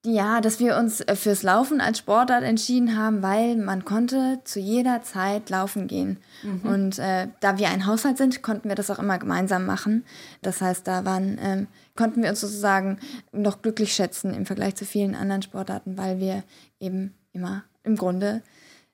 ja, 0.06 0.42
dass 0.42 0.60
wir 0.60 0.78
uns 0.78 1.02
äh, 1.02 1.16
fürs 1.16 1.44
Laufen 1.44 1.82
als 1.82 2.00
Sportart 2.00 2.44
entschieden 2.44 2.98
haben, 2.98 3.24
weil 3.24 3.56
man 3.56 3.86
konnte 3.86 4.40
zu 4.44 4.60
jeder 4.60 5.02
Zeit 5.02 5.50
laufen 5.50 5.88
gehen. 5.88 6.18
Und 6.64 7.00
äh, 7.00 7.28
da 7.40 7.58
wir 7.58 7.70
ein 7.70 7.86
Haushalt 7.86 8.18
sind, 8.18 8.44
konnten 8.44 8.70
wir 8.70 8.76
das 8.76 8.92
auch 8.92 9.00
immer 9.00 9.18
gemeinsam 9.18 9.66
machen. 9.66 10.06
Das 10.42 10.62
heißt, 10.62 10.88
da 10.88 11.06
waren, 11.06 11.40
ähm, 11.42 11.68
konnten 11.96 12.22
wir 12.22 12.30
uns 12.30 12.42
sozusagen 12.42 13.00
noch 13.32 13.62
glücklich 13.62 13.94
schätzen 13.94 14.34
im 14.34 14.46
Vergleich 14.46 14.76
zu 14.76 14.86
vielen 14.86 15.16
anderen 15.16 15.42
Sportarten, 15.42 15.98
weil 15.98 16.20
wir 16.20 16.44
eben 16.80 17.16
immer 17.34 17.64
im 17.84 17.96
Grunde 17.96 18.44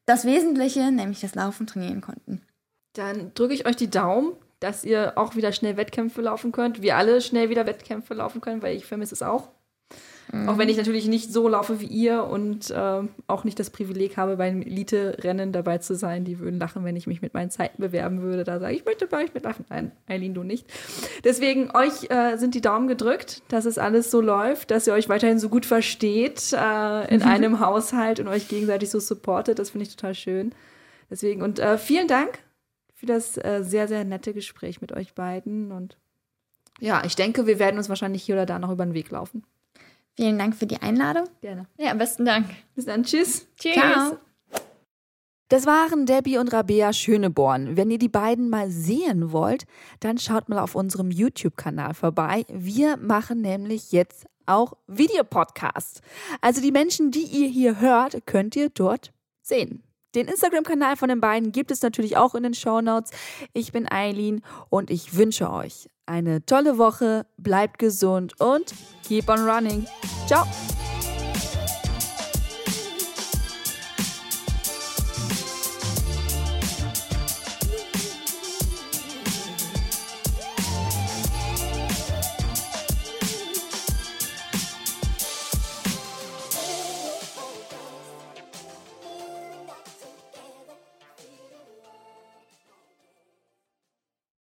das 0.06 0.26
Wesentliche, 0.26 0.92
nämlich 0.92 1.22
das 1.22 1.36
Laufen, 1.36 1.68
trainieren 1.68 2.02
konnten. 2.02 2.42
Dann 2.94 3.34
drücke 3.34 3.54
ich 3.54 3.66
euch 3.66 3.76
die 3.76 3.90
Daumen, 3.90 4.34
dass 4.60 4.84
ihr 4.84 5.18
auch 5.18 5.36
wieder 5.36 5.52
schnell 5.52 5.78
Wettkämpfe 5.78 6.22
laufen 6.22 6.52
könnt. 6.52 6.82
Wir 6.82 6.98
alle 6.98 7.22
schnell 7.22 7.50
wieder 7.50 7.66
Wettkämpfe 7.66 8.14
laufen 8.14 8.42
können, 8.42 8.62
weil 8.62 8.76
ich 8.76 8.86
vermisse 8.86 9.16
es 9.16 9.24
auch. 9.24 9.50
Auch 10.48 10.58
wenn 10.58 10.70
ich 10.70 10.78
natürlich 10.78 11.08
nicht 11.10 11.34
so 11.34 11.50
laufe 11.50 11.82
wie 11.82 11.88
ihr 11.88 12.24
und 12.24 12.74
ähm, 12.74 13.10
auch 13.28 13.44
nicht 13.44 13.60
das 13.60 13.70
Privileg 13.70 14.16
habe, 14.16 14.38
bei 14.38 14.46
einem 14.46 14.62
Elite-Rennen 14.62 15.52
dabei 15.52 15.80
zu 15.80 15.94
sein. 15.94 16.24
Die 16.24 16.40
würden 16.40 16.58
lachen, 16.58 16.86
wenn 16.86 16.96
ich 16.96 17.06
mich 17.06 17.22
mit 17.22 17.34
meinen 17.34 17.50
Zeiten 17.50 17.82
bewerben 17.82 18.22
würde. 18.22 18.46
Da 18.46 18.60
sage 18.60 18.74
ich, 18.74 18.80
ich 18.80 18.86
möchte 18.86 19.08
bei 19.08 19.26
euch 19.26 19.34
mitlaufen. 19.34 19.66
Nein, 19.68 19.92
Eileen, 20.08 20.34
du 20.34 20.44
nicht. 20.44 20.68
Deswegen, 21.26 21.72
euch 21.76 22.10
äh, 22.10 22.38
sind 22.38 22.56
die 22.56 22.62
Daumen 22.62 22.88
gedrückt, 22.88 23.42
dass 23.50 23.66
es 23.66 23.78
alles 23.78 24.10
so 24.10 24.22
läuft, 24.22 24.72
dass 24.72 24.88
ihr 24.88 24.94
euch 24.94 25.10
weiterhin 25.10 25.38
so 25.38 25.50
gut 25.50 25.66
versteht 25.66 26.54
äh, 26.54 27.14
in 27.14 27.24
einem 27.24 27.60
Haushalt 27.60 28.22
und 28.22 28.30
euch 28.30 28.48
gegenseitig 28.48 28.90
so 28.90 29.02
supportet. 29.02 29.60
Das 29.60 29.72
finde 29.72 29.84
ich 29.84 29.96
total 29.98 30.16
schön. 30.16 30.56
Deswegen, 31.10 31.42
und 31.42 31.60
äh, 31.60 31.78
vielen 31.78 32.08
Dank 32.08 32.40
für 33.02 33.08
das 33.08 33.36
äh, 33.38 33.64
sehr, 33.64 33.88
sehr 33.88 34.06
nette 34.06 34.32
Gespräch 34.32 34.80
mit 34.80 34.92
euch 34.92 35.16
beiden. 35.16 35.72
Und 35.72 35.98
ja, 36.80 37.04
ich 37.04 37.16
denke, 37.16 37.48
wir 37.48 37.58
werden 37.58 37.78
uns 37.80 37.90
wahrscheinlich 37.90 38.22
hier 38.22 38.36
oder 38.36 38.46
da 38.46 38.60
noch 38.60 38.70
über 38.70 38.86
den 38.86 38.94
Weg 38.94 39.10
laufen. 39.10 39.44
Vielen 40.16 40.38
Dank 40.38 40.56
für 40.56 40.68
die 40.68 40.78
Einladung. 40.84 41.28
Gerne. 41.42 41.66
Ja, 41.80 41.96
besten 41.96 42.26
Dank. 42.26 42.46
Bis 42.76 42.86
dann. 42.86 43.04
Tschüss. 43.04 43.48
Tschüss. 43.58 43.74
Ciao. 43.74 44.18
Das 45.50 45.66
waren 45.66 46.06
Debbie 46.06 46.38
und 46.38 46.54
Rabea 46.54 46.94
Schöneborn. 46.94 47.76
Wenn 47.76 47.90
ihr 47.90 47.98
die 47.98 48.08
beiden 48.08 48.50
mal 48.50 48.70
sehen 48.70 49.32
wollt, 49.32 49.66
dann 50.00 50.20
schaut 50.20 50.48
mal 50.48 50.60
auf 50.60 50.76
unserem 50.76 51.10
YouTube-Kanal 51.10 51.96
vorbei. 51.96 52.46
Wir 52.50 52.98
machen 52.98 53.42
nämlich 53.42 53.92
jetzt 53.92 54.28
auch 54.46 54.74
Videopodcasts. 54.86 56.02
Also 56.40 56.62
die 56.62 56.72
Menschen, 56.72 57.10
die 57.10 57.24
ihr 57.24 57.48
hier 57.48 57.80
hört, 57.82 58.28
könnt 58.28 58.56
ihr 58.56 58.70
dort 58.70 59.12
sehen. 59.42 59.82
Den 60.16 60.28
Instagram-Kanal 60.28 60.98
von 60.98 61.10
den 61.10 61.22
beiden 61.22 61.52
gibt 61.52 61.72
es 61.72 61.82
natürlich 61.82 62.18
auch 62.18 62.36
in 62.36 62.44
den 62.44 62.54
Show 62.54 62.82
Notes. 62.82 63.12
Ich 63.54 63.72
bin 63.72 63.90
Eileen 63.92 64.42
und 64.70 64.90
ich 64.90 65.16
wünsche 65.16 65.52
euch 65.52 65.90
eine 66.06 66.46
tolle 66.46 66.78
Woche, 66.78 67.26
bleibt 67.38 67.80
gesund 67.80 68.40
und 68.40 68.74
keep 69.08 69.30
on 69.30 69.48
running. 69.48 69.88
Ciao! 70.28 70.46